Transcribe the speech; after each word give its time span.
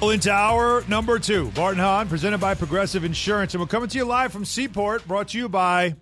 Into 0.00 0.30
hour 0.32 0.84
number 0.88 1.18
two. 1.18 1.50
Barton 1.50 1.80
Hahn, 1.80 2.08
presented 2.08 2.38
by 2.38 2.54
Progressive 2.54 3.04
Insurance. 3.04 3.52
And 3.52 3.60
we're 3.60 3.66
coming 3.66 3.88
to 3.90 3.98
you 3.98 4.04
live 4.04 4.32
from 4.32 4.44
Seaport, 4.44 5.06
brought 5.06 5.28
to 5.28 5.38
you 5.38 5.48
by 5.48 5.96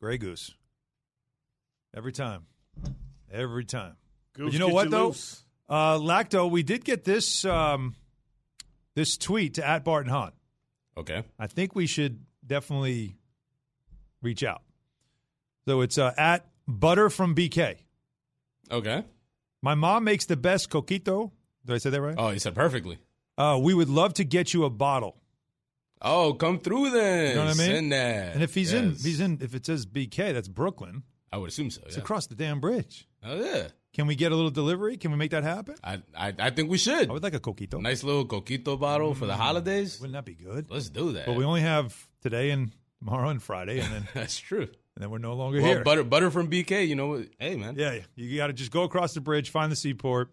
Grey 0.00 0.16
Goose. 0.16 0.54
Every 1.94 2.12
time. 2.12 2.46
Every 3.30 3.64
time. 3.64 3.96
But 4.34 4.52
you 4.52 4.58
know 4.58 4.68
what, 4.68 4.90
though? 4.90 5.14
Uh, 5.68 5.98
Lacto, 5.98 6.50
we 6.50 6.62
did 6.62 6.84
get 6.84 7.04
this 7.04 7.44
um, 7.44 7.94
this 8.94 9.16
tweet 9.18 9.54
to 9.54 9.68
at 9.68 9.84
Barton 9.84 10.10
Hahn. 10.10 10.32
Okay. 10.96 11.24
I 11.38 11.46
think 11.46 11.74
we 11.74 11.86
should 11.86 12.24
definitely 12.46 13.16
reach 14.22 14.42
out. 14.42 14.62
So 15.66 15.82
it's 15.82 15.98
uh, 15.98 16.14
at 16.16 16.46
Butter 16.66 17.10
from 17.10 17.34
BK. 17.34 17.76
Okay. 18.70 19.04
My 19.62 19.74
mom 19.74 20.04
makes 20.04 20.26
the 20.26 20.36
best 20.36 20.70
coquito. 20.70 21.32
Did 21.68 21.74
I 21.74 21.78
say 21.78 21.90
that 21.90 22.00
right? 22.00 22.14
Oh, 22.18 22.30
you 22.30 22.38
said 22.40 22.54
perfectly. 22.54 22.98
Uh, 23.36 23.58
we 23.62 23.74
would 23.74 23.88
love 23.90 24.14
to 24.14 24.24
get 24.24 24.52
you 24.52 24.64
a 24.64 24.70
bottle. 24.70 25.16
Oh, 26.00 26.32
come 26.34 26.58
through 26.60 26.90
then. 26.90 27.28
You 27.30 27.34
know 27.36 27.44
what 27.46 27.54
I 27.54 27.58
mean? 27.58 27.66
Send 27.70 27.92
that. 27.92 28.34
And 28.34 28.42
if 28.42 28.54
he's 28.54 28.72
in, 28.72 28.90
Yes. 28.90 29.00
if 29.00 29.04
he's 29.04 29.20
in. 29.20 29.38
If 29.40 29.54
it 29.54 29.66
says 29.66 29.84
BK, 29.86 30.32
that's 30.32 30.48
Brooklyn. 30.48 31.02
I 31.30 31.36
would 31.36 31.50
assume 31.50 31.70
so. 31.70 31.82
It's 31.86 31.96
Yeah. 31.96 32.02
across 32.02 32.26
the 32.26 32.34
damn 32.34 32.58
bridge. 32.60 33.06
Oh 33.22 33.36
yeah. 33.40 33.68
Can 33.92 34.06
we 34.06 34.14
get 34.14 34.32
a 34.32 34.34
little 34.36 34.50
delivery? 34.50 34.96
Can 34.96 35.10
we 35.10 35.16
make 35.18 35.32
that 35.32 35.42
happen? 35.44 35.74
I, 35.84 36.00
I 36.16 36.32
I 36.38 36.50
think 36.50 36.70
we 36.70 36.78
should. 36.78 37.10
I 37.10 37.12
would 37.12 37.22
like 37.22 37.34
a 37.34 37.40
coquito. 37.40 37.80
Nice 37.82 38.02
little 38.02 38.24
coquito 38.24 38.78
bottle 38.80 39.14
for 39.14 39.26
the 39.26 39.36
holidays. 39.36 40.00
Wouldn't 40.00 40.14
that 40.14 40.24
be 40.24 40.34
good? 40.34 40.70
Let's 40.70 40.88
do 40.88 41.12
that. 41.12 41.26
But 41.26 41.34
we 41.36 41.44
only 41.44 41.60
have 41.62 42.08
today 42.22 42.50
and 42.50 42.70
tomorrow 43.00 43.28
and 43.28 43.42
Friday, 43.42 43.80
and 43.80 43.92
then 43.92 44.08
That's 44.14 44.38
true. 44.38 44.62
and 44.62 44.70
then 45.02 45.10
we're 45.10 45.18
no 45.18 45.34
longer 45.34 45.60
Well, 45.60 45.66
here. 45.74 45.82
butter 45.84 46.04
butter 46.04 46.30
from 46.30 46.48
BK. 46.48 46.86
You 46.86 46.94
know 46.96 47.08
what? 47.08 47.26
Hey 47.38 47.56
man. 47.56 47.74
yeah, 47.76 47.92
yeah. 47.92 48.02
you 48.14 48.36
got 48.36 48.46
to 48.48 48.52
just 48.52 48.70
go 48.70 48.84
across 48.84 49.14
the 49.14 49.20
bridge, 49.20 49.50
find 49.50 49.70
the 49.72 49.76
seaport, 49.76 50.30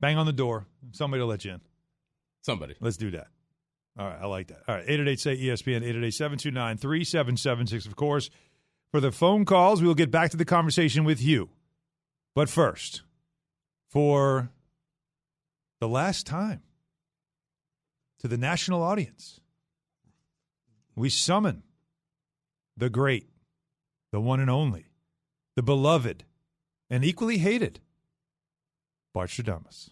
bang 0.00 0.16
on 0.16 0.26
the 0.26 0.32
door. 0.32 0.66
Somebody 0.92 1.20
will 1.20 1.28
let 1.28 1.44
you 1.44 1.52
in. 1.52 1.60
Somebody. 2.42 2.74
Let's 2.80 2.96
do 2.96 3.10
that. 3.12 3.28
All 3.98 4.06
right, 4.06 4.18
I 4.22 4.26
like 4.26 4.48
that. 4.48 4.62
All 4.66 4.74
right, 4.76 4.84
888 4.84 5.20
say 5.20 5.36
ESPN, 5.36 5.76
888 5.76 6.14
729 6.14 6.76
3776. 6.78 7.86
Of 7.86 7.96
course, 7.96 8.30
for 8.90 9.00
the 9.00 9.12
phone 9.12 9.44
calls, 9.44 9.80
we 9.80 9.88
will 9.88 9.94
get 9.94 10.10
back 10.10 10.30
to 10.30 10.36
the 10.36 10.44
conversation 10.44 11.04
with 11.04 11.22
you. 11.22 11.50
But 12.34 12.48
first, 12.48 13.02
for 13.88 14.50
the 15.80 15.88
last 15.88 16.26
time, 16.26 16.62
to 18.20 18.28
the 18.28 18.38
national 18.38 18.82
audience, 18.82 19.40
we 20.94 21.08
summon 21.08 21.62
the 22.76 22.90
great, 22.90 23.28
the 24.12 24.20
one 24.20 24.40
and 24.40 24.50
only, 24.50 24.86
the 25.56 25.62
beloved, 25.62 26.24
and 26.88 27.04
equally 27.04 27.38
hated 27.38 27.80
Bart 29.12 29.30
Stradamus. 29.30 29.90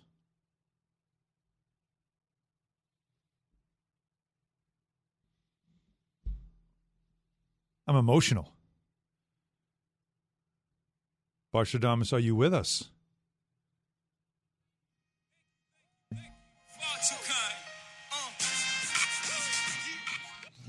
I'm 7.86 7.96
emotional. 7.96 8.52
Barstradamus, 11.54 12.12
are 12.12 12.18
you 12.18 12.36
with 12.36 12.52
us? 12.52 12.90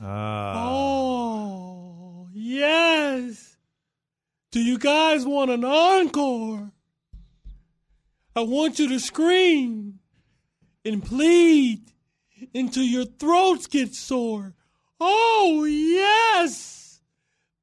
Ah, 0.02 0.70
Oh, 0.72 2.28
yes. 2.34 3.58
Do 4.52 4.62
you 4.62 4.78
guys 4.80 5.26
want 5.26 5.52
an 5.52 5.64
encore? 5.66 6.72
I 8.40 8.44
want 8.44 8.80
you 8.80 8.88
to 8.88 9.00
scream 9.02 10.00
and 10.86 11.04
plead 11.04 11.82
until 12.56 12.84
your 12.84 13.04
throats 13.04 13.68
get 13.68 13.94
sore. 13.94 14.54
Oh, 14.98 15.66
yes. 15.66 17.02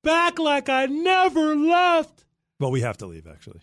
Back 0.04 0.38
like 0.38 0.68
I 0.68 0.84
never 0.84 1.56
left. 1.56 2.24
well, 2.60 2.70
we 2.70 2.82
have 2.82 2.98
to 2.98 3.06
leave, 3.06 3.26
actually. 3.26 3.60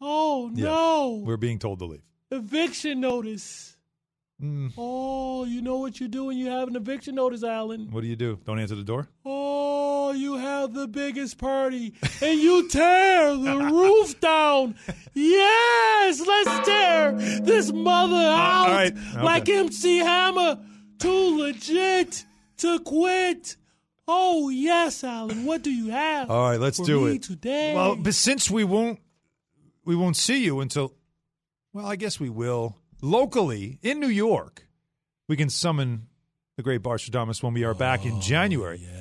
Oh, 0.00 0.50
Yeah. 0.54 0.64
no. 0.70 1.22
We're 1.26 1.36
being 1.36 1.58
told 1.58 1.80
to 1.80 1.84
leave. 1.84 2.02
Eviction 2.30 3.00
notice. 3.00 3.76
Mm, 4.42 4.72
Oh, 4.78 5.44
you 5.44 5.60
know 5.60 5.76
what 5.78 6.00
you 6.00 6.08
do 6.08 6.24
when 6.26 6.38
you 6.38 6.46
have 6.48 6.68
an 6.68 6.76
eviction 6.76 7.14
notice, 7.16 7.42
Alan? 7.44 7.90
what 7.90 8.00
do 8.00 8.06
you 8.06 8.16
do? 8.16 8.38
Don't 8.46 8.58
answer 8.58 8.74
the 8.76 8.84
door? 8.84 9.08
Oh, 9.24 9.37
you 10.14 10.36
have 10.36 10.74
the 10.74 10.88
biggest 10.88 11.38
party 11.38 11.94
and 12.22 12.40
you 12.40 12.68
tear 12.68 13.36
the 13.36 13.56
roof 13.58 14.20
down. 14.20 14.74
Yes, 15.14 16.20
let's 16.26 16.66
tear 16.66 17.12
this 17.42 17.72
mother 17.72 18.16
out 18.16 18.68
all 18.68 18.74
right, 18.74 18.92
okay. 18.92 19.22
like 19.22 19.48
MC 19.48 19.98
Hammer. 19.98 20.58
Too 20.98 21.38
legit 21.38 22.24
to 22.58 22.80
quit. 22.80 23.56
Oh, 24.06 24.48
yes, 24.48 25.04
Alan. 25.04 25.44
What 25.44 25.62
do 25.62 25.70
you 25.70 25.90
have? 25.90 26.30
All 26.30 26.50
right, 26.50 26.60
let's 26.60 26.78
for 26.78 26.86
do 26.86 27.06
me 27.06 27.16
it. 27.16 27.22
today. 27.22 27.74
Well, 27.74 27.94
but 27.94 28.14
since 28.14 28.50
we 28.50 28.64
won't 28.64 28.98
we 29.84 29.94
won't 29.96 30.16
see 30.16 30.44
you 30.44 30.60
until 30.60 30.94
well, 31.72 31.86
I 31.86 31.96
guess 31.96 32.18
we 32.18 32.28
will. 32.28 32.76
Locally 33.00 33.78
in 33.82 34.00
New 34.00 34.08
York, 34.08 34.66
we 35.28 35.36
can 35.36 35.50
summon 35.50 36.08
the 36.56 36.62
great 36.62 36.82
Barstradamus 36.82 37.42
when 37.42 37.54
we 37.54 37.62
are 37.64 37.74
back 37.74 38.04
in 38.04 38.14
oh, 38.14 38.20
January. 38.20 38.80
yes. 38.82 38.97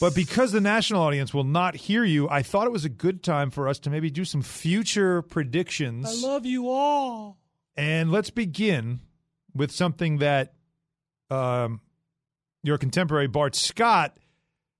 But 0.00 0.14
because 0.14 0.52
the 0.52 0.60
national 0.60 1.02
audience 1.02 1.34
will 1.34 1.44
not 1.44 1.74
hear 1.74 2.04
you, 2.04 2.28
I 2.28 2.42
thought 2.42 2.66
it 2.66 2.72
was 2.72 2.84
a 2.84 2.88
good 2.90 3.22
time 3.22 3.50
for 3.50 3.68
us 3.68 3.78
to 3.80 3.90
maybe 3.90 4.10
do 4.10 4.24
some 4.24 4.42
future 4.42 5.22
predictions. 5.22 6.06
I 6.24 6.26
love 6.26 6.46
you 6.46 6.70
all. 6.70 7.38
and 7.76 8.12
let's 8.12 8.30
begin 8.30 9.00
with 9.54 9.72
something 9.72 10.18
that 10.18 10.54
um, 11.30 11.80
your 12.62 12.78
contemporary 12.78 13.26
Bart 13.26 13.56
Scott 13.56 14.16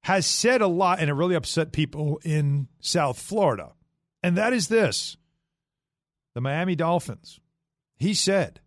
has 0.02 0.24
said 0.26 0.60
a 0.60 0.66
lot, 0.68 1.00
and 1.00 1.10
it 1.10 1.14
really 1.14 1.34
upset 1.34 1.72
people 1.72 2.20
in 2.24 2.68
South 2.80 3.18
Florida. 3.20 3.72
And 4.22 4.36
that 4.36 4.52
is 4.52 4.68
this 4.68 5.16
the 6.34 6.40
Miami 6.40 6.76
Dolphins, 6.76 7.40
he 7.96 8.14
said, 8.14 8.60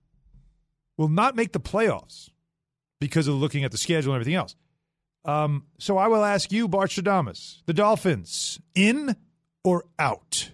will 0.97 1.07
not 1.07 1.35
make 1.35 1.53
the 1.53 1.59
playoffs 1.59 2.29
because 2.99 3.27
of 3.27 3.35
looking 3.35 3.63
at 3.63 3.71
the 3.71 3.77
schedule 3.77 4.11
and 4.13 4.21
everything 4.21 4.35
else. 4.35 4.55
Um, 5.23 5.65
so 5.77 5.97
I 5.97 6.07
will 6.07 6.23
ask 6.23 6.51
you, 6.51 6.67
Bart 6.67 6.89
Stradamus, 6.89 7.61
the 7.65 7.73
Dolphins, 7.73 8.59
in 8.73 9.15
or 9.63 9.85
out? 9.99 10.51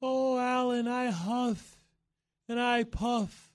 Oh, 0.00 0.38
Alan, 0.38 0.86
I 0.86 1.10
huff 1.10 1.76
and 2.48 2.60
I 2.60 2.84
puff 2.84 3.50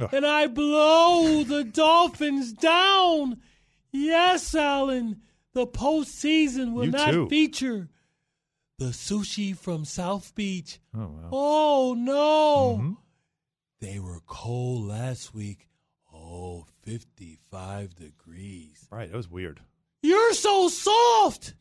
Ugh. 0.00 0.08
and 0.12 0.26
I 0.26 0.46
blow 0.46 1.42
the 1.44 1.64
Dolphins 1.64 2.52
down. 2.54 3.38
Yes, 3.92 4.54
Alan, 4.54 5.20
the 5.52 5.66
postseason 5.66 6.72
will 6.72 6.86
You 6.86 6.90
not 6.92 7.10
too. 7.12 7.28
feature 7.28 7.88
the 8.78 8.86
sushi 8.86 9.56
from 9.56 9.84
South 9.84 10.34
Beach. 10.34 10.78
Oh, 10.94 11.00
wow. 11.06 11.28
Oh, 11.32 11.94
no. 11.96 12.78
Mhm. 12.82 12.96
They 13.80 13.98
were 13.98 14.20
cold 14.26 14.86
last 14.86 15.34
week. 15.34 15.68
Oh, 16.12 16.66
55 16.86 17.96
degrees. 17.96 18.86
Right, 18.90 19.10
that 19.10 19.16
was 19.16 19.28
weird. 19.30 19.60
You're 20.02 20.32
so 20.34 20.68
soft. 20.68 21.54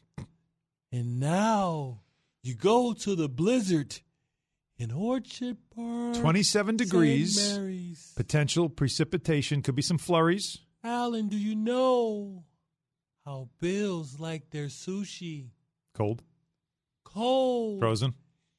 And 0.92 1.19
now 1.19 2.01
you 2.44 2.54
go 2.54 2.94
to 2.94 3.16
the 3.16 3.27
blizzard 3.27 4.00
in 4.77 4.92
Orchard 4.92 5.57
Park. 5.75 6.16
27 6.16 6.44
St. 6.44 6.77
degrees. 6.77 8.13
Potential 8.16 8.69
precipitation. 8.69 9.62
Could 9.63 9.75
be 9.75 9.81
some 9.81 9.98
flurries. 9.98 10.60
Alan, 10.83 11.28
do 11.28 11.38
you 11.38 11.56
know 11.56 12.44
how 13.25 13.50
Bills 13.60 14.19
like 14.19 14.51
their 14.51 14.68
sushi? 14.68 15.50
Cold. 15.95 16.21
Cold 17.04 17.80
Frozen. 17.80 18.13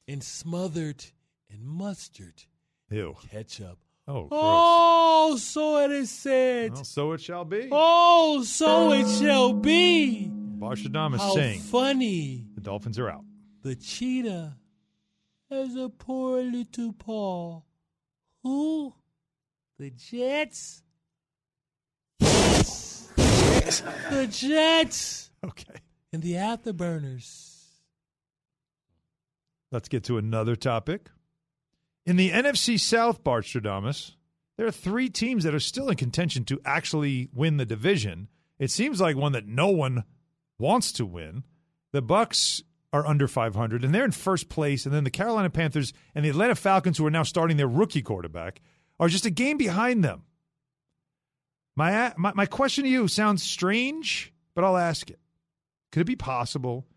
and 0.07 0.21
smothered 0.23 1.05
in 1.49 1.65
mustard 1.65 2.43
Ew. 2.89 3.15
ketchup. 3.31 3.77
Oh, 4.07 4.23
gross. 4.25 4.29
Oh, 4.31 5.35
so 5.37 5.77
it 5.79 5.91
is 5.91 6.09
said. 6.09 6.73
Well, 6.73 6.83
so 6.85 7.11
it 7.11 7.21
shall 7.21 7.43
be. 7.45 7.67
Oh, 7.71 8.41
so 8.43 8.93
it 8.93 9.07
shall 9.19 9.53
be. 9.53 10.29
Barstradamus 10.31 11.19
How 11.19 11.35
saying 11.35 11.59
funny. 11.59 12.45
the 12.55 12.61
Dolphins 12.61 12.97
are 12.97 13.09
out. 13.09 13.25
The 13.63 13.75
cheetah 13.75 14.55
has 15.51 15.75
a 15.75 15.89
poor 15.89 16.41
little 16.41 16.93
paw. 16.93 17.61
Who? 18.43 18.93
The 19.77 19.91
Jets? 19.91 20.81
the 22.19 24.27
Jets 24.31 25.31
Okay. 25.45 25.75
and 26.13 26.21
the 26.23 26.33
Afterburners. 26.33 27.55
Let's 29.71 29.89
get 29.89 30.05
to 30.05 30.17
another 30.17 30.55
topic. 30.55 31.09
In 32.07 32.15
the 32.15 32.31
NFC 32.31 32.79
South, 32.79 33.21
Barstradamus, 33.21 34.13
there 34.55 34.65
are 34.65 34.71
three 34.71 35.09
teams 35.09 35.43
that 35.43 35.53
are 35.53 35.59
still 35.59 35.89
in 35.89 35.97
contention 35.97 36.45
to 36.45 36.61
actually 36.63 37.27
win 37.33 37.57
the 37.57 37.65
division. 37.65 38.29
It 38.57 38.71
seems 38.71 39.01
like 39.01 39.17
one 39.17 39.33
that 39.33 39.45
no 39.45 39.67
one 39.67 40.05
wants 40.57 40.93
to 40.93 41.05
win. 41.05 41.43
The 41.91 42.01
Bucs 42.01 42.63
are 42.93 43.05
under 43.05 43.27
500 43.27 43.83
and 43.83 43.93
they're 43.93 44.05
in 44.05 44.11
first 44.11 44.47
place 44.47 44.85
and 44.85 44.95
then 44.95 45.03
the 45.03 45.11
Carolina 45.11 45.49
Panthers 45.49 45.91
and 46.15 46.23
the 46.23 46.29
Atlanta 46.29 46.55
Falcons 46.55 46.97
who 46.97 47.05
are 47.05 47.11
now 47.11 47.23
starting 47.23 47.57
their 47.57 47.67
rookie 47.67 48.01
quarterback 48.01 48.61
are 49.01 49.09
just 49.09 49.25
a 49.25 49.29
game 49.29 49.57
behind 49.57 50.01
them. 50.01 50.23
My 51.75 52.13
my, 52.15 52.31
my 52.33 52.45
question 52.45 52.85
to 52.85 52.89
you 52.89 53.09
sounds 53.09 53.43
strange, 53.43 54.33
but 54.55 54.63
I'll 54.63 54.77
ask 54.77 55.09
it. 55.09 55.19
Could 55.91 56.03
it 56.03 56.05
be 56.05 56.15
possible 56.15 56.87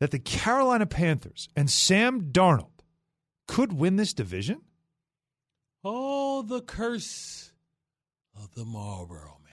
that 0.00 0.10
the 0.10 0.18
Carolina 0.18 0.86
Panthers 0.86 1.48
and 1.54 1.70
Sam 1.70 2.32
Darnold 2.32 2.71
could 3.46 3.72
win 3.72 3.96
this 3.96 4.12
division? 4.12 4.62
Oh, 5.84 6.42
the 6.42 6.60
curse 6.60 7.52
of 8.36 8.54
the 8.54 8.64
Marlboro 8.64 9.38
Man. 9.44 9.52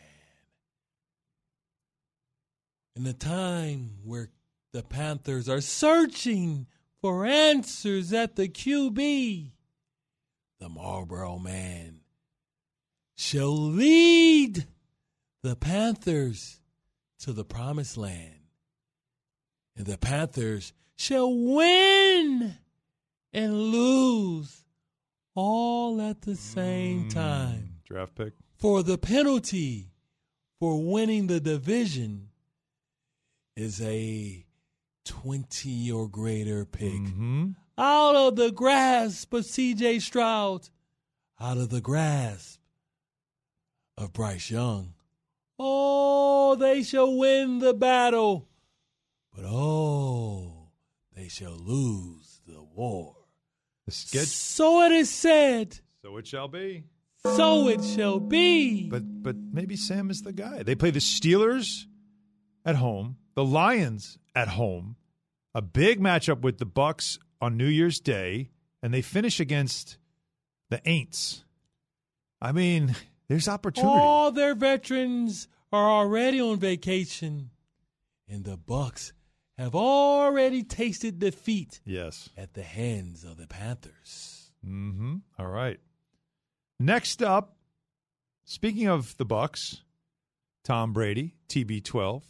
In 2.96 3.08
a 3.08 3.14
time 3.14 3.98
where 4.04 4.30
the 4.72 4.84
Panthers 4.84 5.50
are 5.50 5.62
searching 5.62 6.68
for 7.02 7.26
answers 7.26 8.14
at 8.14 8.36
the 8.36 8.48
QB, 8.48 9.52
the 10.60 10.70
Marlboro 10.70 11.40
Man 11.40 12.02
shall 13.16 13.56
lead 13.56 14.68
the 15.42 15.56
Panthers 15.56 16.60
to 17.20 17.34
the 17.34 17.46
promised 17.46 17.98
land. 17.98 18.36
And 19.76 19.86
the 19.86 19.98
Panthers 19.98 20.74
shall 20.96 21.34
win 21.34 22.58
and 23.34 23.54
lose 23.54 24.64
all 25.36 26.02
at 26.02 26.22
the 26.22 26.36
same 26.36 27.10
time. 27.10 27.76
Draft 27.86 28.16
pick. 28.16 28.34
For 28.58 28.84
the 28.84 28.98
penalty 28.98 29.92
for 30.60 30.84
winning 30.84 31.28
the 31.28 31.40
division 31.40 32.30
is 33.56 33.82
a 33.82 34.46
20 35.06 35.92
or 35.92 36.08
greater 36.08 36.66
pick. 36.66 36.94
Mm-hmm. 36.94 37.52
Out 37.78 38.16
of 38.16 38.36
the 38.36 38.52
grasp 38.52 39.34
of 39.34 39.46
CJ 39.46 40.02
Stroud, 40.02 40.70
out 41.40 41.58
of 41.58 41.70
the 41.70 41.80
grasp 41.80 42.60
of 43.98 44.12
Bryce 44.14 44.52
Young. 44.52 44.94
Oh, 45.58 46.56
they 46.56 46.84
shall 46.84 47.18
win 47.18 47.60
the 47.60 47.74
battle, 47.74 48.48
but 49.34 49.46
oh, 49.46 50.70
they 51.16 51.28
shall 51.28 51.58
lose 51.58 52.42
the 52.46 52.62
war. 52.62 53.16
The. 53.90 54.26
So 54.26 54.82
it 54.84 54.92
is 54.92 55.10
said, 55.10 55.80
So 56.02 56.18
it 56.18 56.28
shall 56.28 56.48
be. 56.48 56.84
so 57.24 57.68
it 57.68 57.84
shall 57.84 58.20
be. 58.20 58.90
But 58.90 59.24
but 59.24 59.36
maybe 59.36 59.76
Sam 59.76 60.10
is 60.10 60.22
the 60.22 60.34
guy. 60.34 60.64
They 60.64 60.76
play 60.76 60.92
the 60.92 61.00
Steelers 61.00 61.86
at 62.66 62.76
home, 62.76 63.18
the 63.36 63.44
Lions 63.46 64.18
at 64.36 64.50
home, 64.50 64.96
a 65.54 65.62
big 65.62 66.00
matchup 66.00 66.42
with 66.42 66.58
the 66.58 66.66
Bucs 66.66 67.20
on 67.42 67.58
New 67.58 67.68
Year's 67.68 68.00
Day, 68.00 68.52
and 68.82 68.94
they 68.94 69.02
finish 69.02 69.40
against 69.40 69.98
the 70.70 70.78
Aints. 70.80 71.44
I 72.42 72.52
mean, 72.52 72.96
there's 73.28 73.48
opportunity. 73.48 73.92
All 73.92 74.32
their 74.32 74.56
veterans 74.56 75.48
are 75.72 75.90
already 75.90 76.40
on 76.40 76.58
vacation, 76.58 77.50
and 78.28 78.44
the 78.46 78.58
Bucs 78.58 79.12
have 79.64 79.76
already 79.76 80.64
tasted 80.64 81.20
defeat 81.20 81.82
Yes. 81.86 82.30
at 82.38 82.54
the 82.54 82.64
hands 82.64 83.24
of 83.24 83.38
the 83.38 83.48
Panthers. 83.48 84.52
Mm-hmm. 84.66 85.18
All 85.38 85.48
right. 85.48 85.80
Next 86.80 87.22
up, 87.22 87.58
speaking 88.46 88.88
of 88.88 89.16
the 89.18 89.26
Bucs, 89.26 89.82
Tom 90.64 90.94
Brady, 90.94 91.36
TB12, 91.50 92.24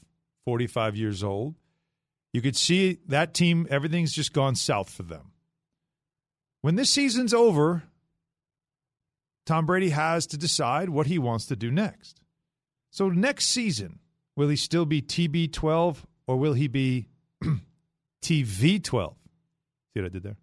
45 0.45 0.95
years 0.95 1.23
old. 1.23 1.55
You 2.33 2.41
could 2.41 2.55
see 2.55 2.99
that 3.07 3.33
team, 3.33 3.67
everything's 3.69 4.13
just 4.13 4.33
gone 4.33 4.55
south 4.55 4.89
for 4.91 5.03
them. 5.03 5.31
When 6.61 6.75
this 6.75 6.89
season's 6.89 7.33
over, 7.33 7.83
Tom 9.45 9.65
Brady 9.65 9.89
has 9.89 10.27
to 10.27 10.37
decide 10.37 10.89
what 10.89 11.07
he 11.07 11.17
wants 11.17 11.45
to 11.47 11.55
do 11.55 11.71
next. 11.71 12.21
So 12.91 13.09
next 13.09 13.47
season, 13.47 13.99
will 14.35 14.49
he 14.49 14.55
still 14.55 14.85
be 14.85 15.01
TB12 15.01 15.97
or 16.27 16.37
will 16.37 16.53
he 16.53 16.67
be 16.67 17.07
TV12? 18.21 19.15
See 19.93 19.99
what 20.01 20.05
I 20.05 20.09
did 20.09 20.23
there? 20.23 20.37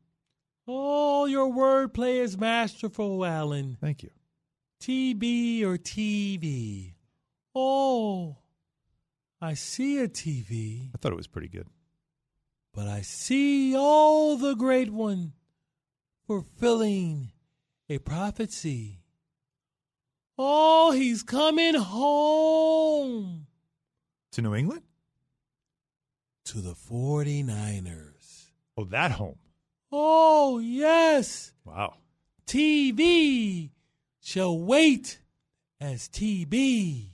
Oh, 0.68 1.26
your 1.26 1.52
wordplay 1.52 2.20
is 2.20 2.36
masterful, 2.36 3.24
Alan. 3.24 3.76
Thank 3.80 4.02
you. 4.02 4.10
TB 4.82 5.62
or 5.62 5.78
TV? 5.78 6.94
Oh, 7.54 8.36
I 9.40 9.54
see 9.54 9.98
a 9.98 10.08
TV, 10.08 10.90
I 10.94 10.98
thought 10.98 11.12
it 11.12 11.16
was 11.16 11.26
pretty 11.26 11.48
good. 11.48 11.66
but 12.74 12.86
I 12.86 13.00
see 13.02 13.74
all 13.76 14.36
the 14.36 14.54
great 14.54 14.90
one 14.90 15.32
fulfilling 16.26 17.32
a 17.88 17.98
prophecy. 17.98 19.00
Oh, 20.36 20.90
he's 20.92 21.22
coming 21.22 21.74
home 21.74 23.46
To 24.32 24.42
New 24.42 24.54
England? 24.54 24.82
To 26.46 26.58
the 26.60 26.74
49ers. 26.74 28.46
Oh, 28.76 28.84
that 28.84 29.12
home. 29.12 29.38
Oh, 29.92 30.58
yes. 30.58 31.52
Wow. 31.64 31.94
TV 32.46 33.70
shall 34.20 34.58
wait 34.58 35.20
as 35.80 36.08
TB 36.08 37.10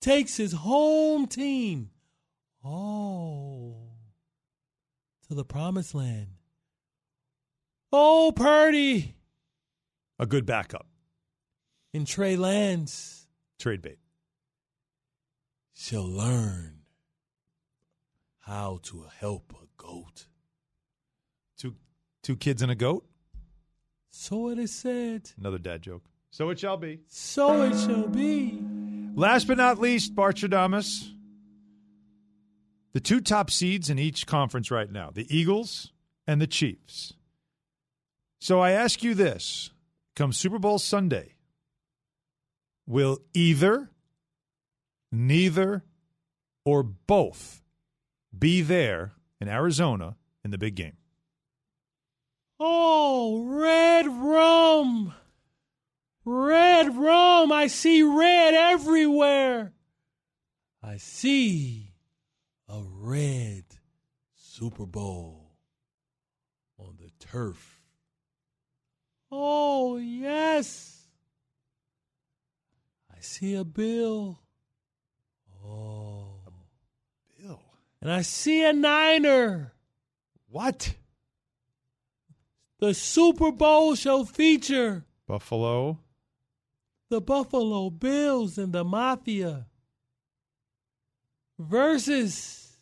takes 0.00 0.36
his 0.36 0.52
home 0.52 1.26
team. 1.26 1.90
Oh, 2.64 3.76
to 5.28 5.34
the 5.34 5.44
promised 5.44 5.94
land. 5.94 6.28
Oh, 7.92 8.32
Purdy 8.36 9.14
A 10.18 10.26
good 10.26 10.44
backup. 10.44 10.86
and 11.94 12.06
Trey 12.06 12.36
Lance 12.36 13.26
Trade 13.58 13.80
bait. 13.80 13.98
shall 15.74 16.06
learn 16.06 16.77
how 18.48 18.80
to 18.82 19.04
help 19.20 19.52
a 19.52 19.66
goat. 19.82 20.26
Two 21.58 21.74
two 22.22 22.34
kids 22.34 22.62
and 22.62 22.72
a 22.72 22.74
goat. 22.74 23.04
So 24.10 24.48
it 24.48 24.58
is 24.58 24.72
said, 24.72 25.30
Another 25.38 25.58
dad 25.58 25.82
joke. 25.82 26.04
So 26.30 26.48
it 26.50 26.58
shall 26.58 26.78
be. 26.78 27.00
so 27.08 27.62
it 27.62 27.78
shall 27.78 28.08
be. 28.08 28.58
Last 29.14 29.46
but 29.46 29.58
not 29.58 29.78
least, 29.78 30.14
Bartradamus. 30.14 31.12
The 32.94 33.00
two 33.00 33.20
top 33.20 33.50
seeds 33.50 33.90
in 33.90 33.98
each 33.98 34.26
conference 34.26 34.70
right 34.70 34.90
now, 34.90 35.10
the 35.12 35.26
Eagles 35.34 35.92
and 36.26 36.40
the 36.40 36.46
Chiefs. 36.46 37.12
So 38.40 38.60
I 38.60 38.70
ask 38.70 39.02
you 39.02 39.14
this 39.14 39.70
come 40.16 40.32
Super 40.32 40.58
Bowl 40.58 40.78
Sunday, 40.78 41.34
will 42.86 43.18
either, 43.34 43.90
neither, 45.12 45.84
or 46.64 46.82
both 46.82 47.62
be 48.36 48.62
there 48.62 49.12
in 49.40 49.48
Arizona 49.48 50.16
in 50.44 50.50
the 50.50 50.58
big 50.58 50.74
game? 50.74 50.96
Oh, 52.60 53.44
red 53.44 54.06
rum. 54.06 55.14
Red 56.24 56.96
rum. 56.96 57.52
I 57.52 57.68
see 57.68 58.02
red 58.02 58.54
everywhere. 58.54 59.72
I 60.82 60.96
see 60.96 61.92
a 62.68 62.82
red 62.82 63.64
Super 64.34 64.86
Bowl 64.86 65.52
on 66.78 66.96
the 66.98 67.10
turf. 67.24 67.82
Oh, 69.30 69.98
yes. 69.98 71.06
I 73.10 73.20
see 73.20 73.54
a 73.54 73.64
bill. 73.64 74.40
Oh. 75.64 76.07
And 78.00 78.10
I 78.10 78.22
see 78.22 78.64
a 78.64 78.72
niner. 78.72 79.72
What? 80.48 80.94
The 82.80 82.94
Super 82.94 83.50
Bowl 83.50 83.96
shall 83.96 84.24
feature 84.24 85.04
Buffalo. 85.26 85.98
the 87.10 87.20
Buffalo 87.20 87.90
Bills 87.90 88.56
and 88.56 88.72
the 88.72 88.84
Mafia 88.84 89.66
versus 91.58 92.78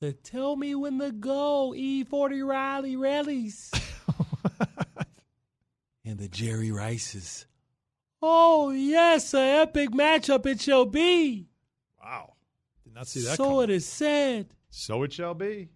The 0.00 0.12
tell 0.12 0.56
me 0.56 0.74
when 0.74 0.98
to 0.98 1.12
go 1.12 1.72
E40 1.76 2.46
Riley 2.46 2.96
rallies. 2.96 3.70
and 6.04 6.18
the 6.18 6.28
Jerry 6.28 6.72
Rices. 6.72 7.46
Oh, 8.20 8.70
yes, 8.70 9.34
a 9.34 9.60
epic 9.60 9.90
matchup 9.90 10.46
it 10.46 10.60
shall 10.60 10.84
be. 10.84 11.46
Not 12.96 13.08
see 13.08 13.20
that 13.24 13.36
so 13.36 13.44
coming. 13.44 13.64
it 13.64 13.70
is 13.70 13.84
said. 13.84 14.46
So 14.70 15.02
it 15.02 15.12
shall 15.12 15.34
be. 15.34 15.68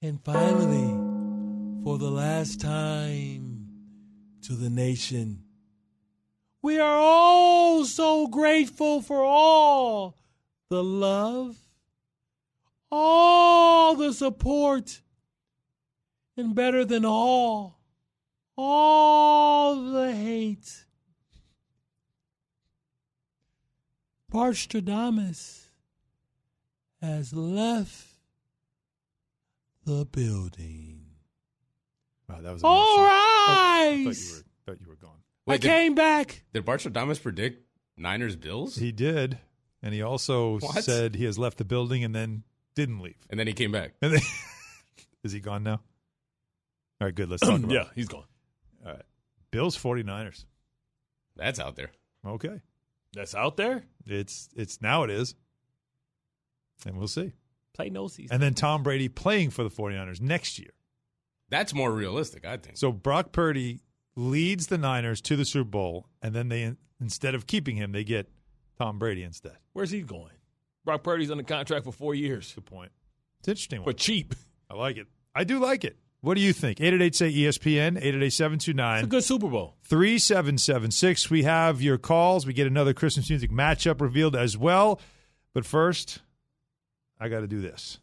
And 0.00 0.22
finally, 0.22 1.82
for 1.82 1.98
the 1.98 2.12
last 2.12 2.60
time 2.60 3.66
to 4.42 4.52
the 4.52 4.70
nation, 4.70 5.42
we 6.62 6.78
are 6.78 6.96
all 6.96 7.84
so 7.84 8.28
grateful 8.28 9.02
for 9.02 9.24
all 9.24 10.16
the 10.70 10.84
love, 10.84 11.56
all 12.88 13.96
the 13.96 14.12
support, 14.12 15.00
and 16.36 16.54
better 16.54 16.84
than 16.84 17.04
all, 17.04 17.80
all 18.56 19.74
the 19.74 20.12
hate. 20.14 20.84
Bart 24.28 24.54
Stradamus 24.54 25.63
has 27.04 27.32
left 27.34 28.06
the 29.84 30.06
building. 30.06 31.00
Wow, 32.28 32.40
that 32.40 32.52
was 32.52 32.62
All 32.64 32.96
emotional. 32.96 33.06
Oh, 33.06 33.46
I 33.46 34.04
thought 34.04 34.16
you 34.16 34.30
were, 34.34 34.44
thought 34.66 34.80
you 34.80 34.88
were 34.88 34.96
gone. 34.96 35.18
I 35.46 35.56
did, 35.58 35.68
came 35.68 35.94
back. 35.94 36.42
did 36.54 36.64
Bart 36.64 36.86
Damas 36.90 37.18
predict 37.18 37.62
Niners 37.98 38.36
Bills? 38.36 38.76
He 38.76 38.92
did. 38.92 39.38
And 39.82 39.92
he 39.92 40.00
also 40.00 40.58
What? 40.60 40.82
said 40.82 41.14
he 41.14 41.24
has 41.26 41.38
left 41.38 41.58
the 41.58 41.64
building 41.66 42.02
and 42.04 42.14
then 42.14 42.44
didn't 42.74 43.00
leave. 43.00 43.18
and 43.28 43.38
then 43.38 43.46
he 43.46 43.52
came 43.52 43.70
back. 43.72 43.92
And 44.00 44.14
then, 44.14 44.22
is 45.22 45.32
he 45.32 45.40
gone 45.40 45.62
now? 45.62 45.80
All 47.00 47.08
right, 47.08 47.14
good. 47.14 47.28
Let's 47.28 47.42
talk 47.42 47.58
about 47.58 47.70
yeah, 47.70 47.82
it. 47.82 47.88
he's 47.94 48.08
gone. 48.08 48.24
All 48.86 48.92
right. 48.92 49.02
Bills 49.50 49.76
49ers. 49.76 50.46
That's 51.36 51.60
out 51.60 51.76
there. 51.76 51.90
Okay. 52.26 52.62
That's 53.12 53.34
out 53.34 53.56
there. 53.58 53.84
It's 54.06 54.48
it's 54.56 54.80
now 54.80 55.02
it 55.04 55.10
is. 55.10 55.34
And 56.86 56.96
we'll 56.96 57.08
see. 57.08 57.32
Play 57.74 57.90
no 57.90 58.08
season. 58.08 58.32
And 58.34 58.42
then 58.42 58.54
Tom 58.54 58.82
Brady 58.82 59.08
playing 59.08 59.50
for 59.50 59.64
the 59.64 59.70
49ers 59.70 60.20
next 60.20 60.58
year. 60.58 60.70
That's 61.50 61.74
more 61.74 61.92
realistic, 61.92 62.44
I 62.44 62.56
think. 62.56 62.76
So 62.76 62.92
Brock 62.92 63.32
Purdy 63.32 63.80
leads 64.16 64.68
the 64.68 64.78
Niners 64.78 65.20
to 65.22 65.36
the 65.36 65.44
Super 65.44 65.68
Bowl, 65.70 66.06
and 66.22 66.34
then 66.34 66.48
they 66.48 66.74
instead 67.00 67.34
of 67.34 67.46
keeping 67.46 67.76
him, 67.76 67.92
they 67.92 68.04
get 68.04 68.28
Tom 68.78 68.98
Brady 68.98 69.22
instead. 69.22 69.56
Where's 69.72 69.90
he 69.90 70.02
going? 70.02 70.32
Brock 70.84 71.02
Purdy's 71.02 71.30
under 71.30 71.42
contract 71.44 71.84
for 71.84 71.92
four 71.92 72.14
years 72.14 72.52
Good 72.54 72.66
point. 72.66 72.92
It's 73.40 73.48
interesting 73.48 73.80
for 73.80 73.86
one. 73.86 73.96
cheap. 73.96 74.34
I 74.70 74.74
like 74.74 74.96
it. 74.96 75.06
I 75.34 75.44
do 75.44 75.58
like 75.58 75.84
it. 75.84 75.96
What 76.20 76.34
do 76.36 76.40
you 76.40 76.54
think? 76.54 76.80
888 76.80 77.14
say 77.14 77.32
ESPN, 77.32 77.98
888 77.98 78.22
It's 78.26 78.34
a 78.34 78.36
729 78.36 79.06
good 79.08 79.24
Super 79.24 79.48
Bowl. 79.48 79.76
3776. 79.84 81.30
We 81.30 81.42
have 81.42 81.82
your 81.82 81.98
calls. 81.98 82.46
We 82.46 82.54
get 82.54 82.66
another 82.66 82.94
Christmas 82.94 83.28
music 83.28 83.50
matchup 83.50 84.00
revealed 84.00 84.34
as 84.34 84.56
well. 84.56 85.00
But 85.52 85.66
first, 85.66 86.20
I 87.24 87.28
got 87.28 87.40
to 87.40 87.46
do 87.46 87.62
this. 87.62 87.98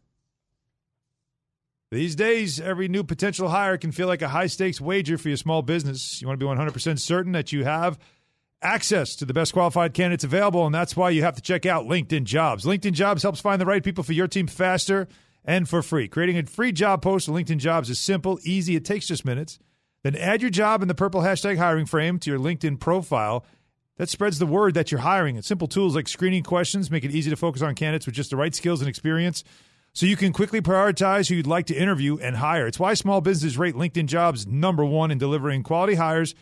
These 1.92 2.16
days, 2.16 2.60
every 2.60 2.88
new 2.88 3.04
potential 3.04 3.50
hire 3.50 3.78
can 3.78 3.92
feel 3.92 4.08
like 4.08 4.24
a 4.24 4.30
high 4.30 4.48
stakes 4.48 4.82
wager 4.82 5.18
for 5.20 5.28
your 5.28 5.38
small 5.38 5.62
business. 5.62 6.22
You 6.22 6.28
want 6.28 6.40
to 6.40 6.46
be 6.46 6.50
100% 6.50 7.00
certain 7.00 7.34
that 7.34 7.52
you 7.52 7.64
have 7.64 8.00
access 8.64 9.16
to 9.18 9.26
the 9.26 9.34
best 9.34 9.54
qualified 9.54 9.94
candidates 9.94 10.24
available, 10.24 10.66
and 10.66 10.74
that's 10.74 10.96
why 10.96 11.12
you 11.12 11.22
have 11.22 11.36
to 11.36 11.42
check 11.42 11.68
out 11.68 11.86
LinkedIn 11.86 12.24
Jobs. 12.24 12.66
LinkedIn 12.66 12.94
Jobs 12.94 13.22
helps 13.22 13.42
find 13.42 13.62
the 13.62 13.66
right 13.68 13.84
people 13.84 14.04
for 14.04 14.14
your 14.14 14.28
team 14.28 14.48
faster 14.48 15.08
and 15.46 15.70
for 15.70 15.84
free. 15.84 16.08
Creating 16.08 16.38
a 16.38 16.46
free 16.48 16.72
job 16.72 17.04
post 17.04 17.30
on 17.30 17.36
LinkedIn 17.36 17.58
Jobs 17.60 17.92
is 17.92 18.00
simple, 18.00 18.40
easy, 18.44 18.76
it 18.76 18.86
takes 18.86 19.06
just 19.06 19.24
minutes. 19.24 19.60
Then 20.04 20.16
add 20.16 20.42
your 20.42 20.50
job 20.50 20.82
in 20.82 20.88
the 20.88 20.96
purple 20.96 21.22
hashtag 21.22 21.58
hiring 21.58 21.86
frame 21.86 22.18
to 22.20 22.32
your 22.32 22.40
LinkedIn 22.40 22.80
profile. 22.80 23.46
That 24.02 24.10
spreads 24.10 24.40
the 24.40 24.48
word 24.48 24.74
that 24.74 24.92
you're 24.92 25.02
hiring. 25.02 25.36
And 25.36 25.46
simple 25.46 25.68
tools 25.68 25.96
like 25.96 26.08
screening 26.08 26.42
questions 26.42 26.90
make 26.90 27.06
it 27.06 27.12
easy 27.12 27.30
to 27.30 27.36
focus 27.36 27.62
on 27.62 27.76
candidates 27.76 28.08
with 28.08 28.16
just 28.16 28.32
the 28.32 28.36
right 28.36 28.56
skills 28.56 28.82
and 28.82 28.90
experience 28.90 29.44
so 29.94 30.08
you 30.08 30.16
can 30.16 30.34
quickly 30.34 30.60
prioritize 30.60 31.30
who 31.30 31.36
you'd 31.36 31.46
like 31.46 31.68
to 31.68 31.76
interview 31.76 32.18
and 32.18 32.38
hire. 32.38 32.66
It's 32.66 32.80
why 32.80 32.96
small 32.96 33.22
businesses 33.22 33.60
rate 33.60 33.76
LinkedIn 33.76 34.08
Jobs 34.08 34.48
number 34.48 34.84
one 34.84 35.12
in 35.12 35.20
delivering 35.20 35.62
quality 35.62 35.94
hires 35.94 36.34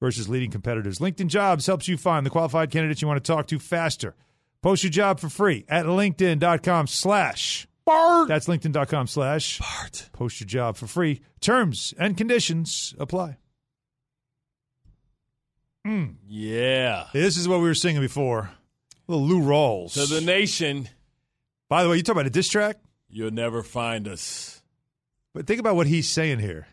versus 0.00 0.30
leading 0.30 0.50
competitors. 0.50 1.00
LinkedIn 1.00 1.26
Jobs 1.26 1.66
helps 1.66 1.86
you 1.86 1.98
find 1.98 2.24
the 2.24 2.30
qualified 2.30 2.70
candidates 2.70 3.02
you 3.02 3.08
want 3.08 3.22
to 3.22 3.30
talk 3.30 3.46
to 3.48 3.58
faster. 3.58 4.14
Post 4.62 4.82
your 4.82 4.90
job 4.90 5.20
for 5.20 5.28
free 5.28 5.66
at 5.68 5.84
linkedin.com 5.84 6.86
slash 6.86 7.68
Bart. 7.84 8.26
that's 8.26 8.48
linkedin.com 8.48 9.06
slash 9.06 9.58
Bart. 9.58 10.08
post 10.14 10.40
your 10.40 10.48
job 10.48 10.78
for 10.78 10.86
free. 10.86 11.20
Terms 11.42 11.92
and 11.98 12.16
conditions 12.16 12.94
apply. 12.98 13.36
Mm. 15.86 16.14
Yeah. 16.28 17.06
This 17.12 17.36
is 17.36 17.48
what 17.48 17.58
we 17.58 17.64
were 17.66 17.74
singing 17.74 18.02
before. 18.02 18.50
Little 19.08 19.26
Lou 19.26 19.40
Rawls. 19.42 19.94
To 19.94 20.06
the 20.06 20.20
nation, 20.20 20.88
By 21.68 21.82
the 21.82 21.88
way, 21.90 21.96
you 21.96 22.02
talk 22.02 22.14
about 22.14 22.26
a 22.26 22.30
diss 22.30 22.48
track, 22.48 22.76
you'll 23.08 23.30
never 23.32 23.62
find 23.62 24.06
us. 24.06 24.62
but 25.34 25.46
think 25.46 25.58
about 25.60 25.74
what 25.76 25.86
he's 25.86 26.08
saying 26.08 26.38
here. 26.38 26.66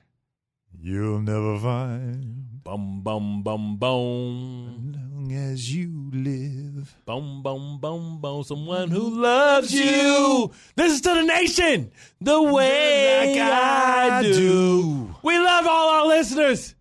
You'll 0.82 1.20
never 1.22 1.58
find 1.60 2.46
Bum 2.63 3.01
bum 3.01 3.42
bum 3.42 3.78
bum. 3.78 4.94
long 4.94 5.32
as 5.34 5.74
you 5.74 6.12
live. 6.13 6.96
Bum 7.06 7.42
bum 7.42 7.80
bum 7.80 8.22
bum. 8.22 8.44
Someone 8.44 8.92
who 8.92 9.22
loves 9.22 9.74
you. 9.74 10.51
This 10.75 10.94
is 10.94 11.01
to 11.01 11.16
the 11.16 11.24
nation. 11.24 11.92
The 12.22 12.42
way 12.42 13.34
Like 13.34 13.42
I, 13.42 14.20
I 14.20 14.22
do. 14.22 14.34
do. 14.34 15.16
We 15.24 15.38
love 15.39 15.66
all 15.68 15.89
our 15.89 16.08
listeners. 16.08 16.75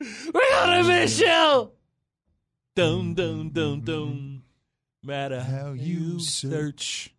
We're 0.00 0.50
gonna 0.50 0.84
miss 0.84 1.20
mm. 1.20 1.26
you. 1.26 1.72
Dum 2.74 3.14
dum 3.14 3.50
dum 3.50 3.82
mm. 3.82 3.84
dum. 3.84 4.42
Matter 5.02 5.40
How 5.42 5.72
you 5.72 6.20
search. 6.20 7.14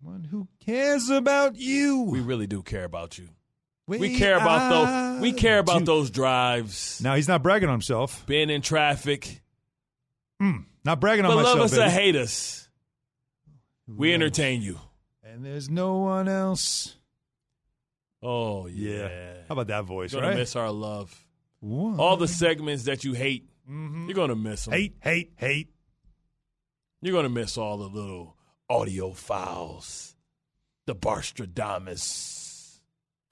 One 0.00 0.24
who 0.24 0.48
cares 0.60 1.08
about 1.08 1.56
you. 1.56 2.02
We 2.02 2.20
really 2.20 2.46
do 2.46 2.62
care 2.62 2.84
about 2.84 3.18
you. 3.18 3.28
We 3.86 3.98
Way 3.98 4.16
care 4.16 4.36
about 4.36 4.70
those. 4.70 5.22
We 5.22 5.32
care 5.32 5.58
about 5.58 5.84
those 5.84 6.10
drives. 6.10 7.00
Now 7.02 7.14
he's 7.14 7.28
not 7.28 7.42
bragging 7.42 7.68
on 7.68 7.74
himself. 7.74 8.24
Being 8.26 8.50
in 8.50 8.62
traffic. 8.62 9.42
Mm, 10.42 10.64
not 10.84 11.00
bragging 11.00 11.24
on 11.24 11.30
But 11.30 11.36
myself. 11.36 11.58
love 11.58 11.72
us 11.72 11.78
or 11.78 11.88
hate 11.88 12.16
us. 12.16 12.68
We 13.86 14.14
entertain 14.14 14.62
you. 14.62 14.78
And 15.22 15.44
there's 15.44 15.68
no 15.68 15.98
one 15.98 16.28
else. 16.28 16.96
Oh 18.26 18.66
Yeah. 18.66 19.08
yeah. 19.08 19.34
How 19.48 19.52
about 19.52 19.66
that 19.68 19.84
voice, 19.84 20.12
You're 20.12 20.22
gonna 20.22 20.32
right? 20.32 20.38
miss 20.40 20.56
our 20.56 20.70
love. 20.70 21.24
One. 21.60 21.98
All 22.00 22.16
the 22.16 22.26
segments 22.28 22.84
that 22.84 23.04
you 23.04 23.12
hate, 23.12 23.48
Mhm. 23.68 24.06
you're 24.08 24.14
gonna 24.14 24.34
miss 24.34 24.64
them. 24.64 24.72
hate, 24.74 24.96
hate, 25.00 25.32
hate. 25.36 25.68
You're 27.02 27.12
gonna 27.14 27.28
miss 27.28 27.58
all 27.58 27.76
the 27.78 27.88
little 27.88 28.36
audio 28.70 29.12
files, 29.12 30.16
the 30.86 30.94
Barstradamus, 30.94 32.80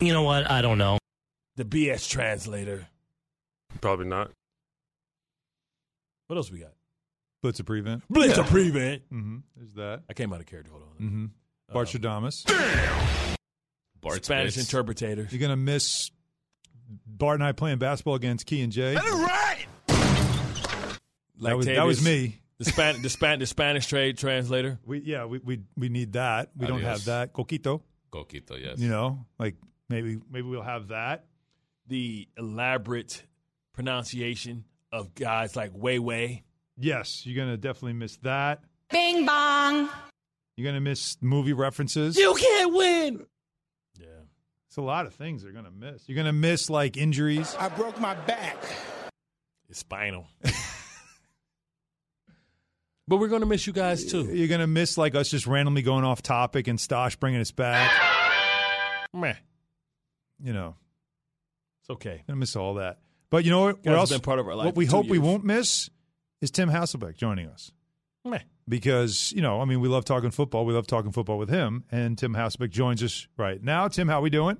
You 0.00 0.12
know 0.12 0.22
what? 0.24 0.50
I 0.50 0.60
don't 0.62 0.76
know. 0.78 0.98
the 1.56 1.64
BS 1.64 2.08
translator. 2.08 2.88
Probably 3.80 4.06
not. 4.06 4.30
What 6.26 6.36
else 6.36 6.50
we 6.50 6.58
got? 6.60 6.72
Blitz 7.42 7.60
a 7.60 7.64
prevent. 7.64 8.06
Blitz 8.08 8.36
a 8.38 8.44
prevent. 8.44 9.02
Mm-hmm. 9.10 9.38
There's 9.56 9.74
that. 9.74 10.02
I 10.08 10.12
came 10.14 10.32
out 10.32 10.40
of 10.40 10.46
character. 10.46 10.70
Hold 10.70 10.84
on. 10.84 11.06
Mm-hmm. 11.06 11.26
Bart 11.72 11.88
Stradamus. 11.88 13.36
Bart 14.02 14.24
Spanish 14.24 14.54
Spitz. 14.54 14.72
interpretator. 14.72 15.30
You're 15.30 15.40
gonna 15.40 15.56
miss 15.56 16.10
Bart 17.06 17.36
and 17.36 17.44
I 17.44 17.52
playing 17.52 17.78
basketball 17.78 18.16
against 18.16 18.44
Key 18.46 18.60
and 18.62 18.72
Jay. 18.72 18.94
That 21.40 21.56
was 21.56 21.66
that 21.66 21.84
was 21.84 22.04
me. 22.04 22.38
The 22.58 22.66
Span, 22.66 23.02
the 23.02 23.08
Span, 23.10 23.38
the 23.40 23.46
Spanish 23.46 23.86
trade 23.86 24.18
translator. 24.18 24.78
We 24.84 25.00
yeah 25.00 25.24
we 25.24 25.38
we, 25.38 25.60
we 25.76 25.88
need 25.88 26.12
that. 26.12 26.50
We 26.56 26.66
don't 26.66 26.82
have 26.82 27.06
that. 27.06 27.32
Coquito. 27.32 27.82
Coquito, 28.12 28.60
yes. 28.62 28.78
You 28.78 28.88
know, 28.88 29.26
like 29.38 29.56
maybe 29.88 30.18
maybe 30.30 30.46
we'll 30.46 30.62
have 30.62 30.88
that. 30.88 31.24
The 31.88 32.28
elaborate 32.38 33.24
pronunciation 33.72 34.64
of 34.92 35.14
guys 35.14 35.56
like 35.56 35.72
Way 35.74 35.98
Way. 35.98 36.44
Yes, 36.76 37.26
you're 37.26 37.42
gonna 37.42 37.56
definitely 37.56 37.94
miss 37.94 38.16
that. 38.18 38.62
Bing 38.90 39.26
bong. 39.26 39.88
You're 40.56 40.70
gonna 40.70 40.80
miss 40.80 41.16
movie 41.20 41.54
references. 41.54 42.16
You 42.16 42.34
can't 42.34 42.72
win. 42.74 43.26
Yeah. 44.72 44.78
It's 44.78 44.78
a 44.78 44.82
lot 44.82 45.04
of 45.06 45.14
things 45.14 45.42
they're 45.42 45.52
gonna 45.52 45.70
miss. 45.70 46.08
You're 46.08 46.16
gonna 46.16 46.32
miss 46.32 46.70
like 46.70 46.96
injuries. 46.96 47.54
I 47.58 47.68
broke 47.68 48.00
my 48.00 48.14
back. 48.14 48.56
It's 49.68 49.80
spinal. 49.80 50.26
but 53.06 53.18
we're 53.18 53.28
gonna 53.28 53.44
miss 53.44 53.66
you 53.66 53.74
guys 53.74 54.06
too. 54.06 54.24
You're 54.34 54.48
gonna 54.48 54.66
miss 54.66 54.96
like 54.96 55.14
us 55.14 55.28
just 55.28 55.46
randomly 55.46 55.82
going 55.82 56.04
off 56.04 56.22
topic 56.22 56.68
and 56.68 56.78
Stosh 56.78 57.18
bringing 57.20 57.42
us 57.42 57.50
back. 57.50 57.90
Meh. 59.12 59.34
You 60.42 60.54
know, 60.54 60.76
It's 61.82 61.90
okay. 61.90 62.22
gonna 62.26 62.38
miss 62.38 62.56
all 62.56 62.74
that. 62.74 63.00
But 63.28 63.44
you 63.44 63.50
know 63.50 63.64
what? 63.64 63.82
Guys 63.82 63.90
what 63.90 63.98
else? 63.98 64.10
been 64.10 64.20
part 64.20 64.38
of 64.38 64.48
our 64.48 64.54
life 64.54 64.64
what 64.64 64.74
we 64.74 64.86
for 64.86 64.90
two 64.92 64.96
hope 64.96 65.06
we 65.08 65.18
won't 65.18 65.44
miss 65.44 65.90
is 66.40 66.50
Tim 66.50 66.70
Hasselbeck 66.70 67.16
joining 67.16 67.46
us. 67.48 67.72
Meh. 68.24 68.38
Because, 68.68 69.32
you 69.34 69.42
know, 69.42 69.60
I 69.60 69.64
mean, 69.64 69.80
we 69.80 69.88
love 69.88 70.04
talking 70.04 70.30
football. 70.30 70.64
We 70.64 70.72
love 70.72 70.86
talking 70.86 71.12
football 71.12 71.38
with 71.38 71.48
him. 71.50 71.84
And 71.90 72.16
Tim 72.16 72.34
Hasselbeck 72.34 72.70
joins 72.70 73.02
us 73.02 73.26
right 73.36 73.62
now. 73.62 73.88
Tim, 73.88 74.08
how 74.08 74.18
are 74.18 74.22
we 74.22 74.30
doing? 74.30 74.56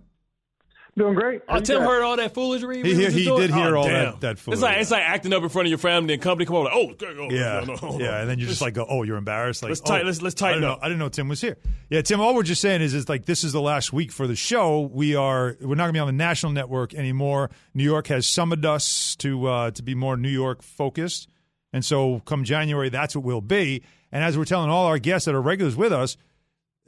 Doing 0.95 1.15
great. 1.15 1.41
How 1.49 1.55
Oh, 1.55 1.59
you 1.59 1.65
Tim 1.65 1.79
guys? 1.79 1.87
heard 1.89 2.03
all 2.03 2.17
that 2.19 2.35
foolery. 2.35 2.77
He- 2.83 2.83
we 2.95 3.05
was 3.07 3.15
he 3.15 3.25
did 3.25 3.51
hear 3.51 3.77
Oh, 3.77 3.81
all 3.81 3.87
damn. 3.89 4.05
that- 4.05 4.21
that 4.21 4.31
It's 4.33 4.47
like 4.47 4.57
foolery. 4.59 4.77
it's 4.81 4.91
like 4.91 5.03
acting 5.03 5.33
up 5.33 5.43
in 5.43 5.49
front 5.49 5.65
of 5.67 5.71
your 5.71 5.79
family 5.79 6.13
and 6.13 6.23
company 6.23 6.45
come 6.45 6.57
over. 6.57 6.65
Like, 6.67 6.75
oh, 6.77 6.93
oh, 7.19 7.31
Yeah, 7.31 7.65
no, 7.67 7.77
no. 7.81 7.99
yeah, 7.99 8.21
and 8.21 8.29
then 8.29 8.39
you're 8.39 8.49
just 8.49 8.61
like, 8.61 8.75
go, 8.75 8.85
oh, 8.87 9.03
you're 9.03 9.17
embarrassed. 9.17 9.63
Like, 9.63 9.71
Let's 9.71 9.81
tight- 9.81 10.03
oh, 10.03 10.07
let's- 10.07 10.21
let's 10.21 10.35
I 10.43 10.49
tighten 10.49 10.61
didn't 10.61 10.71
up. 10.73 10.81
know- 10.81 10.85
I 10.85 10.89
didn't 10.89 10.99
know 10.99 11.09
Tim 11.09 11.29
was 11.29 11.41
here. 11.41 11.57
Yeah, 11.89 12.03
Tim. 12.03 12.21
All 12.21 12.35
we're 12.35 12.43
just 12.43 12.61
saying 12.61 12.83
is, 12.83 12.93
is 12.93 13.09
like 13.09 13.25
this 13.25 13.43
is 13.43 13.53
the 13.55 13.61
last 13.63 13.95
week 13.95 14.13
for 14.13 14.27
the 14.27 14.37
show. 14.37 14.81
We 14.93 15.15
are 15.15 15.57
we're 15.63 15.77
not 15.77 15.85
going 15.85 15.89
to 15.89 15.93
be 15.95 15.99
on 16.01 16.09
the 16.09 16.13
national 16.13 16.53
network 16.53 16.93
anymore. 16.93 17.49
New 17.73 17.85
York 17.85 18.09
has 18.09 18.27
summoned 18.27 18.67
us 18.67 19.17
to 19.17 19.47
uh, 19.47 19.71
to 19.71 19.83
be 19.83 19.95
more 19.95 20.19
New 20.19 20.29
York 20.29 20.63
focused, 20.63 21.27
and 21.73 21.85
so 21.85 22.21
come 22.25 22.45
January, 22.45 22.89
that's 22.89 23.15
what 23.17 23.25
we'll 23.25 23.41
be. 23.41 23.83
And 24.11 24.23
as 24.23 24.37
we're 24.37 24.45
telling 24.45 24.71
all 24.71 24.87
our 24.87 24.99
guests 24.99 25.27
that 25.27 25.35
are 25.35 25.41
regulars 25.43 25.77
with 25.77 25.93
us, 25.93 26.17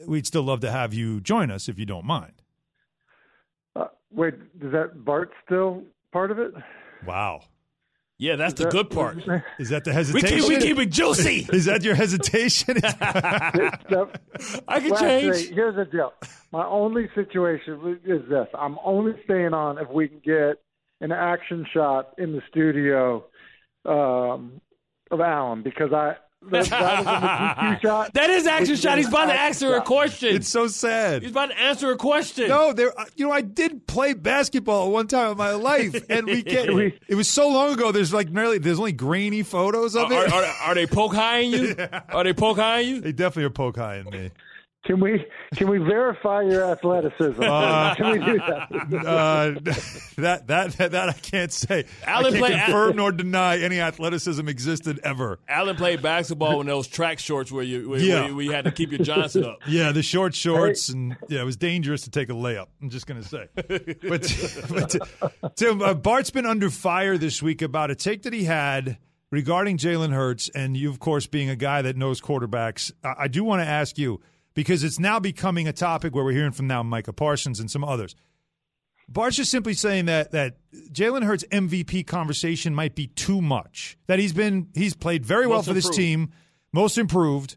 we'd 0.07 0.27
still 0.27 0.43
love 0.43 0.61
to 0.61 0.71
have 0.71 0.93
you 0.93 1.21
join 1.21 1.51
us 1.51 1.69
if 1.69 1.79
you 1.79 1.87
don't 1.87 2.05
mind. 2.05 2.33
Uh, 3.77 3.87
wait, 4.11 4.35
is 4.61 4.73
that 4.73 5.05
Bart 5.05 5.31
still 5.45 5.83
part 6.13 6.31
of 6.31 6.39
it? 6.39 6.53
Wow, 7.07 7.43
Yeah, 8.19 8.37
that's 8.37 8.55
the 8.55 8.65
That- 8.65 8.73
good 8.73 8.91
part. 8.91 9.19
is 9.59 9.71
that 9.71 9.85
the 9.85 9.91
We 9.91 9.95
hesitation? 9.95 10.39
keep 10.39 10.49
we 10.49 10.57
keep 10.59 10.79
it 10.79 10.91
juicy. 10.91 11.47
is 11.53 11.65
that 11.67 11.83
your 11.83 11.95
hesitation? 11.97 12.77
I 12.85 14.81
can 14.81 14.97
change. 14.97 15.35
actually, 15.35 15.55
here's 15.55 15.77
the 15.77 15.85
deal. 15.91 16.13
My 16.53 16.65
only 16.67 17.09
situation 17.15 18.01
is 18.05 18.29
this: 18.29 18.47
I'm 18.57 18.79
only 18.85 19.13
staying 19.25 19.53
on 19.55 19.79
if 19.79 19.89
we 19.91 20.09
can 20.09 20.21
get 20.25 20.63
an 21.01 21.13
action 21.13 21.67
shot 21.75 22.15
in 22.19 22.33
the 22.33 22.43
studio 22.51 23.25
um, 23.85 24.61
of 25.15 25.21
Alan 25.21 25.63
because 25.63 25.93
I. 25.93 26.17
That, 26.51 26.67
that, 26.67 26.99
was 26.99 27.07
a 27.07 27.81
shot. 27.83 28.13
that 28.13 28.29
is 28.29 28.47
action 28.47 28.77
shot. 28.77 28.99
He's 28.99 29.09
about 29.09 29.27
to 29.27 29.33
action 29.33 29.69
answer 29.69 29.77
a 29.77 29.81
question. 29.81 30.37
it's 30.37 30.47
so 30.51 30.67
sad. 30.67 31.23
He's 31.23 31.31
about 31.31 31.47
to 31.49 31.59
answer 31.59 31.91
a 31.91 31.97
question. 31.97 32.49
No, 32.49 32.75
there. 32.75 32.93
uh, 33.01 33.07
You 33.17 33.25
know, 33.27 33.33
I 33.33 33.41
did 33.41 33.87
play 33.87 34.13
basketball 34.13 34.91
one 34.93 35.07
time 35.07 35.31
in 35.33 35.39
my 35.39 35.53
life, 35.53 36.05
and 36.11 36.27
we 36.27 36.43
can't. 36.43 36.75
We- 36.75 36.99
it 37.09 37.15
was 37.15 37.29
so 37.31 37.49
long 37.49 37.73
ago. 37.73 37.93
There's 37.93 38.13
like 38.13 38.29
nearly. 38.29 38.59
There's 38.59 38.79
only 38.79 38.93
grainy 38.93 39.43
photos 39.43 39.97
of 39.97 40.13
Are, 40.13 40.27
it. 40.27 40.31
are, 40.35 40.45
are 40.45 40.75
they 40.75 40.87
poke 40.87 41.15
high 41.15 41.39
you? 41.39 41.77
Are 42.11 42.25
they 42.25 42.35
poke 42.35 42.59
high 42.59 42.81
you? 42.81 43.01
they 43.01 43.13
definitely 43.13 43.45
are 43.45 43.51
poke 43.51 43.79
high 43.79 43.97
in 44.01 44.11
me. 44.11 44.31
Can 44.85 45.01
we 45.01 45.25
can 45.57 45.71
we 45.71 45.79
verify 45.79 46.43
your 46.43 46.71
athleticism? 46.71 47.43
Uh, 47.43 47.95
can 47.95 48.11
we 48.13 48.19
do 48.25 48.39
that? 48.39 48.69
Uh, 49.05 49.51
that, 50.21 50.47
that 50.47 50.73
that 50.77 50.91
that 50.93 51.09
I 51.09 51.13
can't 51.13 51.51
say. 51.53 51.87
Alan 52.07 52.27
I 52.35 52.39
can't 52.39 52.39
play- 52.39 52.51
confirm 52.65 52.97
nor 52.97 53.11
deny 53.13 53.59
any 53.61 53.81
athleticism 53.81 54.47
existed 54.49 55.01
ever. 55.03 55.39
Alan 55.49 55.77
played 55.77 56.03
basketball 56.03 56.61
in 56.61 56.67
those 56.67 56.87
track 56.87 57.19
shorts 57.19 57.51
where 57.51 57.65
you 57.65 57.89
where, 57.89 57.99
Yeah. 57.99 58.15
where 58.21 58.29
you- 58.29 58.37
where 58.37 58.45
you 58.45 58.53
had 58.53 58.65
to 58.67 58.73
keep 58.73 58.91
your 58.91 59.03
Johnson 59.03 59.45
up. 59.45 59.59
Yeah, 59.67 59.93
the 59.93 60.03
short 60.03 60.35
shorts, 60.35 60.91
and 60.91 61.17
yeah, 61.29 61.41
it 61.41 61.45
was 61.45 61.57
dangerous 61.57 62.03
to 62.03 62.11
take 62.11 62.29
a 62.29 62.33
layup. 62.35 62.67
I'm 62.83 62.91
just 62.91 63.07
gonna 63.07 63.23
say, 63.23 63.49
but, 63.57 63.89
but 64.69 65.57
Tim, 65.57 65.81
uh, 65.81 65.95
Bart's 65.95 66.31
been 66.31 66.47
under 66.47 66.69
fire 66.71 67.17
this 67.17 67.43
week 67.43 67.63
about 67.63 67.91
a 67.91 67.95
take 67.95 68.23
that 68.25 68.33
he 68.35 68.45
had 68.45 68.99
regarding 69.31 69.79
Jalen 69.79 70.13
Hurts, 70.13 70.51
and 70.55 70.77
you, 70.77 70.91
of 70.91 70.99
course, 71.01 71.27
being 71.27 71.49
a 71.49 71.57
guy 71.57 71.83
that 71.83 71.97
knows 71.97 72.21
quarterbacks. 72.21 72.93
I, 73.03 73.15
I 73.21 73.29
do 73.29 73.43
want 73.45 73.63
to 73.63 73.67
ask 73.67 73.97
you 73.99 74.21
because 74.55 74.85
it's 74.85 74.99
now 74.99 75.19
becoming 75.21 75.69
a 75.69 75.73
topic 75.73 76.15
where 76.15 76.25
we're 76.25 76.33
hearing 76.33 76.53
from 76.53 76.67
now 76.67 76.83
Micah 76.83 77.13
Parsons 77.13 77.61
and 77.61 77.71
some 77.71 77.85
others. 77.85 78.15
Bart's 79.09 79.37
just 79.37 79.51
simply 79.51 79.75
saying 79.75 80.07
that 80.07 80.31
that 80.33 80.57
Jalen 80.91 81.25
Hurts 81.25 81.45
MVP 81.51 82.07
conversation 82.07 82.75
might 82.75 82.95
be 82.95 83.09
too 83.09 83.43
much. 83.43 83.99
That 84.07 84.19
he's 84.19 84.33
been 84.33 84.69
he's 84.75 84.95
played 84.95 85.27
very 85.27 85.47
well 85.47 85.59
Most 85.59 85.69
for 85.69 85.75
this 85.75 85.91
team, 85.91 86.33
most 86.73 86.97
improved. 86.97 87.57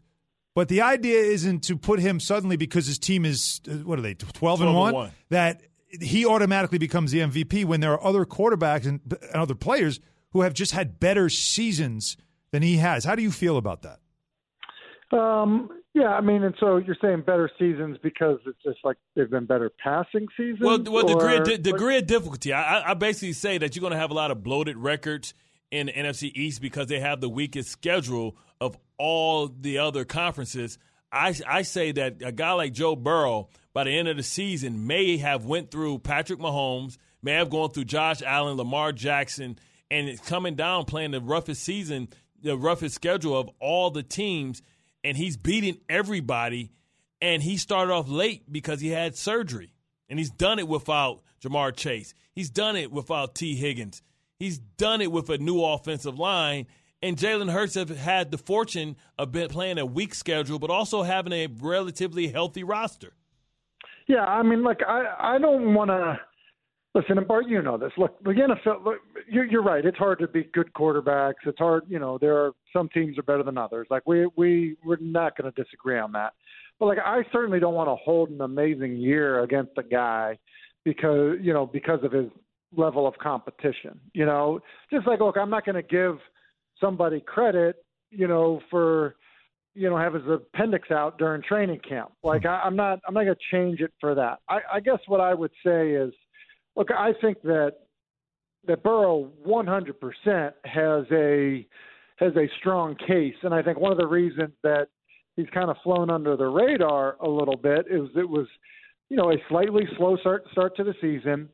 But 0.54 0.68
the 0.68 0.82
idea 0.82 1.20
isn't 1.20 1.62
to 1.64 1.76
put 1.76 2.00
him 2.00 2.20
suddenly 2.20 2.56
because 2.56 2.86
his 2.86 2.98
team 2.98 3.24
is 3.24 3.60
uh, 3.68 3.74
what 3.76 3.98
are 3.98 4.02
they 4.02 4.14
twelve, 4.14 4.58
12 4.58 4.60
and 4.60 4.68
and 4.68 4.78
one, 4.78 4.94
one. 4.94 5.10
that 5.30 5.62
he 6.00 6.26
automatically 6.26 6.78
becomes 6.78 7.12
the 7.12 7.20
MVP 7.20 7.64
when 7.64 7.80
there 7.80 7.92
are 7.92 8.04
other 8.04 8.24
quarterbacks 8.24 8.84
and, 8.84 9.00
and 9.10 9.36
other 9.36 9.54
players 9.54 10.00
who 10.32 10.42
have 10.42 10.52
just 10.52 10.72
had 10.72 11.00
better 11.00 11.30
seasons 11.30 12.16
than 12.50 12.62
he 12.62 12.76
has. 12.76 13.04
How 13.04 13.14
do 13.14 13.22
you 13.22 13.30
feel 13.30 13.56
about 13.56 13.82
that? 13.82 14.00
Um, 15.16 15.70
yeah, 15.98 16.10
I 16.14 16.20
mean, 16.20 16.42
and 16.44 16.54
so 16.60 16.76
you're 16.76 16.96
saying 17.00 17.22
better 17.22 17.50
seasons 17.58 17.98
because 18.02 18.38
it's 18.46 18.62
just 18.62 18.78
like 18.84 18.96
they've 19.14 19.30
been 19.30 19.46
better 19.46 19.70
passing 19.82 20.26
seasons. 20.36 20.60
Well, 20.60 20.82
well, 20.82 21.06
degree 21.06 21.34
or- 21.36 21.42
of, 21.42 21.44
di- 21.48 21.56
degree 21.58 21.96
of 21.98 22.06
difficulty. 22.06 22.52
I, 22.52 22.90
I- 22.90 22.94
basically 22.94 23.32
say 23.32 23.58
that 23.58 23.74
you're 23.74 23.80
going 23.80 23.92
to 23.92 23.98
have 23.98 24.10
a 24.10 24.14
lot 24.14 24.30
of 24.30 24.42
bloated 24.42 24.76
records 24.76 25.34
in 25.70 25.86
the 25.86 25.92
NFC 25.92 26.30
East 26.34 26.60
because 26.60 26.86
they 26.86 27.00
have 27.00 27.20
the 27.20 27.28
weakest 27.28 27.70
schedule 27.70 28.36
of 28.60 28.76
all 28.98 29.48
the 29.48 29.78
other 29.78 30.04
conferences. 30.04 30.78
I, 31.12 31.34
I 31.46 31.62
say 31.62 31.92
that 31.92 32.16
a 32.22 32.32
guy 32.32 32.52
like 32.52 32.72
Joe 32.72 32.94
Burrow, 32.96 33.48
by 33.72 33.84
the 33.84 33.90
end 33.90 34.08
of 34.08 34.16
the 34.16 34.22
season, 34.22 34.86
may 34.86 35.16
have 35.18 35.44
went 35.44 35.70
through 35.70 35.98
Patrick 36.00 36.38
Mahomes, 36.38 36.98
may 37.22 37.32
have 37.32 37.50
gone 37.50 37.70
through 37.70 37.84
Josh 37.84 38.22
Allen, 38.22 38.56
Lamar 38.56 38.92
Jackson, 38.92 39.58
and 39.90 40.08
it's 40.08 40.20
coming 40.26 40.54
down 40.54 40.84
playing 40.84 41.12
the 41.12 41.20
roughest 41.20 41.62
season, 41.62 42.08
the 42.42 42.56
roughest 42.56 42.94
schedule 42.94 43.38
of 43.38 43.48
all 43.58 43.90
the 43.90 44.02
teams, 44.02 44.62
and 45.04 45.16
he's 45.16 45.36
beating 45.36 45.78
everybody. 45.88 46.72
And 47.20 47.42
he 47.42 47.56
started 47.56 47.92
off 47.92 48.08
late 48.08 48.50
because 48.50 48.80
he 48.80 48.88
had 48.88 49.16
surgery. 49.16 49.72
And 50.08 50.18
he's 50.18 50.30
done 50.30 50.58
it 50.58 50.68
without 50.68 51.22
Ja'Marr 51.42 51.76
Chase. 51.76 52.14
He's 52.32 52.50
done 52.50 52.76
it 52.76 52.92
without 52.92 53.34
Tee 53.34 53.56
Higgins. 53.56 54.02
He's 54.38 54.58
done 54.58 55.00
it 55.00 55.10
with 55.10 55.28
a 55.28 55.38
new 55.38 55.62
offensive 55.62 56.18
line. 56.18 56.66
And 57.02 57.16
Jalen 57.16 57.50
Hurts 57.50 57.74
have 57.74 57.90
had 57.90 58.30
the 58.30 58.38
fortune 58.38 58.96
of 59.18 59.32
playing 59.32 59.78
a 59.78 59.86
weak 59.86 60.14
schedule, 60.14 60.58
but 60.58 60.70
also 60.70 61.02
having 61.02 61.32
a 61.32 61.46
relatively 61.46 62.28
healthy 62.28 62.64
roster. 62.64 63.14
Yeah, 64.06 64.24
I 64.24 64.42
mean, 64.42 64.62
like 64.62 64.82
I, 64.86 65.34
I 65.34 65.38
don't 65.38 65.74
want 65.74 65.90
to 65.90 66.18
listen. 66.98 67.18
And 67.18 67.28
Bart, 67.28 67.46
you 67.48 67.62
know 67.62 67.76
this. 67.76 67.92
Look, 67.96 68.22
the 68.22 68.30
NFL. 68.30 68.84
Look, 68.84 68.98
you're, 69.28 69.44
you're 69.44 69.62
right. 69.62 69.84
It's 69.84 69.98
hard 69.98 70.18
to 70.20 70.28
be 70.28 70.44
good 70.52 70.72
quarterbacks. 70.72 71.34
It's 71.46 71.58
hard. 71.58 71.84
You 71.88 71.98
know, 71.98 72.18
there 72.18 72.36
are 72.36 72.52
some 72.72 72.88
teams 72.88 73.18
are 73.18 73.22
better 73.22 73.42
than 73.42 73.58
others. 73.58 73.86
Like 73.90 74.06
we, 74.06 74.26
we, 74.36 74.76
we're 74.84 74.98
not 75.00 75.36
going 75.36 75.52
to 75.52 75.62
disagree 75.62 75.98
on 75.98 76.12
that. 76.12 76.34
But 76.78 76.86
like, 76.86 76.98
I 77.04 77.22
certainly 77.32 77.60
don't 77.60 77.74
want 77.74 77.88
to 77.88 77.96
hold 77.96 78.30
an 78.30 78.40
amazing 78.40 78.96
year 78.96 79.42
against 79.42 79.72
a 79.78 79.82
guy 79.82 80.38
because 80.84 81.36
you 81.40 81.52
know 81.52 81.66
because 81.66 82.00
of 82.02 82.12
his 82.12 82.30
level 82.76 83.06
of 83.06 83.14
competition. 83.18 83.98
You 84.12 84.26
know, 84.26 84.60
just 84.92 85.06
like 85.06 85.20
look, 85.20 85.36
I'm 85.36 85.50
not 85.50 85.64
going 85.64 85.76
to 85.76 85.82
give 85.82 86.18
somebody 86.80 87.20
credit. 87.20 87.84
You 88.10 88.28
know, 88.28 88.60
for 88.70 89.16
you 89.74 89.88
know, 89.88 89.96
have 89.96 90.14
his 90.14 90.24
appendix 90.26 90.90
out 90.90 91.18
during 91.18 91.40
training 91.42 91.80
camp. 91.88 92.10
Like 92.24 92.42
hmm. 92.42 92.48
I, 92.48 92.62
I'm 92.62 92.74
not, 92.74 92.98
I'm 93.06 93.14
not 93.14 93.24
going 93.24 93.36
to 93.36 93.56
change 93.56 93.80
it 93.80 93.92
for 94.00 94.14
that. 94.14 94.38
I, 94.48 94.58
I 94.74 94.80
guess 94.80 94.98
what 95.06 95.20
I 95.20 95.34
would 95.34 95.52
say 95.64 95.92
is, 95.92 96.12
look, 96.78 96.90
I 96.92 97.12
think 97.20 97.42
that 97.42 97.72
that 98.66 98.82
Burrow 98.82 99.30
100% 99.46 100.52
has 100.64 101.04
a 101.12 101.66
has 102.16 102.32
a 102.36 102.48
strong 102.58 102.96
case, 103.06 103.34
and 103.42 103.54
I 103.54 103.62
think 103.62 103.78
one 103.78 103.92
of 103.92 103.98
the 103.98 104.06
reasons 104.06 104.50
that 104.62 104.88
he's 105.36 105.46
kind 105.52 105.70
of 105.70 105.76
flown 105.84 106.10
under 106.10 106.36
the 106.36 106.46
radar 106.46 107.16
a 107.20 107.28
little 107.28 107.56
bit 107.56 107.86
is 107.88 108.08
it 108.16 108.28
was, 108.28 108.46
you 109.08 109.16
know, 109.16 109.30
a 109.30 109.36
slightly 109.48 109.84
slow 109.96 110.16
start 110.16 110.44
start 110.52 110.76
to 110.76 110.84
the 110.84 110.94
season, 111.00 111.48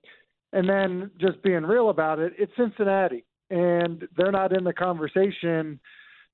and 0.53 0.69
then 0.69 1.11
just 1.21 1.43
being 1.43 1.63
real 1.63 1.91
about 1.91 2.19
it, 2.19 2.33
it's 2.39 2.53
Cincinnati, 2.57 3.25
and 3.51 4.07
they're 4.17 4.33
not 4.33 4.57
in 4.57 4.65
the 4.65 4.73
conversation 4.73 5.81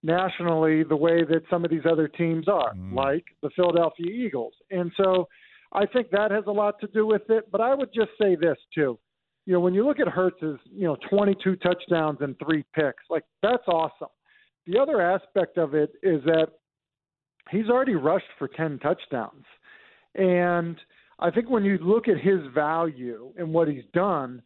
nationally 0.02 0.82
the 0.82 0.96
way 0.96 1.24
that 1.24 1.42
some 1.50 1.64
of 1.64 1.70
these 1.70 1.84
other 1.90 2.08
teams 2.08 2.48
are, 2.48 2.72
mm. 2.74 2.94
like 2.94 3.24
the 3.42 3.50
Philadelphia 3.54 4.06
Eagles. 4.06 4.54
And 4.70 4.90
so 4.96 5.28
I 5.72 5.86
think 5.86 6.10
that 6.10 6.30
has 6.30 6.44
a 6.46 6.52
lot 6.52 6.80
to 6.80 6.86
do 6.88 7.06
with 7.06 7.28
it. 7.28 7.50
But 7.50 7.60
I 7.60 7.74
would 7.74 7.92
just 7.94 8.10
say 8.20 8.34
this 8.34 8.56
too. 8.74 8.98
You 9.46 9.54
know, 9.54 9.60
when 9.60 9.74
you 9.74 9.86
look 9.86 10.00
at 10.00 10.08
Hurts's, 10.08 10.58
you 10.70 10.86
know, 10.86 10.96
22 11.08 11.56
touchdowns 11.56 12.18
and 12.20 12.36
three 12.38 12.64
picks, 12.74 13.02
like 13.08 13.24
that's 13.42 13.66
awesome. 13.66 14.08
The 14.66 14.78
other 14.78 15.00
aspect 15.00 15.58
of 15.58 15.74
it 15.74 15.92
is 16.02 16.22
that 16.24 16.48
he's 17.50 17.68
already 17.68 17.94
rushed 17.94 18.26
for 18.38 18.48
10 18.48 18.78
touchdowns. 18.78 19.44
And 20.14 20.76
I 21.18 21.30
think 21.30 21.48
when 21.48 21.64
you 21.64 21.78
look 21.78 22.08
at 22.08 22.18
his 22.18 22.40
value 22.54 23.32
and 23.36 23.52
what 23.52 23.68
he's 23.68 23.84
done, 23.94 24.42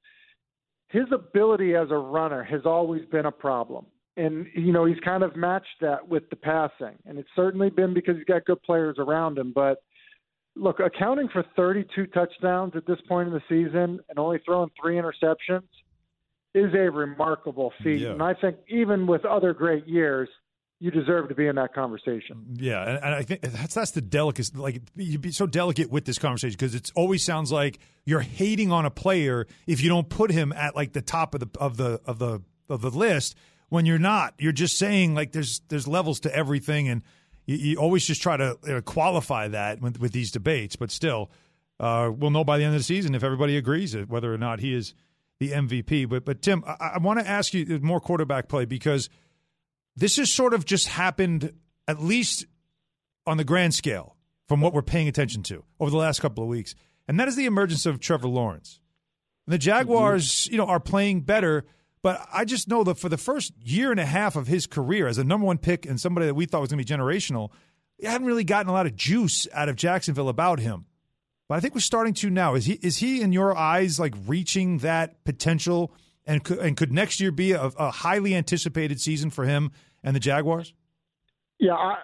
his 0.89 1.05
ability 1.13 1.75
as 1.75 1.91
a 1.91 1.97
runner 1.97 2.43
has 2.45 2.63
always 2.65 3.05
been 3.07 3.27
a 3.27 3.33
problem. 3.33 3.87
And, 4.17 4.47
you 4.55 4.73
know, 4.73 4.85
he's 4.85 5.01
kind 5.01 5.25
of 5.25 5.35
matched 5.35 5.81
that 5.81 6.09
with 6.09 6.29
the 6.31 6.37
passing. 6.37 6.97
And 7.05 7.19
it's 7.19 7.29
certainly 7.35 7.69
been 7.69 7.95
because 7.95 8.17
he's 8.17 8.25
got 8.25 8.45
good 8.45 8.63
players 8.63 8.97
around 8.99 9.37
him. 9.39 9.53
But 9.53 9.83
look, 10.57 10.81
accounting 10.81 11.29
for 11.29 11.45
32 11.57 12.07
touchdowns 12.07 12.75
at 12.77 12.87
this 12.87 12.99
point 13.09 13.29
in 13.29 13.35
the 13.35 13.43
season 13.49 14.01
and 14.09 14.19
only 14.19 14.39
throwing 14.45 14.71
three 14.81 14.97
interceptions 14.97 15.63
is 16.55 16.73
a 16.75 16.91
remarkable 16.91 17.73
feat. 17.83 18.01
Yeah. 18.01 18.11
And 18.11 18.23
I 18.23 18.35
think 18.35 18.57
even 18.69 19.07
with 19.07 19.25
other 19.25 19.53
great 19.53 19.87
years, 19.89 20.29
you 20.81 20.91
deserve 20.91 21.29
to 21.29 21.35
be 21.35 21.47
in 21.47 21.57
that 21.57 21.75
conversation. 21.75 22.45
Yeah, 22.55 22.83
and, 22.83 23.03
and 23.03 23.15
I 23.15 23.23
think 23.23 23.41
that's 23.41 23.75
that's 23.75 23.93
the 23.93 24.01
delicate. 24.01 24.55
Like 24.55 24.83
you'd 24.97 25.21
be 25.21 25.33
so 25.33 25.47
delicate 25.47 25.91
with 25.91 26.05
this 26.05 26.19
conversation 26.19 26.57
because 26.59 26.75
it 26.75 26.91
always 26.95 27.25
sounds 27.25 27.51
like 27.51 27.79
you're 28.05 28.21
hating 28.21 28.71
on 28.71 28.85
a 28.85 28.91
player 28.91 29.47
if 29.67 29.83
you 29.83 29.89
don't 29.89 30.09
put 30.09 30.31
him 30.31 30.53
at 30.53 30.77
like 30.77 30.93
the 30.93 31.01
top 31.01 31.35
of 31.35 31.41
the 31.41 31.49
of 31.59 31.77
the 31.77 32.01
of 32.05 32.19
the 32.19 32.43
of 32.69 32.83
the 32.83 32.91
list. 32.91 33.37
when 33.69 33.87
you're 33.87 33.99
not. 33.99 34.35
You're 34.39 34.53
just 34.53 34.77
saying 34.79 35.15
like 35.15 35.33
there's 35.33 35.61
there's 35.69 35.89
levels 35.89 36.21
to 36.21 36.35
everything, 36.35 36.89
and 36.89 37.03
you, 37.47 37.57
you 37.57 37.77
always 37.77 38.07
just 38.07 38.23
try 38.23 38.37
to 38.37 38.57
uh, 38.69 38.81
qualify 38.83 39.49
that 39.49 39.81
with, 39.81 40.01
with 40.01 40.13
these 40.13 40.31
debates. 40.31 40.77
But 40.77 40.91
still, 40.91 41.31
uh, 41.81 42.11
we'll 42.15 42.31
know 42.31 42.45
by 42.45 42.59
the 42.59 42.65
end 42.65 42.75
of 42.75 42.81
the 42.81 42.85
season 42.85 43.15
if 43.15 43.25
everybody 43.25 43.57
agrees 43.57 43.95
it, 43.95 44.09
whether 44.09 44.33
or 44.33 44.39
not 44.39 44.61
he 44.61 44.75
is 44.75 44.95
the 45.41 45.51
MVP. 45.51 46.09
But 46.09 46.25
but 46.25 46.43
Tim, 46.43 46.65
I, 46.67 46.93
I 46.95 46.99
want 46.99 47.21
to 47.21 47.29
ask 47.29 47.55
you 47.55 47.79
more 47.83 48.01
quarterback 48.01 48.49
play 48.49 48.65
because 48.65 49.09
this 49.97 50.17
has 50.17 50.31
sort 50.31 50.55
of 50.55 50.65
just 50.65 50.89
happened 50.89 51.53
at 51.87 52.03
least 52.03 52.47
on 53.27 53.37
the 53.37 53.45
grand 53.45 53.75
scale 53.75 54.17
from 54.49 54.61
what 54.61 54.73
we're 54.73 54.83
paying 54.83 55.09
attention 55.09 55.43
to 55.45 55.65
over 55.81 55.91
the 55.91 55.97
last 55.97 56.21
couple 56.21 56.43
of 56.45 56.49
weeks, 56.49 56.75
and 57.09 57.19
that 57.19 57.29
is 57.29 57.37
the 57.37 57.47
emergence 57.47 57.87
of 57.87 58.01
Trevor 58.01 58.29
Lawrence. 58.29 58.81
And 59.47 59.53
The 59.53 59.59
Jaguars, 59.59 60.47
you 60.47 60.57
know, 60.57 60.67
are 60.67 60.81
playing 60.81 61.23
better, 61.23 61.65
but 62.05 62.21
I 62.31 62.45
just 62.45 62.69
know 62.69 62.85
that 62.85 62.99
for 62.99 63.09
the 63.09 63.17
first 63.17 63.55
year 63.59 63.91
and 63.91 63.99
a 63.99 64.05
half 64.05 64.37
of 64.37 64.47
his 64.47 64.67
career 64.67 65.07
as 65.07 65.17
a 65.17 65.25
number 65.25 65.47
one 65.47 65.57
pick 65.57 65.87
and 65.87 65.99
somebody 65.99 66.27
that 66.27 66.35
we 66.35 66.45
thought 66.45 66.61
was 66.61 66.71
going 66.71 66.85
to 66.85 66.85
be 66.85 67.03
generational, 67.03 67.49
he 67.97 68.07
hadn't 68.07 68.27
really 68.27 68.45
gotten 68.45 68.69
a 68.69 68.75
lot 68.75 68.85
of 68.85 68.95
juice 68.95 69.49
out 69.55 69.71
of 69.71 69.77
Jacksonville 69.77 70.29
about 70.29 70.59
him. 70.59 70.85
But 71.49 71.55
I 71.55 71.61
think 71.61 71.75
we're 71.75 71.81
starting 71.81 72.13
to 72.13 72.29
now. 72.29 72.57
Is 72.57 72.67
he 72.67 72.75
is 72.75 72.99
he 72.99 73.23
in 73.23 73.33
your 73.33 73.57
eyes 73.57 73.99
like 73.99 74.13
reaching 74.27 74.79
that 74.79 75.25
potential 75.25 75.93
and 76.27 76.45
could, 76.45 76.59
and 76.59 76.77
could 76.77 76.93
next 76.93 77.21
year 77.21 77.33
be 77.33 77.53
a, 77.53 77.63
a 77.65 77.91
highly 77.91 78.35
anticipated 78.35 79.01
season 79.01 79.31
for 79.31 79.47
him 79.47 79.71
and 80.03 80.15
the 80.15 80.21
Jaguars? 80.21 80.75
Yeah, 81.59 81.73
I 81.73 81.97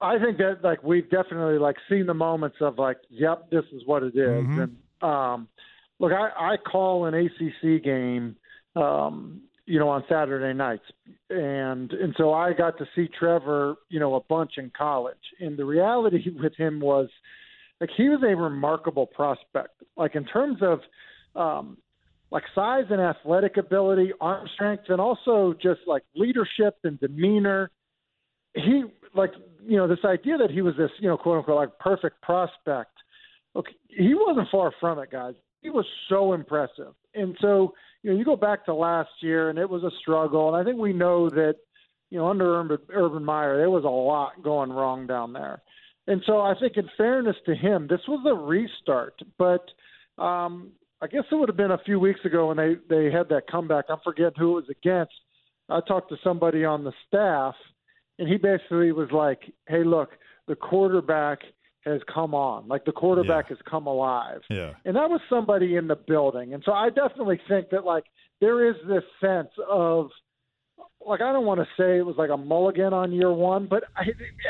I 0.00 0.18
think 0.18 0.38
that 0.38 0.64
like 0.64 0.82
we've 0.82 1.08
definitely 1.10 1.58
like 1.58 1.76
seen 1.88 2.06
the 2.06 2.14
moments 2.14 2.56
of 2.60 2.76
like, 2.78 2.96
yep, 3.08 3.50
this 3.50 3.64
is 3.72 3.82
what 3.86 4.02
it 4.02 4.16
is. 4.16 4.44
Mhm. 4.46 4.62
And 4.64 4.76
um, 5.00 5.48
look, 6.00 6.10
I, 6.10 6.54
I 6.54 6.56
call 6.56 7.06
an 7.06 7.14
ACC 7.14 7.84
game, 7.84 8.34
um, 8.76 9.42
you 9.66 9.78
know, 9.78 9.88
on 9.88 10.04
Saturday 10.08 10.56
nights, 10.56 10.84
and 11.30 11.92
and 11.92 12.14
so 12.16 12.32
I 12.32 12.52
got 12.52 12.76
to 12.78 12.86
see 12.94 13.08
Trevor, 13.18 13.76
you 13.88 13.98
know, 13.98 14.14
a 14.14 14.20
bunch 14.20 14.52
in 14.58 14.70
college. 14.76 15.16
And 15.40 15.56
the 15.56 15.64
reality 15.64 16.30
with 16.42 16.54
him 16.56 16.80
was, 16.80 17.08
like, 17.80 17.90
he 17.96 18.08
was 18.08 18.22
a 18.22 18.36
remarkable 18.36 19.06
prospect. 19.06 19.82
Like 19.96 20.16
in 20.16 20.24
terms 20.24 20.58
of, 20.60 20.80
um, 21.34 21.78
like 22.30 22.42
size 22.54 22.84
and 22.90 23.00
athletic 23.00 23.56
ability, 23.56 24.12
arm 24.20 24.48
strength, 24.54 24.84
and 24.88 25.00
also 25.00 25.54
just 25.62 25.80
like 25.86 26.02
leadership 26.14 26.76
and 26.84 26.98
demeanor 27.00 27.70
he 28.54 28.84
like 29.14 29.32
you 29.66 29.76
know 29.76 29.86
this 29.86 30.04
idea 30.04 30.36
that 30.36 30.50
he 30.50 30.62
was 30.62 30.74
this 30.76 30.90
you 31.00 31.08
know 31.08 31.16
quote 31.16 31.38
unquote 31.38 31.56
like 31.56 31.78
perfect 31.78 32.20
prospect 32.22 32.92
look 33.54 33.66
he 33.88 34.14
wasn't 34.14 34.48
far 34.50 34.72
from 34.80 34.98
it 34.98 35.10
guys 35.10 35.34
he 35.64 35.70
was 35.70 35.86
so 36.08 36.34
impressive. 36.34 36.94
And 37.14 37.36
so 37.40 37.74
you 38.02 38.12
know 38.12 38.18
you 38.18 38.24
go 38.24 38.36
back 38.36 38.64
to 38.66 38.74
last 38.74 39.10
year 39.20 39.50
and 39.50 39.58
it 39.58 39.68
was 39.68 39.82
a 39.82 39.90
struggle. 40.00 40.54
And 40.54 40.56
i 40.56 40.62
think 40.62 40.80
we 40.80 40.92
know 40.92 41.28
that 41.30 41.56
you 42.10 42.18
know 42.18 42.28
under 42.28 42.60
urban, 42.60 42.78
urban 42.92 43.24
meyer 43.24 43.56
there 43.56 43.70
was 43.70 43.84
a 43.84 43.88
lot 43.88 44.40
going 44.44 44.70
wrong 44.70 45.08
down 45.08 45.32
there. 45.32 45.62
And 46.06 46.22
so 46.26 46.40
i 46.40 46.54
think 46.60 46.76
in 46.76 46.88
fairness 46.96 47.36
to 47.46 47.56
him 47.56 47.88
this 47.88 48.06
was 48.06 48.24
a 48.30 48.34
restart. 48.34 49.20
But 49.38 49.64
um 50.22 50.70
i 51.00 51.08
guess 51.08 51.24
it 51.32 51.34
would 51.34 51.48
have 51.48 51.56
been 51.56 51.72
a 51.72 51.84
few 51.84 51.98
weeks 51.98 52.20
ago 52.24 52.48
when 52.48 52.58
they 52.58 52.76
they 52.88 53.10
had 53.10 53.28
that 53.30 53.48
comeback. 53.50 53.86
I'm 53.88 53.98
forgetting 54.04 54.38
who 54.38 54.58
it 54.58 54.66
was 54.66 54.70
against. 54.70 55.14
I 55.70 55.80
talked 55.80 56.10
to 56.10 56.16
somebody 56.22 56.64
on 56.64 56.84
the 56.84 56.92
staff 57.08 57.54
and 58.18 58.28
he 58.28 58.36
basically 58.36 58.92
was 58.92 59.10
like, 59.10 59.40
"Hey, 59.66 59.82
look, 59.82 60.10
the 60.46 60.54
quarterback 60.54 61.40
has 61.84 62.00
come 62.12 62.34
on. 62.34 62.68
Like 62.68 62.84
the 62.84 62.92
quarterback 62.92 63.48
has 63.48 63.58
come 63.68 63.86
alive." 63.86 64.40
Yeah. 64.50 64.72
And 64.84 64.96
that 64.96 65.10
was 65.10 65.20
somebody 65.28 65.76
in 65.76 65.86
the 65.88 65.96
building. 65.96 66.54
And 66.54 66.62
so 66.64 66.72
I 66.72 66.90
definitely 66.90 67.40
think 67.48 67.70
that 67.70 67.84
like 67.84 68.04
there 68.40 68.68
is 68.68 68.76
this 68.86 69.04
sense 69.20 69.50
of 69.68 70.10
like 71.06 71.20
I 71.20 71.32
don't 71.32 71.44
want 71.46 71.60
to 71.60 71.66
say 71.76 71.98
it 71.98 72.06
was 72.06 72.16
like 72.16 72.30
a 72.30 72.36
mulligan 72.36 72.92
on 72.92 73.12
year 73.12 73.32
one, 73.32 73.66
but 73.66 73.84
I 73.96 74.04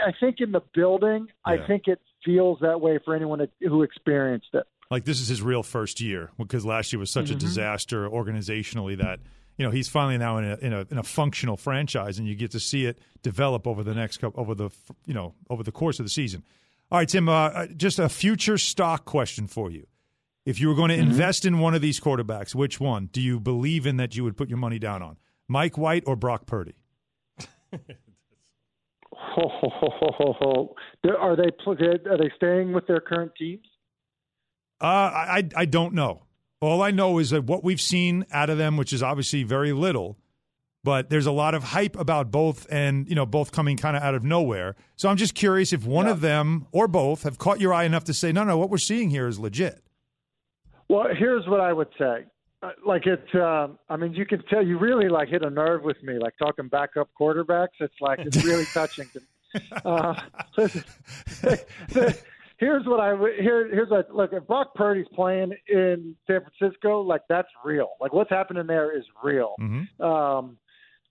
I 0.06 0.12
think 0.20 0.36
in 0.40 0.52
the 0.52 0.62
building, 0.74 1.26
I 1.44 1.56
think 1.66 1.88
it 1.88 2.00
feels 2.24 2.58
that 2.60 2.80
way 2.80 2.98
for 3.04 3.14
anyone 3.14 3.46
who 3.60 3.82
experienced 3.82 4.48
it. 4.54 4.64
Like 4.90 5.04
this 5.04 5.20
is 5.20 5.28
his 5.28 5.42
real 5.42 5.62
first 5.62 6.00
year 6.00 6.30
because 6.38 6.64
last 6.64 6.92
year 6.92 7.00
was 7.00 7.10
such 7.10 7.30
a 7.30 7.34
Mhm. 7.34 7.38
disaster 7.40 8.08
organizationally 8.08 8.96
that 8.98 9.18
you 9.58 9.64
know 9.64 9.70
he's 9.70 9.88
finally 9.88 10.18
now 10.18 10.38
in 10.38 10.44
a, 10.44 10.56
in 10.58 10.72
a 10.72 10.86
in 10.90 10.98
a 10.98 11.02
functional 11.02 11.56
franchise 11.56 12.18
and 12.18 12.28
you 12.28 12.34
get 12.34 12.50
to 12.52 12.60
see 12.60 12.84
it 12.86 12.98
develop 13.22 13.66
over 13.66 13.82
the 13.82 13.94
next 13.94 14.18
couple 14.18 14.40
over 14.40 14.54
the 14.54 14.70
you 15.06 15.14
know 15.14 15.34
over 15.50 15.62
the 15.62 15.72
course 15.72 15.98
of 15.98 16.06
the 16.06 16.10
season. 16.10 16.44
All 16.90 16.98
right, 16.98 17.08
Tim, 17.08 17.28
uh, 17.28 17.32
uh, 17.32 17.66
just 17.76 17.98
a 17.98 18.08
future 18.08 18.58
stock 18.58 19.04
question 19.04 19.46
for 19.46 19.70
you. 19.70 19.86
If 20.46 20.60
you 20.60 20.68
were 20.68 20.74
going 20.74 20.90
to 20.90 20.96
invest 20.96 21.44
in 21.46 21.58
one 21.58 21.74
of 21.74 21.80
these 21.80 21.98
quarterbacks, 21.98 22.54
which 22.54 22.78
one 22.78 23.06
do 23.12 23.20
you 23.20 23.40
believe 23.40 23.86
in 23.86 23.96
that 23.96 24.14
you 24.14 24.24
would 24.24 24.36
put 24.36 24.48
your 24.50 24.58
money 24.58 24.78
down 24.78 25.02
on? 25.02 25.16
Mike 25.48 25.78
White 25.78 26.04
or 26.06 26.16
Brock 26.16 26.46
Purdy? 26.46 26.74
Ho, 27.72 29.48
ho, 29.48 29.68
ho, 29.72 29.88
ho, 29.90 30.10
ho, 30.18 30.36
ho. 30.38 30.74
They're- 31.02 31.16
they 31.36 32.08
are 32.10 32.16
they 32.18 32.30
staying 32.36 32.72
with 32.72 32.86
their 32.86 33.00
current 33.00 33.32
teams? 33.38 33.66
Uh, 34.80 34.84
I 34.86 35.38
I- 35.38 35.62
I 35.62 35.64
don't 35.64 35.94
know. 35.94 36.24
All 36.60 36.82
I 36.82 36.90
know 36.90 37.18
is 37.18 37.30
that 37.30 37.44
what 37.44 37.64
we've 37.64 37.80
seen 37.80 38.26
out 38.30 38.50
of 38.50 38.58
them, 38.58 38.76
which 38.76 38.92
is 38.92 39.02
obviously 39.02 39.42
very 39.42 39.72
little, 39.72 40.18
but 40.84 41.10
there's 41.10 41.26
a 41.26 41.32
lot 41.32 41.54
of 41.54 41.64
hype 41.64 41.98
about 41.98 42.30
both, 42.30 42.66
and 42.70 43.08
you 43.08 43.14
know 43.16 43.26
both 43.26 43.50
coming 43.50 43.76
kind 43.76 43.96
of 43.96 44.02
out 44.02 44.14
of 44.14 44.22
nowhere. 44.22 44.76
So 44.96 45.08
I'm 45.08 45.16
just 45.16 45.34
curious 45.34 45.72
if 45.72 45.84
one 45.84 46.06
of 46.06 46.20
them 46.20 46.66
or 46.70 46.86
both 46.86 47.24
have 47.24 47.38
caught 47.38 47.58
your 47.60 47.72
eye 47.74 47.84
enough 47.84 48.04
to 48.04 48.14
say, 48.14 48.30
no, 48.30 48.44
no, 48.44 48.58
what 48.58 48.70
we're 48.70 48.78
seeing 48.78 49.10
here 49.10 49.26
is 49.26 49.38
legit. 49.38 49.82
Well, 50.88 51.06
here's 51.18 51.46
what 51.48 51.60
I 51.60 51.72
would 51.72 51.88
say. 51.98 52.26
Uh, 52.62 52.70
Like 52.86 53.06
it 53.06 53.24
uh, 53.34 53.68
I 53.88 53.96
mean, 53.96 54.12
you 54.12 54.26
can 54.26 54.42
tell 54.44 54.64
you 54.64 54.78
really 54.78 55.08
like 55.08 55.28
hit 55.28 55.42
a 55.42 55.50
nerve 55.50 55.82
with 55.82 56.00
me, 56.02 56.18
like 56.18 56.34
talking 56.38 56.68
backup 56.68 57.08
quarterbacks. 57.18 57.80
It's 57.80 57.94
like 58.00 58.18
it's 58.20 58.44
really 58.44 58.64
touching. 58.72 59.06
To. 59.14 59.20
Uh, 59.84 60.14
here's 62.58 62.86
what 62.86 63.00
I 63.00 63.12
would 63.12 63.34
here. 63.38 63.68
Here's 63.72 63.90
what 63.90 64.14
look. 64.14 64.32
If 64.32 64.46
Brock 64.46 64.74
Purdy's 64.74 65.06
playing 65.14 65.52
in 65.68 66.14
San 66.26 66.40
Francisco, 66.58 67.00
like 67.00 67.22
that's 67.28 67.48
real. 67.64 67.90
Like 68.00 68.12
what's 68.12 68.30
happening 68.30 68.66
there 68.66 68.96
is 68.96 69.04
real. 69.22 69.54
Um, 70.00 70.58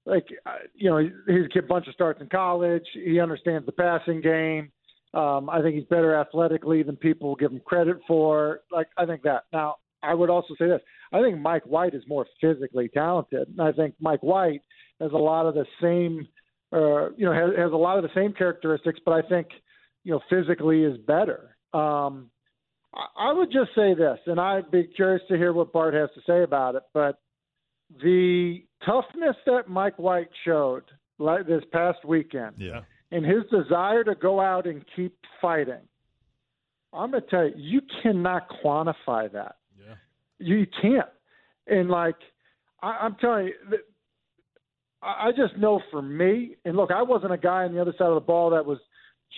like 0.05 0.25
uh, 0.45 0.55
you 0.73 0.89
know, 0.89 0.97
he's 0.97 1.45
a 1.57 1.61
bunch 1.61 1.87
of 1.87 1.93
starts 1.93 2.21
in 2.21 2.29
college. 2.29 2.85
He 2.93 3.19
understands 3.19 3.65
the 3.65 3.71
passing 3.71 4.21
game. 4.21 4.71
Um, 5.13 5.49
I 5.49 5.61
think 5.61 5.75
he's 5.75 5.85
better 5.85 6.15
athletically 6.15 6.81
than 6.83 6.95
people 6.95 7.35
give 7.35 7.51
him 7.51 7.61
credit 7.65 7.97
for. 8.07 8.61
Like 8.71 8.87
I 8.97 9.05
think 9.05 9.21
that. 9.23 9.43
Now, 9.53 9.75
I 10.01 10.13
would 10.13 10.29
also 10.29 10.55
say 10.59 10.67
this: 10.67 10.81
I 11.13 11.21
think 11.21 11.39
Mike 11.39 11.63
White 11.65 11.93
is 11.93 12.03
more 12.07 12.25
physically 12.41 12.89
talented, 12.89 13.47
and 13.47 13.61
I 13.61 13.71
think 13.71 13.95
Mike 13.99 14.23
White 14.23 14.61
has 14.99 15.11
a 15.11 15.17
lot 15.17 15.45
of 15.45 15.53
the 15.53 15.65
same, 15.81 16.27
uh, 16.71 17.11
you 17.11 17.25
know, 17.25 17.33
has, 17.33 17.57
has 17.57 17.71
a 17.71 17.75
lot 17.77 17.97
of 17.97 18.03
the 18.03 18.13
same 18.15 18.33
characteristics, 18.33 18.99
but 19.05 19.11
I 19.11 19.27
think, 19.27 19.47
you 20.03 20.11
know, 20.11 20.21
physically 20.29 20.83
is 20.83 20.97
better. 20.97 21.55
Um, 21.73 22.29
I, 22.93 23.29
I 23.29 23.33
would 23.33 23.51
just 23.51 23.71
say 23.75 23.93
this, 23.93 24.19
and 24.25 24.39
I'd 24.39 24.71
be 24.71 24.85
curious 24.95 25.21
to 25.29 25.37
hear 25.37 25.53
what 25.53 25.73
Bart 25.73 25.93
has 25.93 26.09
to 26.15 26.21
say 26.25 26.43
about 26.43 26.75
it, 26.75 26.83
but 26.93 27.19
the 28.01 28.63
toughness 28.85 29.35
that 29.45 29.67
Mike 29.69 29.97
White 29.99 30.29
showed 30.45 30.83
like 31.19 31.45
this 31.47 31.63
past 31.71 31.99
weekend 32.05 32.55
Yeah. 32.57 32.81
and 33.11 33.25
his 33.25 33.43
desire 33.51 34.03
to 34.03 34.15
go 34.15 34.39
out 34.41 34.65
and 34.67 34.83
keep 34.95 35.15
fighting, 35.41 35.81
I'm 36.91 37.11
going 37.11 37.23
to 37.23 37.29
tell 37.29 37.45
you, 37.45 37.53
you 37.55 37.81
cannot 38.01 38.47
quantify 38.63 39.31
that. 39.31 39.55
Yeah. 39.79 39.95
You 40.39 40.65
can't. 40.81 41.09
And 41.67 41.89
like, 41.89 42.15
I, 42.81 42.97
I'm 43.01 43.15
telling 43.15 43.47
you, 43.47 43.53
I 45.01 45.27
I 45.27 45.31
just 45.35 45.57
know 45.57 45.81
for 45.91 46.01
me, 46.01 46.55
and 46.65 46.75
look, 46.75 46.91
I 46.91 47.01
wasn't 47.01 47.33
a 47.33 47.37
guy 47.37 47.63
on 47.63 47.73
the 47.73 47.81
other 47.81 47.93
side 47.97 48.07
of 48.07 48.15
the 48.15 48.21
ball 48.21 48.49
that 48.51 48.65
was 48.65 48.79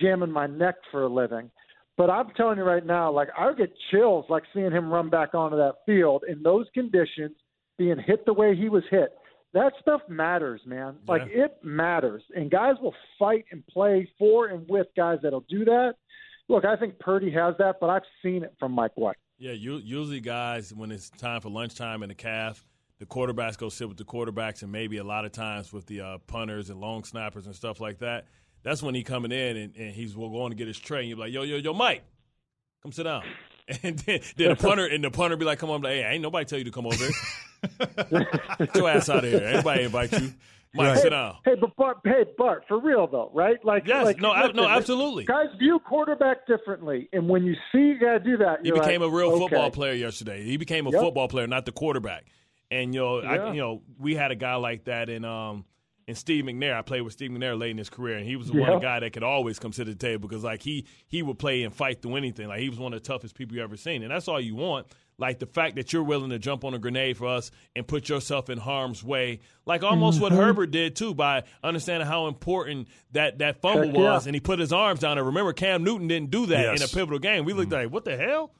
jamming 0.01 0.31
my 0.31 0.47
neck 0.47 0.75
for 0.91 1.03
a 1.03 1.07
living. 1.09 1.49
But 1.97 2.09
I'm 2.09 2.29
telling 2.35 2.57
you 2.57 2.63
right 2.63 2.85
now, 2.85 3.11
like 3.11 3.29
I 3.37 3.53
get 3.53 3.71
chills 3.91 4.25
like 4.29 4.43
seeing 4.53 4.71
him 4.71 4.91
run 4.91 5.09
back 5.09 5.33
onto 5.33 5.55
that 5.57 5.75
field 5.85 6.23
in 6.27 6.43
those 6.43 6.67
conditions, 6.73 7.35
being 7.77 7.97
hit 7.99 8.25
the 8.25 8.33
way 8.33 8.55
he 8.55 8.69
was 8.69 8.83
hit. 8.89 9.13
That 9.53 9.71
stuff 9.79 10.01
matters, 10.09 10.61
man. 10.65 10.97
Like 11.07 11.23
it 11.27 11.57
matters. 11.63 12.23
And 12.35 12.51
guys 12.51 12.75
will 12.81 12.95
fight 13.17 13.45
and 13.51 13.65
play 13.67 14.09
for 14.19 14.47
and 14.47 14.67
with 14.67 14.87
guys 14.97 15.19
that'll 15.23 15.45
do 15.49 15.63
that. 15.65 15.93
Look, 16.49 16.65
I 16.65 16.75
think 16.75 16.99
Purdy 16.99 17.31
has 17.31 17.55
that, 17.57 17.77
but 17.79 17.89
I've 17.89 18.03
seen 18.21 18.43
it 18.43 18.53
from 18.59 18.73
Mike 18.73 18.91
White. 18.95 19.15
Yeah, 19.37 19.53
u- 19.53 19.81
usually 19.83 20.19
guys, 20.19 20.73
when 20.73 20.91
it's 20.91 21.09
time 21.09 21.41
for 21.41 21.49
lunchtime 21.49 22.03
in 22.03 22.09
the 22.09 22.15
calf, 22.15 22.65
the 22.99 23.05
quarterbacks 23.05 23.57
go 23.57 23.69
sit 23.69 23.87
with 23.87 23.97
the 23.97 24.05
quarterbacks, 24.05 24.61
and 24.61 24.71
maybe 24.71 24.97
a 24.97 25.03
lot 25.03 25.25
of 25.25 25.31
times 25.31 25.73
with 25.73 25.85
the 25.85 26.01
uh, 26.01 26.17
punters 26.27 26.69
and 26.69 26.79
long 26.79 27.03
snappers 27.03 27.45
and 27.45 27.55
stuff 27.55 27.81
like 27.81 27.99
that. 27.99 28.27
That's 28.63 28.81
when 28.81 28.95
he 28.95 29.03
coming 29.03 29.31
in 29.31 29.57
and, 29.57 29.75
and 29.75 29.91
he's 29.93 30.13
going 30.13 30.49
to 30.49 30.55
get 30.55 30.67
his 30.67 30.79
tray, 30.79 30.99
and 30.99 31.09
you're 31.09 31.17
like, 31.17 31.31
yo, 31.31 31.43
yo, 31.43 31.57
yo, 31.57 31.73
Mike, 31.73 32.03
come 32.83 32.91
sit 32.91 33.03
down. 33.03 33.23
And 33.81 33.97
then, 33.97 34.19
then 34.37 34.49
the 34.49 34.55
punter 34.61 34.85
and 34.85 35.03
the 35.03 35.09
punter 35.09 35.35
be 35.37 35.43
like, 35.43 35.57
come 35.57 35.71
on, 35.71 35.81
like, 35.81 35.93
hey, 35.93 36.03
ain't 36.03 36.21
nobody 36.21 36.45
tell 36.45 36.59
you 36.59 36.65
to 36.65 36.71
come 36.71 36.85
over 36.85 36.95
here. 36.95 37.09
Get 38.59 38.75
your 38.75 38.89
ass 38.89 39.09
out 39.09 39.23
of 39.23 39.31
here. 39.31 39.41
Anybody 39.43 39.83
invite 39.83 40.11
you. 40.13 40.33
Mike, 40.73 40.87
Right. 40.89 40.97
sit 40.99 41.09
down. 41.11 41.37
Hey, 41.45 41.55
but 41.55 41.73
Bart, 41.77 41.99
hey, 42.03 42.25
Bart, 42.37 42.65
for 42.67 42.77
real 42.81 43.07
though, 43.07 43.31
right? 43.33 43.63
Like, 43.63 43.87
Yes, 43.87 44.03
like, 44.03 44.19
no, 44.19 44.31
I- 44.31 44.51
no, 44.51 44.67
absolutely. 44.67 45.23
Guys 45.23 45.47
view 45.57 45.79
quarterback 45.79 46.45
differently, 46.47 47.07
and 47.13 47.29
when 47.29 47.45
you 47.45 47.53
see 47.71 47.77
you 47.79 47.97
gotta 47.99 48.19
do 48.19 48.35
that, 48.37 48.59
He 48.61 48.71
became 48.71 49.01
like, 49.01 49.09
a 49.09 49.13
real 49.15 49.29
okay. 49.29 49.39
football 49.39 49.71
player 49.71 49.93
yesterday. 49.93 50.43
He 50.43 50.57
became 50.57 50.85
a 50.85 50.91
Yep. 50.91 51.01
football 51.01 51.29
player, 51.29 51.47
not 51.47 51.65
the 51.65 51.71
quarterback. 51.71 52.25
And 52.71 52.93
you 52.93 52.99
know, 52.99 53.21
Yeah. 53.21 53.29
I, 53.45 53.53
you 53.53 53.61
know, 53.61 53.81
we 53.99 54.15
had 54.15 54.31
a 54.31 54.35
guy 54.35 54.55
like 54.55 54.83
that 54.85 55.07
in 55.07 55.23
um 55.23 55.63
and 56.07 56.17
Steve 56.17 56.45
McNair. 56.45 56.75
I 56.75 56.81
played 56.81 57.01
with 57.01 57.13
Steve 57.13 57.31
McNair 57.31 57.57
late 57.59 57.71
in 57.71 57.77
his 57.77 57.89
career, 57.89 58.17
and 58.17 58.25
he 58.25 58.35
was 58.35 58.47
the 58.47 58.59
one 58.59 58.79
guy 58.79 58.99
that 58.99 59.13
could 59.13 59.23
always 59.23 59.57
come 59.59 59.71
to 59.71 59.83
the 59.83 59.95
table 59.95 60.27
because 60.27 60.43
like 60.43 60.61
he 60.61 60.85
he 61.07 61.23
would 61.23 61.39
play 61.39 61.63
and 61.63 61.73
fight 61.73 62.01
through 62.01 62.15
anything. 62.15 62.47
Like 62.47 62.59
he 62.59 62.69
was 62.69 62.79
one 62.79 62.93
of 62.93 63.01
the 63.01 63.07
toughest 63.07 63.35
people 63.35 63.55
you 63.57 63.63
ever 63.63 63.77
seen, 63.77 64.03
and 64.03 64.11
that's 64.11 64.27
all 64.27 64.39
you 64.39 64.55
want. 64.55 64.87
Like 65.17 65.39
the 65.39 65.45
fact 65.45 65.77
that 65.77 65.93
you're 65.93 66.03
willing 66.03 66.29
to 66.31 66.39
jump 66.39 66.65
on 66.65 66.73
a 66.73 66.77
grenade 66.77 67.15
for 67.15 67.27
us 67.27 67.49
and 67.73 67.87
put 67.87 68.09
yourself 68.09 68.49
in 68.49 68.57
harm's 68.57 69.01
way, 69.01 69.39
like 69.65 69.81
almost 69.81 70.19
what 70.19 70.33
Mm-hmm. 70.33 70.41
Herbert 70.41 70.71
did 70.71 70.95
too, 70.97 71.13
by 71.13 71.43
understanding 71.63 72.05
how 72.05 72.27
important 72.27 72.89
that 73.13 73.37
that 73.37 73.61
fumble 73.61 73.85
Heck 73.85 73.95
yeah. 73.95 74.01
was, 74.01 74.25
and 74.27 74.35
he 74.35 74.41
put 74.41 74.59
his 74.59 74.73
arms 74.73 74.99
down. 74.99 75.17
And 75.17 75.25
remember, 75.25 75.53
Cam 75.53 75.83
Newton 75.83 76.07
didn't 76.09 76.31
do 76.31 76.47
that 76.47 76.75
in 76.75 76.81
a 76.81 76.87
pivotal 76.87 77.19
game. 77.19 77.45
We 77.45 77.53
looked 77.53 77.71
like, 77.71 77.89
what 77.91 78.03
the 78.03 78.17
hell? 78.17 78.51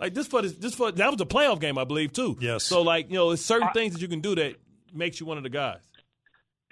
Like 0.00 0.14
this 0.14 0.26
for 0.26 0.42
this, 0.42 0.52
this 0.54 0.74
for 0.74 0.92
that 0.92 1.10
was 1.10 1.20
a 1.20 1.26
playoff 1.26 1.60
game, 1.60 1.78
I 1.78 1.84
believe 1.84 2.12
too. 2.12 2.36
Yes. 2.40 2.64
So 2.64 2.82
like 2.82 3.08
you 3.08 3.16
know, 3.16 3.28
there's 3.28 3.44
certain 3.44 3.68
things 3.74 3.94
that 3.94 4.00
you 4.02 4.08
can 4.08 4.20
do 4.20 4.34
that 4.36 4.54
makes 4.92 5.18
you 5.20 5.26
one 5.26 5.36
of 5.36 5.42
the 5.42 5.50
guys. 5.50 5.80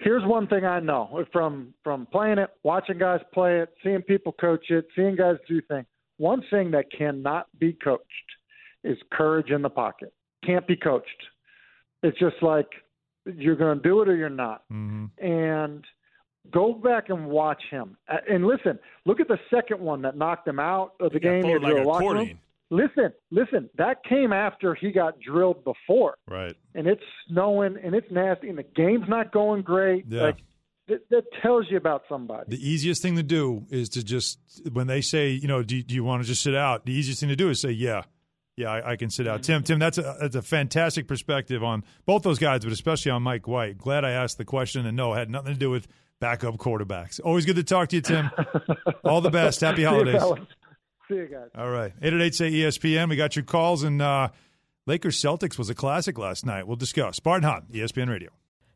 Here's 0.03 0.23
one 0.25 0.47
thing 0.47 0.65
I 0.65 0.79
know 0.79 1.23
from 1.31 1.73
from 1.83 2.05
playing 2.07 2.37
it, 2.37 2.49
watching 2.63 2.97
guys 2.97 3.21
play 3.33 3.61
it, 3.61 3.69
seeing 3.83 4.01
people 4.01 4.33
coach 4.33 4.65
it, 4.69 4.85
seeing 4.95 5.15
guys 5.15 5.37
do 5.47 5.61
things. 5.61 5.85
One 6.17 6.43
thing 6.49 6.71
that 6.71 6.91
cannot 6.91 7.47
be 7.57 7.73
coached 7.73 8.03
is 8.83 8.97
courage 9.11 9.49
in 9.49 9.61
the 9.61 9.69
pocket. 9.69 10.13
Can't 10.45 10.67
be 10.67 10.75
coached. 10.75 11.07
It's 12.03 12.19
just 12.19 12.35
like 12.41 12.67
you're 13.25 13.55
going 13.55 13.77
to 13.77 13.83
do 13.83 14.01
it 14.01 14.09
or 14.09 14.15
you're 14.15 14.29
not. 14.29 14.63
Mhm. 14.71 15.09
And 15.19 15.85
go 16.51 16.73
back 16.73 17.07
and 17.07 17.27
watch 17.27 17.63
him. 17.71 17.95
And 18.29 18.45
listen, 18.45 18.77
look 19.05 19.21
at 19.21 19.29
the 19.29 19.39
second 19.49 19.79
one 19.79 20.01
that 20.01 20.17
knocked 20.17 20.45
him 20.45 20.59
out 20.59 20.95
of 20.99 21.13
the 21.13 21.19
He 21.19 21.21
game. 21.21 21.41
near 21.43 21.59
like 21.61 22.03
a 22.03 22.05
room. 22.13 22.39
Listen, 22.69 23.13
listen. 23.29 23.69
That 23.77 24.03
came 24.03 24.33
after 24.33 24.73
he 24.75 24.91
got 24.91 25.19
drilled 25.19 25.63
before 25.63 26.15
Right. 26.27 26.55
and 26.73 26.87
it's 26.87 27.03
snowing 27.27 27.77
and 27.83 27.93
it's 27.93 28.09
nasty 28.11 28.49
and 28.49 28.57
the 28.57 28.63
game's 28.75 29.07
not 29.07 29.31
going 29.31 29.61
great. 29.61 30.05
Yeah. 30.07 30.23
Like 30.23 30.37
that, 30.87 31.07
that 31.11 31.23
tells 31.41 31.65
you 31.69 31.77
about 31.77 32.03
somebody. 32.09 32.45
The 32.47 32.67
easiest 32.69 33.01
thing 33.01 33.15
to 33.15 33.23
do 33.23 33.65
is 33.69 33.89
to 33.89 34.03
just 34.03 34.39
when 34.71 34.87
they 34.87 35.01
say, 35.01 35.29
you 35.29 35.47
know, 35.47 35.61
do, 35.63 35.81
do 35.83 35.93
you 35.95 36.03
want 36.03 36.23
to 36.23 36.27
just 36.27 36.41
sit 36.41 36.55
out? 36.55 36.85
The 36.85 36.93
easiest 36.93 37.19
thing 37.19 37.29
to 37.29 37.35
do 37.35 37.49
is 37.49 37.61
say, 37.61 37.71
yeah, 37.71 38.01
yeah, 38.57 38.69
I, 38.71 38.91
I 38.91 38.95
can 38.95 39.09
sit 39.09 39.27
out. 39.27 39.41
Mm-hmm. 39.41 39.53
Tim, 39.53 39.63
Tim, 39.63 39.79
that's 39.79 39.97
a 39.97 40.17
that's 40.19 40.35
a 40.35 40.41
fantastic 40.41 41.07
perspective 41.07 41.63
on 41.63 41.83
both 42.05 42.23
those 42.23 42.37
guys, 42.39 42.63
but 42.63 42.73
especially 42.73 43.11
on 43.11 43.23
Mike 43.23 43.47
White. 43.47 43.77
Glad 43.77 44.03
I 44.03 44.11
asked 44.11 44.37
the 44.37 44.45
question, 44.45 44.85
and 44.85 44.97
no, 44.97 45.13
it 45.13 45.17
had 45.17 45.29
nothing 45.29 45.53
to 45.53 45.59
do 45.59 45.69
with 45.69 45.87
backup 46.19 46.57
quarterbacks. 46.57 47.19
Always 47.23 47.45
good 47.45 47.55
to 47.57 47.63
talk 47.63 47.89
to 47.89 47.95
you, 47.97 48.01
Tim. 48.01 48.29
All 49.03 49.21
the 49.21 49.29
best. 49.31 49.61
Happy 49.61 49.83
holidays. 49.83 50.21
See 51.13 51.19
you 51.19 51.27
guys. 51.27 51.49
All 51.55 51.69
right. 51.69 51.93
888 52.01 52.35
say 52.35 52.51
ESPN. 52.51 53.09
We 53.09 53.15
got 53.15 53.35
your 53.35 53.45
calls, 53.45 53.83
and 53.83 54.01
uh, 54.01 54.29
Lakers 54.87 55.21
Celtics 55.21 55.59
was 55.59 55.69
a 55.69 55.75
classic 55.75 56.17
last 56.17 56.43
night. 56.43 56.65
We'll 56.65 56.75
discuss. 56.75 57.19
E 57.19 57.21
ESPN 57.21 58.09
Radio. 58.09 58.31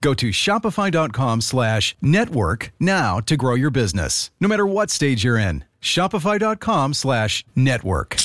Go 0.00 0.14
to 0.14 0.28
shopify.com 0.30 1.40
slash 1.40 1.96
network 2.00 2.72
now 2.78 3.20
to 3.20 3.36
grow 3.36 3.54
your 3.54 3.70
business, 3.70 4.30
no 4.40 4.48
matter 4.48 4.66
what 4.66 4.90
stage 4.90 5.24
you're 5.24 5.38
in. 5.38 5.64
Shopify.com 5.80 6.94
slash 6.94 7.44
network. 7.56 8.16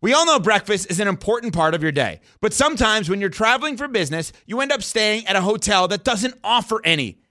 We 0.00 0.12
all 0.12 0.26
know 0.26 0.38
breakfast 0.38 0.90
is 0.90 1.00
an 1.00 1.08
important 1.08 1.52
part 1.54 1.74
of 1.74 1.82
your 1.82 1.90
day, 1.90 2.20
but 2.40 2.52
sometimes 2.52 3.10
when 3.10 3.20
you're 3.20 3.30
traveling 3.30 3.76
for 3.76 3.88
business, 3.88 4.32
you 4.46 4.60
end 4.60 4.70
up 4.70 4.82
staying 4.82 5.26
at 5.26 5.34
a 5.34 5.40
hotel 5.40 5.88
that 5.88 6.04
doesn't 6.04 6.38
offer 6.44 6.80
any. 6.84 7.18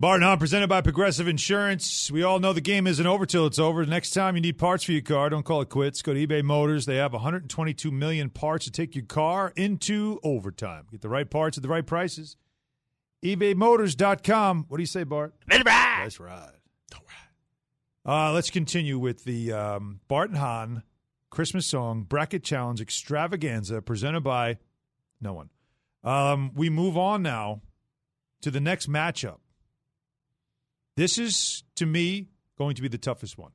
Barton 0.00 0.22
Hahn 0.22 0.38
presented 0.38 0.68
by 0.68 0.80
Progressive 0.80 1.26
Insurance. 1.26 2.08
We 2.08 2.22
all 2.22 2.38
know 2.38 2.52
the 2.52 2.60
game 2.60 2.86
isn't 2.86 3.04
over 3.04 3.26
till 3.26 3.46
it's 3.46 3.58
over. 3.58 3.84
Next 3.84 4.10
time 4.10 4.36
you 4.36 4.40
need 4.40 4.56
parts 4.56 4.84
for 4.84 4.92
your 4.92 5.02
car, 5.02 5.28
don't 5.28 5.42
call 5.42 5.60
it 5.60 5.70
quits. 5.70 6.02
Go 6.02 6.14
to 6.14 6.24
eBay 6.24 6.44
Motors. 6.44 6.86
They 6.86 6.94
have 6.98 7.12
122 7.12 7.90
million 7.90 8.30
parts 8.30 8.66
to 8.66 8.70
take 8.70 8.94
your 8.94 9.06
car 9.06 9.52
into 9.56 10.20
overtime. 10.22 10.86
Get 10.92 11.00
the 11.00 11.08
right 11.08 11.28
parts 11.28 11.58
at 11.58 11.62
the 11.62 11.68
right 11.68 11.84
prices. 11.84 12.36
ebaymotors.com. 13.24 14.66
What 14.68 14.76
do 14.76 14.82
you 14.84 14.86
say, 14.86 15.02
Bart? 15.02 15.34
Let's 15.50 15.66
ride. 15.66 15.98
Let's 16.04 16.20
ride. 16.20 16.52
Uh, 18.06 18.32
let's 18.32 18.50
continue 18.50 19.00
with 19.00 19.24
the 19.24 19.52
um, 19.52 19.98
Barton 20.06 20.36
Hahn 20.36 20.84
Christmas 21.28 21.66
song 21.66 22.04
bracket 22.04 22.44
challenge 22.44 22.80
extravaganza 22.80 23.82
presented 23.82 24.20
by 24.20 24.58
no 25.20 25.32
one. 25.32 25.50
Um, 26.04 26.52
we 26.54 26.70
move 26.70 26.96
on 26.96 27.20
now 27.20 27.62
to 28.42 28.52
the 28.52 28.60
next 28.60 28.88
matchup. 28.88 29.38
This 30.98 31.16
is, 31.16 31.62
to 31.76 31.86
me, 31.86 32.26
going 32.58 32.74
to 32.74 32.82
be 32.82 32.88
the 32.88 32.98
toughest 32.98 33.38
one. 33.38 33.52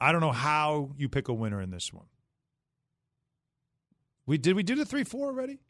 I 0.00 0.10
don't 0.10 0.20
know 0.20 0.32
how 0.32 0.90
you 0.98 1.08
pick 1.08 1.28
a 1.28 1.32
winner 1.32 1.62
in 1.62 1.70
this 1.70 1.92
one. 1.92 2.06
We 4.26 4.36
did 4.36 4.56
we 4.56 4.64
do 4.64 4.74
the 4.74 4.84
three 4.84 5.04
four 5.04 5.28
already? 5.28 5.60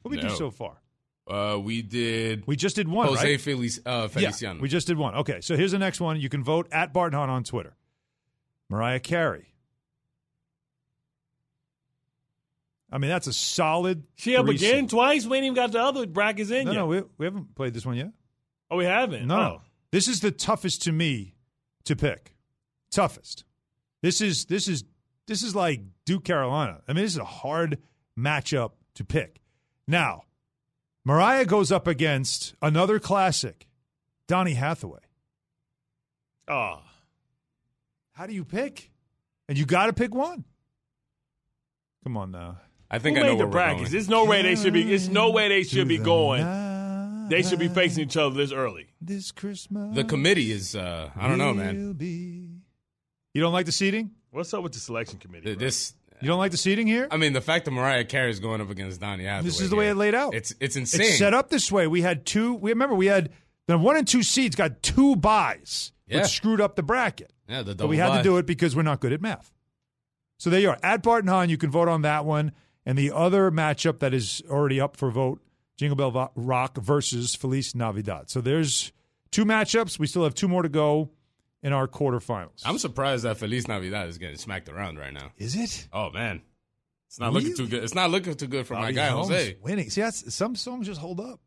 What 0.00 0.10
did 0.10 0.24
we 0.24 0.28
do 0.28 0.34
so 0.34 0.50
far? 0.50 0.82
Uh, 1.28 1.60
we 1.60 1.82
did. 1.82 2.44
We 2.48 2.56
just 2.56 2.74
did 2.74 2.88
one, 2.88 3.06
Jose 3.06 3.22
right? 3.24 3.38
Felic- 3.38 3.78
uh, 3.86 4.08
Feliciano. 4.08 4.56
Yeah, 4.56 4.62
we 4.62 4.68
just 4.68 4.88
did 4.88 4.98
one. 4.98 5.14
Okay, 5.14 5.40
so 5.42 5.56
here's 5.56 5.70
the 5.70 5.78
next 5.78 6.00
one. 6.00 6.20
You 6.20 6.28
can 6.28 6.42
vote 6.42 6.66
at 6.72 6.92
Barton 6.92 7.16
Hahn 7.16 7.30
on 7.30 7.44
Twitter. 7.44 7.76
Mariah 8.68 8.98
Carey. 8.98 9.54
I 12.90 12.98
mean, 12.98 13.10
that's 13.10 13.28
a 13.28 13.32
solid. 13.32 14.02
She 14.16 14.34
up 14.34 14.46
three 14.46 14.56
again 14.56 14.88
twice. 14.88 15.24
We 15.24 15.36
ain't 15.36 15.44
even 15.44 15.54
got 15.54 15.70
the 15.70 15.80
other 15.80 16.04
brackets 16.04 16.50
in 16.50 16.64
No, 16.64 16.72
yet. 16.72 16.78
no, 16.78 16.86
we, 16.86 17.02
we 17.18 17.26
haven't 17.26 17.54
played 17.54 17.74
this 17.74 17.86
one 17.86 17.96
yet. 17.96 18.10
Oh, 18.72 18.76
we 18.78 18.84
haven't. 18.84 19.26
No, 19.26 19.36
Oh. 19.36 19.60
this 19.90 20.08
is 20.08 20.20
the 20.20 20.30
toughest 20.30 20.82
to 20.82 20.92
me 20.92 21.34
to 21.84 21.94
pick. 21.94 22.34
Toughest. 22.90 23.44
This 24.02 24.20
is 24.20 24.46
this 24.46 24.66
is 24.68 24.84
this 25.28 25.42
is 25.42 25.54
like 25.54 25.80
Duke 26.04 26.24
Carolina. 26.24 26.80
I 26.88 26.92
mean, 26.92 27.04
this 27.04 27.12
is 27.12 27.18
a 27.18 27.24
hard 27.24 27.78
matchup 28.18 28.72
to 28.96 29.04
pick. 29.04 29.40
Now, 29.86 30.24
Mariah 31.04 31.44
goes 31.46 31.70
up 31.72 31.86
against 31.86 32.54
another 32.60 32.98
classic, 32.98 33.66
Donny 34.28 34.54
Hathaway. 34.54 35.00
Oh. 36.48 36.80
How 38.12 38.26
do 38.26 38.34
you 38.34 38.44
pick? 38.44 38.90
And 39.48 39.56
you 39.56 39.64
got 39.64 39.86
to 39.86 39.92
pick 39.92 40.14
one. 40.14 40.44
Come 42.04 42.16
on 42.16 42.30
now. 42.30 42.58
I 42.90 42.98
think 42.98 43.16
Who 43.16 43.22
I 43.22 43.26
know 43.26 43.32
made 43.32 43.40
the 43.40 43.44
where 43.44 43.46
we're 43.46 43.52
brackets? 43.52 43.80
going. 43.82 43.92
There's 43.92 44.08
no 44.08 44.24
way 44.26 44.42
they 44.42 44.54
should 44.56 44.72
be. 44.74 44.82
There's 44.84 45.08
no 45.08 45.30
way 45.30 45.48
they 45.48 45.62
should 45.62 45.88
be 45.88 45.96
the 45.96 46.04
going. 46.04 46.42
They 47.32 47.42
should 47.42 47.58
be 47.58 47.68
facing 47.68 48.04
each 48.04 48.16
other 48.16 48.34
this 48.34 48.52
early. 48.52 48.88
This 49.00 49.32
Christmas. 49.32 49.94
The 49.94 50.04
committee 50.04 50.52
is. 50.52 50.76
Uh, 50.76 51.10
I 51.16 51.28
don't 51.28 51.38
know, 51.38 51.54
man. 51.54 51.92
be- 51.94 52.48
You 53.34 53.40
don't 53.42 53.52
like 53.52 53.66
the 53.66 53.72
seating? 53.72 54.10
What's 54.30 54.52
up 54.54 54.62
with 54.62 54.72
the 54.72 54.78
selection 54.78 55.18
committee? 55.18 55.44
Th- 55.46 55.58
bro? 55.58 55.66
This. 55.66 55.94
You 56.20 56.28
don't 56.28 56.38
like 56.38 56.52
the 56.52 56.56
seating 56.56 56.86
here? 56.86 57.08
I 57.10 57.16
mean, 57.16 57.32
the 57.32 57.40
fact 57.40 57.64
that 57.64 57.72
Mariah 57.72 58.04
Carey 58.04 58.30
is 58.30 58.38
going 58.38 58.60
up 58.60 58.70
against 58.70 59.00
Donny 59.00 59.24
Hathaway. 59.24 59.44
This 59.44 59.60
is 59.60 59.70
the 59.70 59.76
way 59.76 59.86
here, 59.86 59.92
it 59.92 59.96
laid 59.96 60.14
out. 60.14 60.34
It's 60.34 60.54
it's 60.60 60.76
insane. 60.76 61.00
It's 61.00 61.18
set 61.18 61.34
up 61.34 61.48
this 61.48 61.72
way. 61.72 61.88
We 61.88 62.02
had 62.02 62.24
two. 62.24 62.54
We 62.54 62.70
remember 62.70 62.94
we 62.94 63.06
had 63.06 63.30
The 63.66 63.76
one 63.76 63.96
and 63.96 64.06
two 64.06 64.22
seeds 64.22 64.54
got 64.54 64.82
two 64.82 65.16
buys, 65.16 65.90
Yeah. 66.06 66.18
which 66.22 66.28
screwed 66.30 66.60
up 66.60 66.76
the 66.76 66.82
bracket. 66.84 67.32
Yeah, 67.48 67.58
the 67.62 67.74
double 67.74 67.86
But 67.86 67.88
we 67.90 67.96
double 67.96 68.12
had 68.12 68.18
to 68.18 68.24
do 68.24 68.36
it 68.36 68.46
because 68.46 68.76
we're 68.76 68.82
not 68.82 69.00
good 69.00 69.12
at 69.12 69.20
math. 69.20 69.52
So 70.38 70.48
there 70.50 70.60
you 70.60 70.70
are. 70.70 70.78
At 70.82 71.02
Barton 71.02 71.28
Hahn, 71.28 71.48
you 71.50 71.56
can 71.58 71.70
vote 71.70 71.88
on 71.88 72.02
that 72.02 72.24
one. 72.24 72.52
And 72.86 72.96
the 72.98 73.10
other 73.12 73.50
matchup 73.50 73.98
that 74.00 74.12
is 74.14 74.42
already 74.50 74.80
up 74.80 74.96
for 74.96 75.10
vote, 75.10 75.40
Jingle 75.76 75.96
Bell 75.96 76.32
Rock 76.34 76.76
versus 76.78 77.34
Feliz 77.34 77.74
Navidad. 77.74 78.30
So 78.30 78.40
there's 78.40 78.92
two 79.30 79.44
matchups. 79.44 79.98
We 79.98 80.06
still 80.06 80.24
have 80.24 80.34
two 80.34 80.48
more 80.48 80.62
to 80.62 80.68
go 80.68 81.10
in 81.62 81.72
our 81.72 81.88
quarterfinals. 81.88 82.62
I'm 82.64 82.78
surprised 82.78 83.24
that 83.24 83.38
Feliz 83.38 83.68
Navidad 83.68 84.08
is 84.08 84.18
getting 84.18 84.36
smacked 84.36 84.68
around 84.68 84.98
right 84.98 85.12
now. 85.12 85.32
Is 85.38 85.56
it? 85.56 85.88
Oh 85.92 86.10
man, 86.10 86.42
it's 87.08 87.18
not 87.18 87.32
looking 87.32 87.56
too 87.56 87.66
good. 87.66 87.82
It's 87.82 87.94
not 87.94 88.10
looking 88.10 88.34
too 88.34 88.46
good 88.46 88.66
for 88.66 88.74
my 88.74 88.92
guy 88.92 89.08
Holmes 89.08 89.28
Jose. 89.28 89.56
winning. 89.62 89.90
See, 89.90 90.00
that's 90.00 90.34
some 90.34 90.56
songs 90.56 90.86
just 90.86 91.00
hold 91.00 91.20
up. 91.20 91.40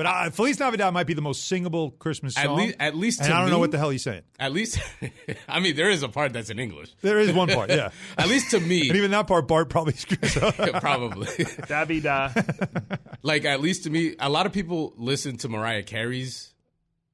But 0.00 0.06
uh, 0.06 0.30
Feliz 0.30 0.58
Navidad 0.58 0.94
might 0.94 1.06
be 1.06 1.12
the 1.12 1.20
most 1.20 1.46
singable 1.46 1.90
Christmas 1.90 2.34
At 2.38 2.46
song. 2.46 2.72
at 2.80 2.96
least, 2.96 3.20
and 3.20 3.28
to 3.28 3.34
I 3.34 3.40
don't 3.42 3.50
know 3.50 3.58
what 3.58 3.70
the 3.70 3.76
hell 3.76 3.90
he's 3.90 4.02
saying. 4.02 4.22
At 4.38 4.50
least, 4.50 4.78
I 5.48 5.60
mean, 5.60 5.76
there 5.76 5.90
is 5.90 6.02
a 6.02 6.08
part 6.08 6.32
that's 6.32 6.48
in 6.48 6.58
English. 6.58 6.94
There 7.02 7.18
is 7.20 7.34
one 7.34 7.48
part, 7.50 7.68
yeah. 7.68 7.90
at 8.16 8.26
least 8.28 8.52
to 8.52 8.60
me, 8.60 8.88
And 8.88 8.96
even 8.96 9.10
that 9.10 9.26
part, 9.26 9.46
Bart 9.46 9.68
probably 9.68 9.92
screws 9.92 10.38
up. 10.38 10.54
probably. 10.80 11.26
Davida. 11.26 12.98
like 13.22 13.44
at 13.44 13.60
least 13.60 13.84
to 13.84 13.90
me, 13.90 14.14
a 14.18 14.30
lot 14.30 14.46
of 14.46 14.52
people 14.54 14.94
listen 14.96 15.36
to 15.36 15.50
Mariah 15.50 15.82
Carey's 15.82 16.54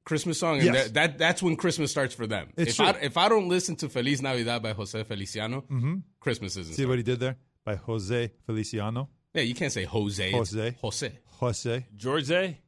Christmas 0.04 0.38
song, 0.38 0.58
and 0.60 0.66
Yes. 0.66 0.84
that, 0.84 0.94
that 0.94 1.18
that's 1.18 1.42
when 1.42 1.56
Christmas 1.56 1.90
starts 1.90 2.14
for 2.14 2.28
them. 2.28 2.50
It's 2.56 2.70
if 2.70 2.76
true. 2.76 2.86
I 2.86 2.90
if 3.02 3.16
I 3.16 3.28
don't 3.28 3.48
listen 3.48 3.74
to 3.76 3.88
Feliz 3.88 4.22
Navidad 4.22 4.62
by 4.62 4.74
Jose 4.74 5.02
Feliciano, 5.02 5.62
Mhm. 5.68 6.02
Christmas 6.20 6.56
isn't. 6.56 6.74
See 6.76 6.86
what 6.86 6.98
he 6.98 7.02
did 7.02 7.18
there? 7.18 7.34
By 7.64 7.74
Jose 7.74 8.30
Feliciano. 8.46 9.08
Yeah, 9.34 9.42
you 9.42 9.56
can't 9.56 9.72
say 9.72 9.82
Jose. 9.84 10.28
It's 10.30 10.36
Jose. 10.54 10.76
Jose. 10.80 11.12
Jose. 11.40 12.58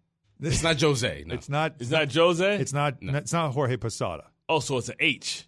George? 0.41 0.53
It's 0.53 0.63
not 0.63 0.81
Jose. 0.81 1.25
No. 1.27 1.35
It's 1.35 1.49
not. 1.49 1.75
It's 1.79 1.91
not 1.91 2.13
Jose? 2.13 2.57
It's 2.57 2.73
not. 2.73 2.97
It's 3.01 3.33
not 3.33 3.53
Jorge 3.53 3.77
Posada. 3.77 4.25
Oh, 4.49 4.61
so 4.61 4.79
it's 4.79 4.89
an 4.89 4.97
H. 5.01 5.45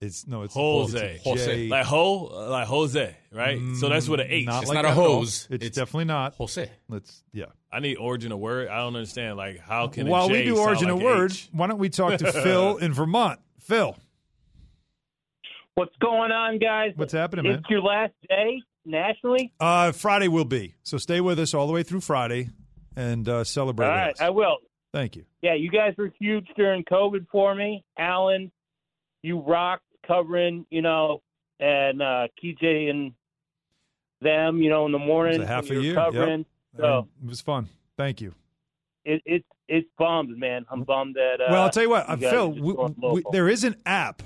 It's 0.00 0.26
no. 0.26 0.42
It's 0.42 0.54
Jose. 0.54 1.20
it's 1.22 1.26
a 1.42 1.46
J. 1.46 1.68
Like 1.68 1.84
ho, 1.84 2.48
like 2.50 2.66
Jose, 2.68 3.14
right? 3.32 3.60
so 3.78 3.88
that's 3.90 4.08
with 4.08 4.20
an 4.20 4.28
H. 4.30 4.46
Not 4.46 4.62
It's 4.62 4.68
like 4.70 4.76
not 4.76 4.84
a 4.86 4.92
hose. 4.92 5.46
It's, 5.50 5.66
It's 5.66 5.76
definitely 5.76 6.06
not. 6.06 6.34
Jose. 6.36 6.70
Let's. 6.88 7.22
Yeah. 7.32 7.46
I 7.70 7.80
need 7.80 7.96
origin 7.96 8.32
of 8.32 8.38
word. 8.38 8.68
I 8.68 8.78
don't 8.78 8.96
understand. 8.96 9.36
Like, 9.36 9.60
how 9.60 9.88
can 9.88 10.08
a 10.08 10.10
While 10.10 10.28
J 10.28 10.38
we 10.40 10.44
do 10.44 10.58
origin 10.58 10.88
like 10.88 10.96
of 10.96 11.02
a 11.02 11.04
word, 11.04 11.32
H? 11.32 11.48
why 11.52 11.66
don't 11.66 11.78
we 11.78 11.90
talk 11.90 12.18
to 12.18 12.32
Phil 12.42 12.78
in 12.78 12.94
Vermont? 12.94 13.40
Phil, 13.60 13.96
What's 15.74 15.94
going 16.00 16.32
on, 16.32 16.58
guys? 16.58 16.92
what's 16.96 17.12
happening, 17.12 17.44
man? 17.44 17.58
It's 17.60 17.70
your 17.70 17.80
last 17.82 18.12
day 18.28 18.60
nationally. 18.84 19.52
Uh, 19.60 19.92
Friday 19.92 20.28
will 20.28 20.44
be. 20.44 20.74
So 20.82 20.98
stay 20.98 21.20
with 21.20 21.38
us 21.38 21.54
all 21.54 21.66
the 21.66 21.72
way 21.72 21.82
through 21.82 22.00
Friday 22.00 22.48
and 22.96 23.28
uh, 23.28 23.44
celebrate. 23.44 23.86
All 23.86 23.92
right, 23.92 24.14
us. 24.14 24.20
I 24.20 24.30
will. 24.30 24.58
Thank 24.92 25.16
you. 25.16 25.24
Yeah, 25.42 25.54
you 25.54 25.70
guys 25.70 25.94
were 25.96 26.12
huge 26.18 26.48
during 26.56 26.84
COVID 26.84 27.26
for 27.30 27.54
me, 27.54 27.84
Alan. 27.98 28.50
You 29.22 29.40
rocked 29.40 29.84
covering, 30.06 30.66
you 30.70 30.82
know, 30.82 31.22
and 31.60 32.02
uh, 32.02 32.28
KJ 32.42 32.90
and 32.90 33.12
them, 34.20 34.58
you 34.62 34.70
know, 34.70 34.86
in 34.86 34.92
the 34.92 34.98
It 34.98 35.06
morning. 35.06 35.40
was 35.40 35.48
a 35.48 35.52
half 35.52 35.70
a 35.70 35.80
year. 35.80 35.94
Covering. 35.94 36.38
Yep. 36.40 36.46
So 36.78 36.84
I 36.84 36.96
mean, 36.96 37.08
it 37.24 37.28
was 37.28 37.40
fun. 37.40 37.68
Thank 37.96 38.20
you. 38.20 38.34
it, 39.04 39.22
it's 39.24 39.46
it's 39.68 39.88
bummed, 39.98 40.36
man. 40.36 40.66
I'm 40.70 40.82
bummed 40.82 41.14
that. 41.14 41.40
Uh, 41.40 41.52
well, 41.52 41.62
I'll 41.62 41.70
tell 41.70 41.84
you 41.84 41.90
what, 41.90 42.06
guys 42.08 42.18
Phil. 42.30 42.50
We, 42.50 42.72
we, 43.12 43.22
there 43.30 43.48
is 43.48 43.62
an 43.62 43.76
app 43.86 44.22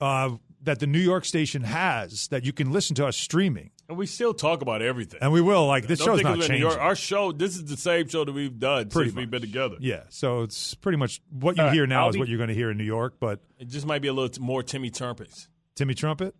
uh, 0.00 0.30
that 0.62 0.80
the 0.80 0.86
New 0.86 0.98
York 1.00 1.24
station 1.24 1.62
has 1.62 2.28
that 2.28 2.44
you 2.44 2.52
can 2.52 2.72
listen 2.72 2.96
to 2.96 3.06
us 3.06 3.16
streaming, 3.16 3.70
And 3.88 3.96
we 3.96 4.06
still 4.06 4.34
talk 4.34 4.62
about 4.62 4.82
everything. 4.82 5.20
and 5.22 5.32
we 5.32 5.40
will. 5.40 5.66
Like 5.66 5.86
this 5.86 5.98
Don't 6.00 6.08
show's 6.18 6.22
not 6.22 6.38
it's 6.38 6.46
in 6.48 6.52
New 6.54 6.58
changing. 6.60 6.68
York. 6.70 6.80
Our 6.80 6.96
show, 6.96 7.30
this 7.32 7.54
is 7.56 7.64
the 7.66 7.76
same 7.76 8.08
show 8.08 8.24
that 8.24 8.32
we've 8.32 8.58
done 8.58 8.88
Pretty 8.88 9.10
since 9.10 9.16
we've 9.18 9.30
been 9.30 9.42
together. 9.42 9.76
Yeah, 9.80 10.02
so 10.08 10.42
it's 10.42 10.74
pretty 10.74 10.98
much 10.98 11.20
what 11.30 11.56
you 11.56 11.62
All 11.62 11.68
right, 11.68 11.74
hear 11.74 11.86
now 11.86 12.04
I'll 12.04 12.08
is 12.10 12.14
be- 12.16 12.20
what 12.20 12.28
you're 12.28 12.38
going 12.38 12.48
to 12.48 12.54
hear 12.54 12.70
in 12.70 12.78
New 12.78 12.84
York. 12.84 13.14
But 13.20 13.40
It 13.58 13.68
just 13.68 13.86
might 13.86 14.02
be 14.02 14.08
a 14.08 14.12
little 14.12 14.28
t- 14.28 14.40
more 14.40 14.62
Timmy 14.62 14.90
Trumpets. 14.90 15.48
Timmy 15.76 15.94
Trumpet, 15.94 16.34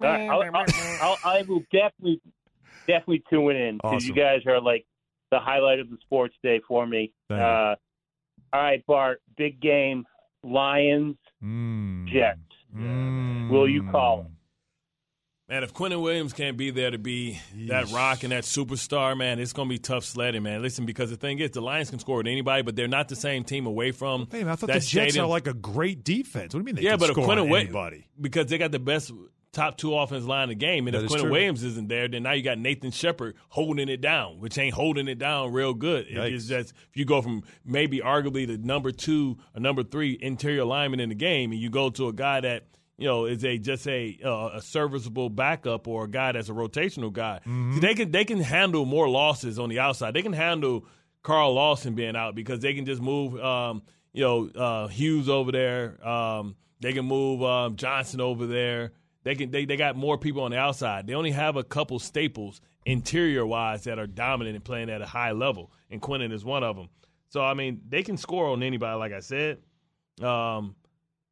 All 0.00 0.08
right, 0.08 0.28
I'll, 0.28 0.42
I'll, 0.42 0.64
I'll, 1.00 1.18
I 1.24 1.42
will 1.48 1.62
definitely, 1.72 2.20
definitely 2.86 3.22
tune 3.30 3.56
in 3.56 3.76
because 3.82 4.04
you 4.06 4.14
guys 4.14 4.40
are 4.46 4.60
like 4.60 4.84
the 5.30 5.38
highlight 5.38 5.78
of 5.78 5.88
the 5.90 5.96
sports 6.02 6.34
day 6.42 6.60
for 6.66 6.86
me. 6.86 7.12
Uh, 7.30 7.34
all 8.52 8.60
right, 8.60 8.84
Bart, 8.86 9.22
big 9.36 9.60
game, 9.60 10.04
Lions, 10.42 11.16
mm, 11.42 12.08
Jets. 12.12 12.40
Mm. 12.76 13.50
Will 13.50 13.68
you 13.68 13.88
call 13.90 14.22
him? 14.22 14.36
Man, 15.48 15.64
if 15.64 15.74
Quinnen 15.74 16.00
Williams 16.00 16.32
can't 16.32 16.56
be 16.56 16.70
there 16.70 16.92
to 16.92 16.98
be 16.98 17.40
that 17.66 17.90
rock 17.90 18.22
and 18.22 18.30
that 18.30 18.44
superstar, 18.44 19.16
man, 19.18 19.40
it's 19.40 19.52
going 19.52 19.68
to 19.68 19.74
be 19.74 19.78
tough 19.78 20.04
sledding, 20.04 20.44
man. 20.44 20.62
Listen, 20.62 20.86
because 20.86 21.10
the 21.10 21.16
thing 21.16 21.40
is, 21.40 21.50
the 21.50 21.60
Lions 21.60 21.90
can 21.90 21.98
score 21.98 22.18
with 22.18 22.28
anybody, 22.28 22.62
but 22.62 22.76
they're 22.76 22.86
not 22.86 23.08
the 23.08 23.16
same 23.16 23.42
team 23.42 23.66
away 23.66 23.90
from. 23.90 24.28
Hey, 24.30 24.44
man, 24.44 24.50
I 24.52 24.54
thought 24.54 24.68
that 24.68 24.74
the 24.74 24.78
Jets 24.78 24.86
stadium. 25.14 25.24
are 25.24 25.28
like 25.28 25.48
a 25.48 25.52
great 25.54 26.04
defense. 26.04 26.54
What 26.54 26.58
do 26.58 26.58
you 26.58 26.64
mean 26.66 26.74
they 26.76 26.82
yeah, 26.82 26.90
can 26.90 27.00
but 27.00 27.10
if 27.10 27.14
score 27.14 27.26
Quinnen 27.26 27.50
on 27.50 27.56
anybody? 27.56 28.06
because 28.20 28.46
they 28.46 28.58
got 28.58 28.70
the 28.70 28.78
best 28.78 29.10
top 29.52 29.76
two 29.76 29.94
offense 29.96 30.24
line 30.24 30.44
in 30.44 30.48
the 30.50 30.54
game, 30.54 30.86
and 30.86 30.94
That 30.94 31.04
if 31.04 31.10
Quinnen 31.10 31.20
true. 31.22 31.30
Williams 31.32 31.62
isn't 31.64 31.88
there, 31.88 32.06
then 32.08 32.22
now 32.22 32.32
you 32.32 32.42
got 32.42 32.58
Nathan 32.58 32.90
Shepherd 32.90 33.34
holding 33.48 33.88
it 33.88 34.00
down, 34.00 34.38
which 34.40 34.56
ain't 34.58 34.74
holding 34.74 35.08
it 35.08 35.18
down 35.18 35.52
real 35.52 35.74
good. 35.74 36.06
Yikes. 36.06 36.32
It's 36.32 36.46
just 36.46 36.72
if 36.90 36.96
you 36.96 37.04
go 37.04 37.20
from 37.22 37.42
maybe 37.64 38.00
arguably 38.00 38.46
the 38.46 38.58
number 38.58 38.92
two 38.92 39.38
or 39.54 39.60
number 39.60 39.82
three 39.82 40.16
interior 40.20 40.64
lineman 40.64 41.00
in 41.00 41.08
the 41.08 41.14
game, 41.14 41.52
and 41.52 41.60
you 41.60 41.70
go 41.70 41.90
to 41.90 42.08
a 42.08 42.12
guy 42.12 42.40
that 42.40 42.64
you 42.96 43.06
know 43.06 43.24
is 43.24 43.44
a 43.44 43.58
just 43.58 43.88
a 43.88 44.18
uh, 44.24 44.58
a 44.58 44.62
serviceable 44.62 45.30
backup 45.30 45.88
or 45.88 46.04
a 46.04 46.08
guy 46.08 46.32
that's 46.32 46.48
a 46.48 46.52
rotational 46.52 47.12
guy, 47.12 47.40
Mm-hmm. 47.40 47.74
See, 47.74 47.80
they 47.80 47.94
can 47.94 48.10
they 48.12 48.24
can 48.24 48.40
handle 48.40 48.84
more 48.84 49.08
losses 49.08 49.58
on 49.58 49.68
the 49.68 49.80
outside. 49.80 50.14
They 50.14 50.22
can 50.22 50.32
handle 50.32 50.86
Carl 51.22 51.54
Lawson 51.54 51.94
being 51.94 52.14
out 52.14 52.34
because 52.34 52.60
they 52.60 52.72
can 52.74 52.86
just 52.86 53.02
move, 53.02 53.38
um, 53.42 53.82
you 54.12 54.22
know, 54.22 54.48
uh, 54.48 54.88
Hughes 54.88 55.28
over 55.28 55.50
there. 55.52 56.06
Um, 56.06 56.56
they 56.80 56.92
can 56.92 57.04
move 57.04 57.42
um, 57.42 57.76
Johnson 57.76 58.20
over 58.20 58.46
there. 58.46 58.92
They 59.22 59.34
can 59.34 59.50
they, 59.50 59.64
they 59.66 59.76
got 59.76 59.96
more 59.96 60.16
people 60.18 60.42
on 60.42 60.50
the 60.50 60.58
outside. 60.58 61.06
They 61.06 61.14
only 61.14 61.30
have 61.32 61.56
a 61.56 61.64
couple 61.64 61.98
staples 61.98 62.60
interior 62.86 63.44
wise 63.44 63.84
that 63.84 63.98
are 63.98 64.06
dominant 64.06 64.56
and 64.56 64.64
playing 64.64 64.88
at 64.90 65.02
a 65.02 65.06
high 65.06 65.32
level, 65.32 65.70
and 65.90 66.00
Quinnen 66.00 66.32
is 66.32 66.44
one 66.44 66.64
of 66.64 66.76
them. 66.76 66.88
So 67.28 67.42
I 67.42 67.54
mean, 67.54 67.82
they 67.88 68.02
can 68.02 68.16
score 68.16 68.48
on 68.48 68.62
anybody, 68.62 68.98
like 68.98 69.12
I 69.12 69.20
said. 69.20 69.58
Um, 70.22 70.74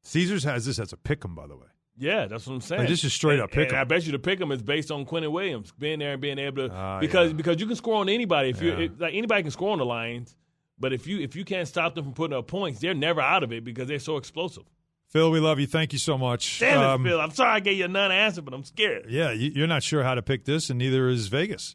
Caesars 0.03 0.45
has 0.45 0.65
this 0.67 0.79
as 0.79 0.93
a 0.93 0.97
pick 0.97 1.25
'em, 1.25 1.35
by 1.35 1.47
the 1.47 1.57
way. 1.57 1.67
yeah, 1.99 2.27
that's 2.27 2.47
what 2.47 2.55
I'm 2.55 2.61
saying. 2.61 2.81
Like, 2.83 2.89
this 2.89 3.03
is 3.05 3.13
straight 3.13 3.41
up 3.41 3.51
pick 3.51 3.71
'em. 3.73 3.79
I 3.79 3.85
bet 3.85 4.07
you 4.07 4.13
the 4.13 4.19
pick 4.19 4.41
'em 4.41 4.53
is 4.53 4.63
based 4.63 4.91
on 4.93 5.05
Quinnen 5.05 5.33
Williams 5.33 5.73
being 5.79 5.99
there 5.99 6.13
and 6.13 6.21
being 6.23 6.39
able 6.39 6.69
to 6.69 6.75
Ah, 6.75 7.01
because 7.01 7.31
yeah. 7.31 7.37
because 7.37 7.59
you 7.61 7.67
can 7.67 7.75
score 7.77 7.97
on 7.97 8.09
anybody 8.09 8.51
if 8.51 8.63
you 8.63 8.71
Yeah. 8.71 8.79
it, 8.81 9.01
like 9.01 9.15
anybody 9.15 9.43
can 9.43 9.51
score 9.51 9.73
on 9.73 9.79
the 9.79 9.85
Lions, 9.87 10.37
but 10.79 10.93
if 10.93 11.07
you 11.07 11.19
if 11.21 11.35
you 11.35 11.45
can't 11.45 11.67
stop 11.67 11.95
them 11.95 12.05
from 12.05 12.15
putting 12.15 12.37
up 12.37 12.47
points, 12.47 12.79
they're 12.81 12.95
never 12.95 13.21
out 13.21 13.43
of 13.43 13.53
it 13.53 13.65
because 13.65 13.89
they're 13.89 13.99
so 13.99 14.17
explosive. 14.17 14.65
Phil, 15.09 15.31
we 15.31 15.41
love 15.41 15.59
you. 15.59 15.67
Thank 15.67 15.93
you 15.93 15.99
so 15.99 16.19
much. 16.19 16.59
Damn 16.61 16.79
Um, 16.81 17.07
it, 17.07 17.11
Phil! 17.11 17.21
I'm 17.21 17.31
sorry 17.31 17.51
I 17.53 17.61
gave 17.61 17.79
you 17.79 17.87
a 17.87 17.89
non-answer, 17.89 18.43
but 18.43 18.53
I'm 18.55 18.65
scared. 18.65 19.07
Yeah, 19.09 19.31
you- 19.33 19.53
you're 19.55 19.67
not 19.67 19.83
sure 19.83 20.03
how 20.05 20.15
to 20.15 20.23
pick 20.23 20.45
this, 20.45 20.69
and 20.69 20.79
neither 20.79 21.09
is 21.09 21.29
Vegas. 21.29 21.75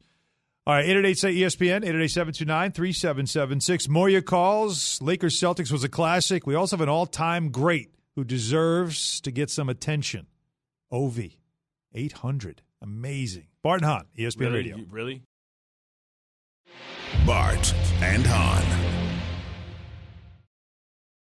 All 0.65 0.75
right, 0.75 0.85
888 0.85 1.17
say 1.17 1.33
ESPN, 1.33 1.77
888 1.83 2.07
729 2.11 2.71
3776. 2.71 3.89
More 3.89 4.07
your 4.07 4.21
calls. 4.21 5.01
Lakers 5.01 5.37
Celtics 5.39 5.71
was 5.71 5.83
a 5.83 5.89
classic. 5.89 6.45
We 6.47 6.55
also 6.55 6.77
have 6.77 6.81
an 6.81 6.89
all 6.89 7.05
time 7.05 7.49
great 7.49 7.89
who 8.15 8.23
deserves 8.23 9.19
to 9.21 9.31
get 9.31 9.49
some 9.49 9.67
attention. 9.67 10.27
Ovi, 10.91 11.37
800. 11.93 12.61
Amazing. 12.81 13.47
Barton 13.63 13.87
Hahn, 13.87 14.05
E 14.17 14.23
ESPN 14.23 14.39
really, 14.41 14.55
Radio. 14.57 14.77
Really? 14.89 15.23
Bart 17.25 17.73
and 18.01 18.25
Hahn. 18.25 18.92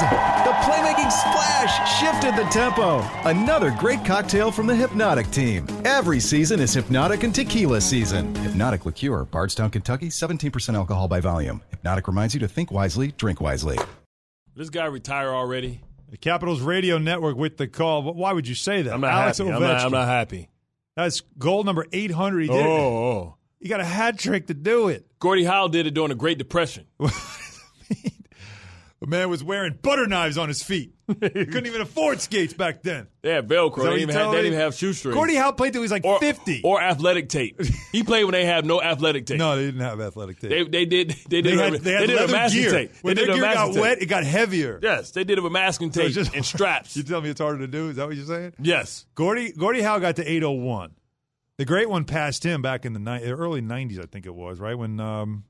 The 0.00 0.52
playmaking 0.62 1.12
splash 1.12 2.00
shifted 2.00 2.34
the 2.34 2.48
tempo. 2.50 3.00
Another 3.28 3.70
great 3.78 4.02
cocktail 4.04 4.50
from 4.50 4.66
the 4.66 4.72
Hpnotiq 4.72 5.30
team. 5.30 5.66
Every 5.84 6.20
season 6.20 6.58
is 6.58 6.74
Hpnotiq 6.74 7.22
and 7.22 7.34
Tequila 7.34 7.82
season. 7.82 8.32
Hpnotiq 8.34 8.86
Liqueur, 8.86 9.24
Bardstown, 9.26 9.68
Kentucky, 9.70 10.08
17% 10.08 10.74
alcohol 10.74 11.06
by 11.06 11.20
volume. 11.20 11.60
Hpnotiq 11.72 12.06
reminds 12.06 12.32
you 12.32 12.40
to 12.40 12.48
think 12.48 12.70
wisely, 12.70 13.12
drink 13.12 13.42
wisely. 13.42 13.78
This 14.56 14.70
guy 14.70 14.86
retire 14.86 15.28
already. 15.28 15.82
The 16.08 16.16
Capitals 16.16 16.62
Radio 16.62 16.96
Network 16.96 17.36
with 17.36 17.58
the 17.58 17.68
call. 17.68 18.02
Why 18.14 18.32
would 18.32 18.48
you 18.48 18.54
say 18.54 18.80
that? 18.82 18.94
I'm 18.94 19.02
not 19.02 19.12
Alex 19.12 19.38
happy. 19.38 19.52
I'm 19.52 19.60
not, 19.60 19.84
I'm 19.84 19.92
not 19.92 20.08
happy. 20.08 20.48
That's 20.96 21.20
goal 21.38 21.62
number 21.62 21.86
800. 21.92 22.40
He 22.40 22.48
did 22.48 22.56
it. 22.56 22.66
Oh, 22.66 22.72
oh. 22.72 23.36
He 23.60 23.68
got 23.68 23.80
a 23.80 23.84
hat 23.84 24.18
trick 24.18 24.46
to 24.46 24.54
do 24.54 24.88
it. 24.88 25.06
Gordie 25.18 25.44
Howe 25.44 25.68
did 25.68 25.86
it 25.86 25.92
during 25.92 26.08
the 26.08 26.14
Great 26.14 26.38
Depression. 26.38 26.86
The 29.00 29.06
man 29.06 29.30
was 29.30 29.42
wearing 29.42 29.78
butter 29.80 30.06
knives 30.06 30.36
on 30.36 30.48
his 30.48 30.62
feet. 30.62 30.92
he 31.08 31.14
couldn't 31.30 31.64
even 31.66 31.80
afford 31.80 32.20
skates 32.20 32.52
back 32.52 32.82
then. 32.82 33.06
They 33.22 33.30
had 33.30 33.48
Velcro. 33.48 33.76
They 33.78 33.82
didn't 33.84 34.00
even, 34.02 34.14
have, 34.14 34.30
they 34.30 34.36
didn't 34.36 34.46
even 34.48 34.58
have 34.58 34.74
shoestrings. 34.74 35.14
Gordie 35.14 35.36
Howe 35.36 35.52
played 35.52 35.72
till 35.72 35.80
he 35.80 35.84
was 35.84 35.90
like 35.90 36.04
or, 36.04 36.18
50. 36.20 36.60
Or 36.64 36.82
athletic 36.82 37.30
tape. 37.30 37.58
he 37.92 38.02
played 38.02 38.24
when 38.24 38.32
they 38.32 38.44
had 38.44 38.66
no 38.66 38.82
athletic 38.82 39.24
tape. 39.24 39.38
no, 39.38 39.56
they 39.56 39.64
didn't 39.64 39.80
have 39.80 40.02
athletic 40.02 40.38
tape. 40.38 40.50
They, 40.50 40.64
they 40.64 40.84
did. 40.84 41.16
They 41.30 41.40
did. 41.40 41.58
They 41.58 41.62
had, 41.62 41.74
a, 41.74 41.78
they 41.78 41.92
had 41.92 42.06
did 42.08 42.18
a 42.20 42.28
masking 42.28 42.60
gear. 42.60 42.70
tape. 42.72 42.92
When 43.00 43.16
they 43.16 43.22
their 43.24 43.30
a 43.30 43.34
gear 43.36 43.42
got 43.44 43.66
masking 43.68 43.80
wet, 43.80 44.02
it 44.02 44.06
got 44.06 44.24
heavier. 44.24 44.78
Yes, 44.82 45.12
they 45.12 45.24
did 45.24 45.38
it 45.38 45.40
with 45.40 45.52
masking 45.52 45.90
tape 45.90 46.06
it's 46.06 46.14
just- 46.14 46.34
and 46.34 46.44
straps. 46.44 46.94
You 46.94 47.02
tell 47.02 47.22
me 47.22 47.30
it's 47.30 47.40
harder 47.40 47.58
to 47.60 47.66
do? 47.68 47.88
Is 47.88 47.96
that 47.96 48.06
what 48.06 48.16
you're 48.16 48.26
saying? 48.26 48.52
yes. 48.60 49.06
Gordie 49.14 49.52
Gordie 49.52 49.80
Howe 49.80 49.98
got 49.98 50.16
to 50.16 50.30
801. 50.30 50.92
The 51.56 51.64
great 51.64 51.88
one 51.88 52.04
passed 52.04 52.44
him 52.44 52.60
back 52.62 52.84
in 52.84 52.92
the 52.92 52.98
ni- 53.00 53.24
early 53.30 53.60
90s, 53.62 53.98
I 53.98 54.06
think 54.06 54.24
it 54.26 54.34
was, 54.34 54.58
right? 54.60 54.74
When 54.76 54.98
um, 55.00 55.44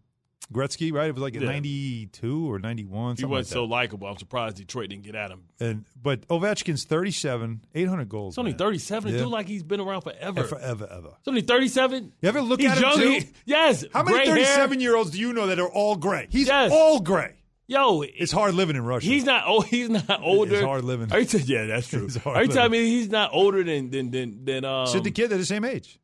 Gretzky, 0.52 0.92
right? 0.92 1.08
It 1.08 1.14
was 1.14 1.22
like 1.22 1.34
in 1.34 1.42
Yeah. 1.42 1.48
92 1.52 2.50
or 2.50 2.58
91, 2.58 3.16
He 3.16 3.24
wasn't 3.24 3.30
like 3.30 3.46
so 3.46 3.64
likable. 3.64 4.08
I'm 4.08 4.16
surprised 4.18 4.56
Detroit 4.56 4.88
didn't 4.90 5.04
get 5.04 5.14
at 5.14 5.30
him. 5.30 5.44
And 5.60 5.84
but 6.00 6.26
Ovechkin's 6.28 6.84
37, 6.84 7.60
800 7.74 8.08
goals. 8.08 8.34
He's 8.34 8.38
only 8.38 8.52
man. 8.52 8.58
37. 8.58 9.12
Yeah. 9.12 9.18
Dude, 9.20 9.28
like 9.28 9.46
he's 9.46 9.62
been 9.62 9.80
around 9.80 10.02
forever. 10.02 10.40
Yeah, 10.40 10.46
forever, 10.46 10.88
ever. 10.90 11.08
He's 11.18 11.28
only 11.28 11.42
37. 11.42 12.12
You 12.20 12.28
ever 12.28 12.40
look 12.42 12.60
He's 12.60 12.70
at 12.70 12.78
him 12.78 12.98
too? 13.00 13.08
He- 13.10 13.26
yes. 13.44 13.84
How 13.92 14.02
many 14.02 14.16
gray 14.16 14.26
hair. 14.26 14.34
37 14.36 14.80
year 14.80 14.96
olds 14.96 15.10
do 15.10 15.18
you 15.20 15.32
know 15.32 15.46
that 15.46 15.58
are 15.60 15.68
all 15.68 15.96
gray? 15.96 16.26
He's 16.30 16.48
Yes. 16.48 16.72
all 16.74 17.00
gray. 17.00 17.34
Yo, 17.68 18.02
It's 18.02 18.32
hard 18.32 18.54
living 18.54 18.74
in 18.74 18.82
Russia. 18.82 19.06
He's 19.06 19.22
not. 19.24 19.44
Oh, 19.46 19.60
he's 19.62 19.88
not 19.88 20.20
older. 20.24 20.56
It's 20.56 20.64
hard 20.64 20.82
living. 20.84 21.12
Are 21.12 21.20
you 21.20 21.26
t- 21.26 21.38
yeah, 21.38 21.66
that's 21.66 21.86
true. 21.90 22.06
It's 22.06 22.16
hard 22.16 22.36
Are 22.36 22.42
you 22.42 22.48
telling 22.48 22.72
me 22.72 22.84
he's 22.88 23.08
not 23.08 23.30
older 23.32 23.62
than 23.62 23.90
than 23.90 24.10
than 24.10 24.44
than 24.44 24.64
um 24.64 24.88
Sid 24.88 25.04
the 25.04 25.12
kid, 25.12 25.28
they're 25.30 25.38
the 25.38 25.46
same 25.46 25.64
age. 25.64 26.00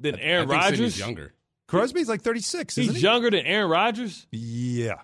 than 0.00 0.16
Aaron 0.20 0.48
Rodgers? 0.50 0.98
younger. 0.98 1.32
Crosby's 1.68 2.08
like 2.08 2.22
36, 2.22 2.74
He's 2.74 2.84
isn't 2.86 2.96
he? 2.96 3.02
younger 3.02 3.30
than 3.30 3.46
Aaron 3.46 3.70
Rodgers. 3.70 4.26
Yeah. 4.32 4.94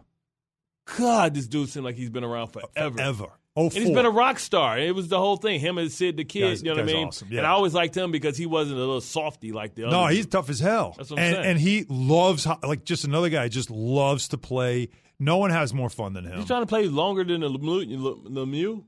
God, 0.99 1.35
this 1.35 1.47
dude 1.47 1.69
seems 1.69 1.85
like 1.85 1.97
he's 1.97 2.11
been 2.11 2.25
around 2.25 2.57
uh, 2.57 2.61
forever. 2.75 3.01
Ever. 3.01 3.27
Oh, 3.57 3.65
And 3.67 3.73
he's 3.73 3.91
been 3.91 4.05
a 4.05 4.09
oh, 4.09 4.13
rock 4.13 4.39
star. 4.41 4.79
It 4.79 4.95
was 4.95 5.09
the 5.09 5.19
whole 5.19 5.37
thing. 5.37 5.61
Him 5.61 5.79
and 5.79 5.91
Sid 5.93 6.17
the 6.17 6.25
kid. 6.25 6.41
Guy's- 6.41 6.63
you 6.63 6.71
know 6.71 6.75
what 6.83 6.91
I 6.91 6.93
mean? 6.93 7.07
awesome, 7.09 7.29
yeah. 7.31 7.39
And 7.39 7.47
I 7.47 7.51
always 7.51 7.73
liked 7.73 7.97
him 7.97 8.11
because 8.11 8.37
he 8.37 8.47
wasn't 8.47 8.77
a 8.77 8.81
little 8.81 9.01
softy 9.01 9.53
like 9.53 9.75
the 9.77 9.85
other. 9.85 9.97
No, 9.97 10.09
dude. 10.09 10.17
he's 10.17 10.27
tough 10.27 10.51
as 10.51 10.59
hell. 10.59 10.95
That's 10.97 11.11
what 11.11 11.21
I'm 11.21 11.25
and, 11.25 11.35
saying. 11.37 11.47
and 11.47 11.61
he 11.61 11.87
loves, 11.89 12.47
like, 12.65 12.85
just 12.85 13.05
another 13.05 13.29
guy 13.29 13.47
just 13.49 13.71
loves 13.71 14.29
to 14.29 14.39
play. 14.39 14.89
No 15.21 15.37
one 15.37 15.51
has 15.51 15.73
more 15.73 15.89
fun 15.89 16.15
than 16.15 16.25
him. 16.25 16.39
He's 16.39 16.47
trying 16.47 16.63
to 16.63 16.67
play 16.67 16.89
longer 16.89 17.23
than 17.23 17.43
the 17.43 17.49
Lemieux. 17.49 18.25
Lemieux? 18.27 18.85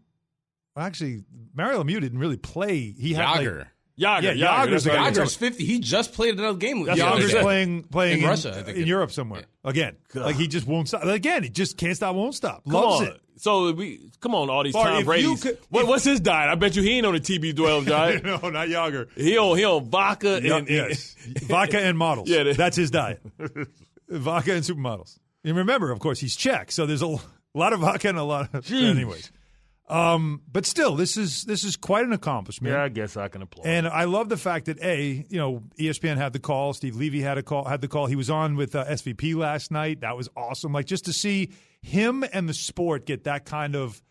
Well, 0.74 0.85
actually, 0.85 1.22
Mario 1.55 1.85
Lemieux 1.85 2.01
didn't 2.01 2.18
really 2.18 2.37
play. 2.37 2.93
He 2.99 3.14
had 3.14 3.24
like, 3.45 3.66
Jagr. 3.99 4.18
Jagr. 4.20 4.36
Yeah, 4.36 4.47
Jagr. 4.66 4.68
Jagr's 4.68 4.84
the 4.84 4.90
guy 4.90 5.11
Jagr's 5.11 5.36
50. 5.36 5.64
He 5.64 5.78
just 5.80 6.12
played 6.12 6.38
another 6.38 6.59
game. 6.59 6.84
That's 6.84 6.99
the 6.99 7.05
what 7.05 7.12
I'm 7.14 7.18
other 7.18 7.26
Jagr's 7.28 7.32
day. 7.34 7.40
playing 7.42 7.82
playing 7.84 8.18
In 8.18 8.24
in, 8.24 8.28
Russia, 8.30 8.51
I 8.59 8.62
think 8.62 8.76
in 8.76 8.82
it- 8.82 8.88
Europe 8.88 9.11
somewhere 9.12 9.44
again. 9.64 9.97
Like 10.14 10.36
he 10.36 10.49
just 10.49 10.66
won't 10.66 10.88
stop. 10.88 11.05
Again, 11.05 11.42
he 11.42 11.49
just 11.49 11.76
can't 11.78 11.97
stop, 11.97 12.14
won't 12.14 12.34
stop. 12.34 12.64
Come 12.64 12.72
Loves 12.74 13.01
on. 13.03 13.07
it. 13.09 13.20
So 13.38 13.72
we 13.72 14.11
come 14.20 14.34
on, 14.34 14.49
all 14.51 14.64
these 14.64 14.72
Bart, 14.72 14.86
Tom 14.88 14.94
if 14.97 15.01
you 15.01 15.05
Brady's. 15.07 15.42
could- 15.42 15.59
what, 15.70 15.82
if- 15.82 15.88
what's 15.88 16.05
his 16.05 16.20
diet? 16.20 16.51
I 16.51 16.55
bet 16.57 16.74
you 16.76 16.82
he 16.82 16.97
ain't 16.99 17.07
on 17.07 17.14
the 17.14 17.20
TB12 17.20 17.86
diet. 17.88 18.24
no, 18.24 18.36
not 18.51 18.68
Jagr. 18.68 19.09
he 19.16 19.36
on 19.38 19.57
he 19.59 19.64
on 19.64 19.84
vodka 19.88 20.40
Yeah, 20.42 20.57
and 20.57 20.68
yes, 20.68 21.14
vodka 21.42 21.78
and 21.80 21.97
models. 21.97 22.28
Yeah, 22.28 22.42
they- 22.44 22.53
that's 22.55 22.76
his 22.76 22.90
diet. 22.90 23.20
vodka 24.09 24.53
and 24.55 24.64
supermodels. 24.64 25.18
And 25.44 25.57
remember, 25.57 25.90
of 25.92 26.01
course, 26.01 26.18
he's 26.18 26.34
Czech, 26.36 26.72
so 26.72 26.86
there's 26.86 27.03
a 27.03 27.07
l- 27.07 27.22
lot 27.55 27.72
of 27.72 27.80
vodka 27.80 28.09
and 28.09 28.18
a 28.18 28.22
lot 28.24 28.53
of. 28.55 28.64
Jeez. 28.64 28.90
Anyways, 28.90 29.30
um, 29.89 30.43
but 30.51 30.66
still, 30.66 30.97
this 30.97 31.16
is 31.16 31.45
this 31.45 31.62
is 31.62 31.76
quite 31.76 32.05
an 32.05 32.12
accomplishment. 32.12 32.72
Yeah, 32.74 32.82
I 32.82 32.89
guess 32.89 33.16
I 33.16 33.28
can 33.28 33.43
applaud. 33.43 33.66
And 33.66 33.87
I 33.87 34.05
love 34.05 34.28
the 34.28 34.37
fact 34.37 34.66
that 34.66 34.82
a, 34.82 35.24
you 35.28 35.39
know, 35.39 35.62
ESPN 35.78 36.16
had 36.16 36.32
the 36.32 36.41
call. 36.41 36.72
Steve 36.72 36.97
Levy 36.97 37.20
had 37.20 37.39
a 37.39 37.43
call. 37.43 37.64
Had 37.64 37.80
the 37.82 37.89
call. 37.89 38.07
He 38.07 38.16
was 38.16 38.28
on 38.28 38.57
with 38.57 38.74
uh, 38.74 38.84
SVP 38.87 39.37
last 39.37 39.70
night. 39.70 40.01
That 40.01 40.16
was 40.16 40.28
awesome. 40.37 40.72
Like 40.72 40.87
just 40.87 41.05
to 41.05 41.12
see 41.12 41.53
him 41.82 42.24
and 42.32 42.49
the 42.49 42.55
sport 42.55 43.07
get 43.07 43.24
that 43.24 43.45
kind 43.45 43.76
of 43.76 44.03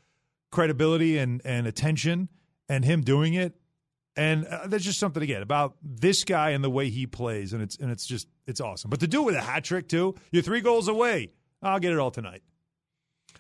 credibility 0.49 1.17
and 1.17 1.41
and 1.43 1.67
attention, 1.67 2.30
and 2.69 2.86
him 2.86 3.01
doing 3.01 3.34
it. 3.34 3.55
And 4.15 4.45
uh, 4.45 4.67
there's 4.67 4.86
just 4.86 4.97
something 4.97 5.21
again 5.21 5.41
about 5.41 5.76
this 5.84 6.23
guy 6.23 6.51
and 6.51 6.63
the 6.63 6.69
way 6.69 6.89
he 6.89 7.05
plays, 7.05 7.51
and 7.51 7.61
it's 7.61 7.76
and 7.76 7.91
it's 7.91 8.05
just 8.05 8.30
it's 8.47 8.61
awesome. 8.61 8.89
But 8.89 9.01
to 9.01 9.07
do 9.07 9.23
it 9.23 9.26
with 9.26 9.36
a 9.36 9.41
hat 9.41 9.65
trick 9.65 9.89
too, 9.89 10.15
you're 10.32 10.41
three 10.41 10.61
goals 10.61 10.88
away. 10.88 11.32
I'll 11.61 11.80
get 11.80 11.91
it 11.91 11.99
all 11.99 12.11
tonight. 12.11 12.43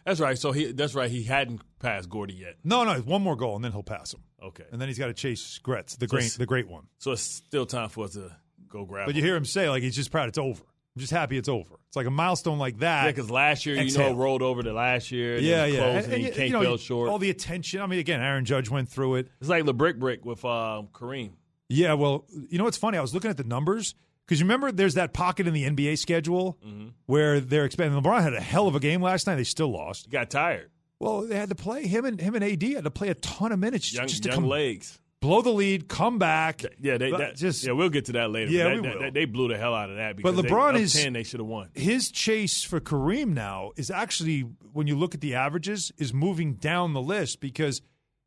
That's 0.05 0.19
right. 0.19 0.37
So 0.37 0.51
he 0.51 0.71
that's 0.71 0.93
right. 0.95 1.09
He 1.09 1.23
hadn't 1.23 1.61
passed 1.79 2.09
Gordie 2.09 2.35
yet. 2.35 2.55
No, 2.63 2.83
no, 2.83 2.95
one 3.01 3.21
more 3.21 3.35
goal, 3.35 3.55
and 3.55 3.63
then 3.65 3.71
he'll 3.71 3.83
pass 3.83 4.13
him, 4.13 4.21
Okay. 4.43 4.65
and 4.71 4.79
then 4.79 4.87
he's 4.87 4.99
got 4.99 5.07
to 5.07 5.13
chase 5.13 5.59
Gretz, 5.63 5.95
the 5.97 6.07
So 6.07 6.15
great, 6.17 6.31
the 6.37 6.45
great 6.45 6.67
one. 6.67 6.83
So 6.99 7.11
it's 7.11 7.21
still 7.23 7.65
time 7.65 7.89
for 7.89 8.05
us 8.05 8.13
to 8.13 8.31
go 8.69 8.85
grab. 8.85 9.07
But 9.07 9.15
him. 9.15 9.19
you 9.21 9.25
hear 9.25 9.35
him 9.35 9.45
say 9.45 9.69
like 9.69 9.81
he's 9.83 9.95
just 9.95 10.11
proud 10.11 10.29
it's 10.29 10.37
over. 10.37 10.61
I'm 10.95 10.99
just 11.01 11.11
happy 11.11 11.37
it's 11.37 11.49
over. 11.49 11.75
It's 11.87 11.95
like 11.97 12.05
a 12.05 12.11
milestone 12.11 12.57
like 12.57 12.75
Yeah, 12.75 13.03
that. 13.03 13.15
because 13.15 13.29
last 13.29 13.65
year, 13.65 13.75
you 13.81 13.97
know, 13.97 14.13
rolled 14.13 14.41
over 14.41 14.63
to 14.63 14.71
last 14.71 15.11
year. 15.11 15.35
And 15.35 15.43
yeah, 15.43 15.65
yeah. 15.65 15.83
And- 15.83 15.97
and, 16.05 16.13
and 16.13 16.21
he 16.21 16.29
you- 16.29 16.43
you 16.45 16.53
know, 16.53 16.61
fell 16.61 16.77
short. 16.77 17.09
All 17.09 17.19
the 17.19 17.29
attention. 17.29 17.81
I 17.81 17.87
mean, 17.87 17.99
again, 17.99 18.21
Aaron 18.21 18.45
Judge 18.45 18.69
went 18.69 18.87
through 18.87 19.15
it. 19.15 19.27
it's 19.41 19.49
like 19.49 19.65
the 19.65 19.73
brick 19.73 19.99
brick 19.99 20.23
with 20.23 20.45
um, 20.45 20.87
Kareem. 20.93 21.31
Yeah, 21.67 21.93
well, 21.95 22.25
you 22.49 22.57
know 22.59 22.63
what's 22.63 22.77
funny? 22.77 22.97
I 22.97 23.01
was 23.01 23.13
looking 23.13 23.29
at 23.31 23.37
the 23.37 23.43
numbers 23.43 23.95
because 24.25 24.39
you 24.39 24.45
remember 24.45 24.71
there's 24.71 24.95
that 24.95 25.13
pocket 25.13 25.47
in 25.47 25.53
the 25.53 25.63
NBA 25.69 25.97
schedule 25.97 26.57
Mm-hmm. 26.65 26.87
where 27.05 27.39
they're 27.39 27.65
expanding. 27.65 28.01
LeBron 28.01 28.21
had 28.23 28.33
a 28.33 28.41
hell 28.41 28.67
of 28.67 28.75
a 28.75 28.79
game 28.79 29.01
last 29.01 29.27
night. 29.27 29.35
They 29.35 29.43
still 29.43 29.71
lost. 29.71 30.05
He 30.05 30.11
got 30.11 30.29
tired. 30.29 30.71
Well, 30.99 31.21
they 31.21 31.35
had 31.35 31.49
to 31.49 31.55
play 31.55 31.87
him 31.87 32.05
and 32.05 32.19
him 32.19 32.35
and 32.35 32.43
AD 32.43 32.63
had 32.63 32.83
to 32.85 32.91
play 32.91 33.09
a 33.09 33.15
ton 33.15 33.51
of 33.51 33.59
minutes 33.59 33.93
Young, 33.93 34.07
just 34.07 34.23
to 34.23 34.29
young 34.29 34.35
come 34.37 34.47
legs. 34.47 34.97
blow 35.21 35.41
the 35.41 35.51
lead, 35.51 35.87
come 35.89 36.17
back. 36.19 36.63
Yeah, 36.79 36.97
they 36.97 37.11
that, 37.11 37.35
just 37.35 37.65
yeah. 37.65 37.73
We'll 37.73 37.89
get 37.89 38.05
to 38.05 38.13
that 38.13 38.31
later. 38.31 38.49
Yeah, 38.51 38.63
That- 38.69 38.75
we 38.75 38.81
that- 38.87 38.99
will. 38.99 39.11
They 39.11 39.25
blew 39.25 39.47
the 39.49 39.57
hell 39.57 39.73
out 39.75 39.89
of 39.89 39.97
that. 39.97 40.21
But 40.21 40.35
LeBron 40.35 40.75
they, 40.75 40.81
is- 40.83 40.93
ten. 40.93 41.13
They 41.13 41.23
should 41.23 41.41
have 41.41 41.47
won. 41.47 41.69
his 41.75 42.09
chase 42.11 42.63
for 42.63 42.79
Kareem 42.79 43.33
now 43.33 43.71
is 43.75 43.91
actually, 43.91 44.41
when 44.71 44.87
you 44.87 44.95
look 44.97 45.13
at 45.13 45.21
the 45.21 45.35
averages, 45.35 45.91
is 45.97 46.13
moving 46.13 46.53
down 46.53 46.93
the 46.93 47.01
list 47.01 47.41
because 47.41 47.81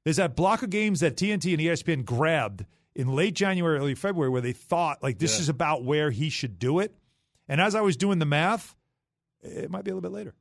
there's 0.05 0.16
that 0.16 0.36
block 0.36 0.62
of 0.62 0.68
games 0.70 1.01
that 1.01 1.16
TNT 1.16 1.53
and 1.55 1.62
ESPN 1.62 2.05
grabbed 2.05 2.66
in 2.99 3.14
late 3.14 3.32
January, 3.34 3.78
early 3.78 3.94
February, 3.94 4.28
where 4.28 4.42
they 4.42 4.53
thought 4.53 5.03
like 5.03 5.18
this 5.18 5.36
Yeah. 5.36 5.40
is 5.42 5.49
about 5.49 5.84
where 5.84 6.11
he 6.11 6.28
should 6.28 6.59
do 6.59 6.80
it. 6.80 6.94
And 7.49 7.61
as 7.61 7.74
I 7.74 7.80
was 7.80 7.96
doing 7.96 8.18
the 8.18 8.26
math, 8.26 8.76
it 9.40 9.70
might 9.70 9.84
be 9.84 9.90
a 9.90 9.94
little 9.94 10.11
bit 10.11 10.14
later. 10.14 10.34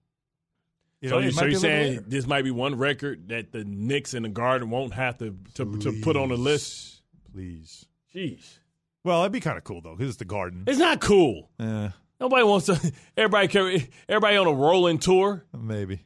You 0.99 1.10
so 1.10 1.20
know, 1.20 1.30
so 1.30 1.45
you're 1.45 1.60
saying 1.60 2.05
this 2.08 2.26
might 2.26 2.41
be 2.43 2.49
one 2.51 2.76
record 2.76 3.30
that 3.30 3.51
the 3.51 3.64
Knicks 3.64 4.14
and 4.16 4.26
the 4.26 4.30
Garden 4.30 4.70
won't 4.72 4.93
have 4.93 5.20
to 5.20 5.38
to, 5.53 5.78
to 5.80 5.93
put 6.01 6.18
on 6.18 6.30
the 6.30 6.36
list? 6.38 7.01
Please. 7.32 7.86
Jeez, 8.14 8.58
Well, 9.03 9.22
it'd 9.22 9.32
be 9.32 9.39
kind 9.39 9.58
of 9.60 9.64
cool 9.64 9.80
though, 9.82 9.95
because 9.95 10.10
it's 10.10 10.18
the 10.18 10.26
Garden. 10.26 10.64
it's 10.66 10.80
not 10.80 10.99
cool. 10.99 11.51
Yeah. 11.60 11.91
Nobody 12.20 12.43
wants 12.43 12.66
to. 12.66 12.91
Everybody, 13.18 13.47
carry- 13.47 13.89
everybody 14.10 14.38
on 14.38 14.47
a 14.47 14.51
rolling 14.51 14.97
tour. 14.97 15.45
maybe, 15.55 15.99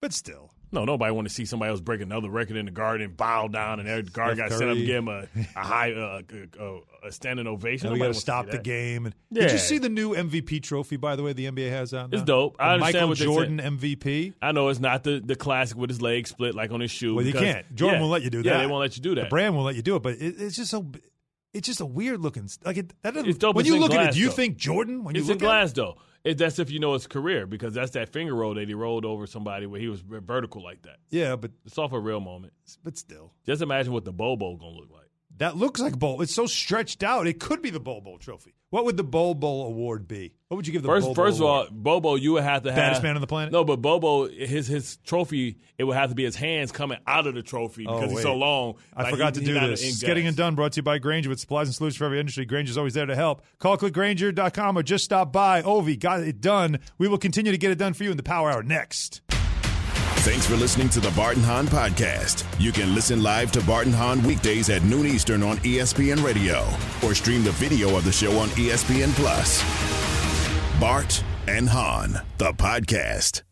but 0.00 0.12
still. 0.12 0.50
No, 0.72 0.84
nobody 0.84 1.10
want 1.10 1.26
to 1.26 1.34
see 1.34 1.44
somebody 1.46 1.70
else 1.70 1.80
break 1.80 2.00
another 2.00 2.30
record 2.30 2.56
in 2.56 2.64
the 2.66 2.70
Garden, 2.70 3.12
bow 3.16 3.48
down, 3.48 3.80
and 3.80 3.88
every 3.88 4.04
guard 4.04 4.36
Steph 4.36 4.50
got 4.50 4.56
sent 4.56 4.70
up 4.70 4.76
and 4.76 4.86
give 4.86 4.98
him 4.98 5.08
a, 5.08 5.26
a 5.56 5.64
high 5.64 5.92
uh, 5.92 6.22
a, 6.60 7.08
a 7.08 7.10
standing 7.12 7.48
ovation. 7.48 7.88
And 7.88 7.94
we 7.94 7.98
got 7.98 8.06
to 8.06 8.14
stop 8.14 8.48
the 8.50 8.58
game. 8.58 9.06
And 9.06 9.14
Yeah. 9.30 9.42
Did 9.42 9.52
you 9.52 9.58
see 9.58 9.78
the 9.78 9.88
new 9.88 10.14
MVP 10.14 10.62
trophy? 10.62 10.96
By 10.96 11.16
the 11.16 11.24
way, 11.24 11.32
the 11.32 11.46
NBA 11.50 11.70
has 11.70 11.92
out. 11.92 12.10
It's 12.12 12.20
now? 12.20 12.24
dope. 12.24 12.56
I 12.60 12.68
The 12.68 12.72
understand 12.74 13.08
Michael 13.10 13.24
Jordan 13.34 13.58
MVP. 13.58 14.34
I 14.40 14.52
know 14.52 14.68
it's 14.68 14.78
not 14.78 15.02
the, 15.02 15.20
the 15.24 15.34
classic 15.34 15.76
with 15.76 15.90
his 15.90 16.00
leg 16.00 16.28
split 16.28 16.54
like 16.54 16.70
on 16.70 16.78
his 16.78 16.92
shoe. 16.92 17.16
Well, 17.16 17.26
you 17.26 17.32
can't. 17.32 17.66
Jordan 17.74 17.96
yeah. 17.96 18.00
won't 18.02 18.12
let 18.12 18.22
you 18.22 18.30
do 18.30 18.38
Yeah, 18.38 18.52
that. 18.52 18.58
they 18.60 18.66
won't 18.68 18.80
let 18.80 18.96
you 18.96 19.02
do 19.02 19.16
that. 19.16 19.22
The 19.24 19.28
brand 19.28 19.56
won't 19.56 19.66
let 19.66 19.74
you 19.74 19.82
do 19.82 19.96
it, 19.96 20.04
but 20.04 20.14
it, 20.14 20.36
it's 20.38 20.54
just 20.54 20.70
so. 20.70 20.86
It's 21.52 21.66
just 21.66 21.80
a 21.80 21.86
weird 21.86 22.20
looking. 22.20 22.48
Like 22.64 22.76
it, 22.76 22.92
that 23.02 23.14
doesn't. 23.14 23.28
It's 23.28 23.38
dope 23.38 23.56
when 23.56 23.64
it's 23.66 23.74
you 23.74 23.80
look 23.80 23.92
at 23.92 24.10
it, 24.10 24.12
do 24.14 24.20
you 24.20 24.28
though. 24.28 24.32
think 24.34 24.56
Jordan? 24.56 25.02
When 25.02 25.16
you 25.16 25.20
it's 25.22 25.28
look 25.28 25.38
in 25.40 25.44
at 25.44 25.48
glass 25.48 25.72
though. 25.72 25.96
It, 26.22 26.36
that's 26.38 26.58
if 26.58 26.70
you 26.70 26.78
know 26.80 26.92
his 26.92 27.06
career 27.06 27.46
because 27.46 27.72
that's 27.74 27.92
that 27.92 28.10
finger 28.10 28.34
roll 28.34 28.54
that 28.54 28.68
he 28.68 28.74
rolled 28.74 29.04
over 29.06 29.26
somebody 29.26 29.66
where 29.66 29.80
he 29.80 29.88
was 29.88 30.00
vertical 30.00 30.62
like 30.62 30.82
that. 30.82 30.98
yeah, 31.10 31.34
but 31.36 31.50
It's 31.64 31.78
off 31.78 31.92
a 31.92 31.98
real 32.00 32.20
moment. 32.20 32.52
but 32.84 32.96
still, 32.98 33.32
Just 33.46 33.62
imagine 33.62 33.92
what 33.92 34.04
the 34.04 34.12
Bobo 34.12 34.56
gonna 34.56 34.76
look 34.76 34.90
like. 34.92 35.09
That 35.40 35.56
looks 35.56 35.80
like 35.80 35.98
bowl. 35.98 36.20
It's 36.20 36.34
so 36.34 36.44
stretched 36.46 37.02
out. 37.02 37.26
It 37.26 37.40
could 37.40 37.62
be 37.62 37.70
the 37.70 37.80
Bol 37.80 38.02
Bol 38.02 38.18
trophy. 38.18 38.54
What 38.68 38.84
would 38.84 38.96
the 38.98 39.02
Bol 39.02 39.34
Bol 39.34 39.66
award 39.66 40.06
be? 40.06 40.34
What 40.48 40.56
would 40.58 40.66
you 40.66 40.72
give 40.74 40.82
the 40.82 40.88
First, 40.88 41.06
Bowl 41.06 41.14
first 41.14 41.38
of 41.38 41.46
all? 41.46 41.66
Bobo, 41.70 42.14
you 42.16 42.34
would 42.34 42.42
have 42.42 42.62
to 42.64 42.70
have 42.70 42.76
Baddest 42.76 43.02
man 43.02 43.14
on 43.14 43.22
the 43.22 43.26
planet? 43.26 43.50
No, 43.50 43.64
but 43.64 43.76
Bobo, 43.76 44.28
his 44.28 44.66
his 44.66 44.98
trophy, 44.98 45.56
it 45.78 45.84
would 45.84 45.96
have 45.96 46.10
to 46.10 46.14
be 46.14 46.24
his 46.24 46.36
hands 46.36 46.70
coming 46.72 46.98
out 47.06 47.26
of 47.26 47.34
the 47.34 47.42
trophy 47.42 47.86
Oh, 47.88 47.94
because 47.98 48.12
he's 48.12 48.22
so 48.22 48.36
long. 48.36 48.74
I 48.94 49.04
Like, 49.04 49.12
forgot 49.12 49.34
he- 49.34 49.40
to 49.40 49.46
do 49.46 49.54
this. 49.54 49.82
It's 49.82 50.02
getting 50.02 50.26
it 50.26 50.36
done. 50.36 50.54
Brought 50.54 50.72
to 50.72 50.76
you 50.80 50.82
by 50.82 50.98
Grainger 50.98 51.30
with 51.30 51.40
supplies 51.40 51.68
and 51.68 51.74
solutions 51.74 51.96
for 51.96 52.04
every 52.04 52.20
industry. 52.20 52.44
Grainger's 52.44 52.76
always 52.76 52.92
there 52.94 53.06
to 53.06 53.16
help. 53.16 53.42
Call 53.58 53.78
clickgrainger.com 53.78 54.76
or 54.76 54.82
just 54.82 55.04
stop 55.04 55.32
by. 55.32 55.62
Ovi 55.62 55.98
got 55.98 56.20
it 56.20 56.42
done. 56.42 56.80
We 56.98 57.08
will 57.08 57.18
continue 57.18 57.50
to 57.50 57.58
get 57.58 57.70
it 57.70 57.78
done 57.78 57.94
for 57.94 58.04
you 58.04 58.10
in 58.10 58.18
the 58.18 58.22
Power 58.22 58.50
Hour 58.50 58.62
next. 58.62 59.22
Thanks 60.22 60.46
for 60.46 60.54
listening 60.56 60.90
to 60.90 61.00
the 61.00 61.10
Bart 61.12 61.36
and 61.36 61.44
Hahn 61.46 61.66
podcast. 61.66 62.44
You 62.60 62.72
can 62.72 62.94
listen 62.94 63.22
live 63.22 63.50
to 63.52 63.62
Bart 63.62 63.86
and 63.86 63.94
Hahn 63.94 64.22
weekdays 64.22 64.68
at 64.68 64.82
noon 64.82 65.06
Eastern 65.06 65.42
on 65.42 65.56
ESPN 65.58 66.22
Radio 66.22 66.66
or 67.02 67.14
stream 67.14 67.42
the 67.42 67.52
video 67.52 67.96
of 67.96 68.04
the 68.04 68.12
show 68.12 68.38
on 68.38 68.48
ESPN 68.50 69.14
Plus. 69.14 69.62
Bart 70.78 71.24
and 71.48 71.66
Hahn, 71.70 72.20
the 72.36 72.52
podcast. 72.52 73.42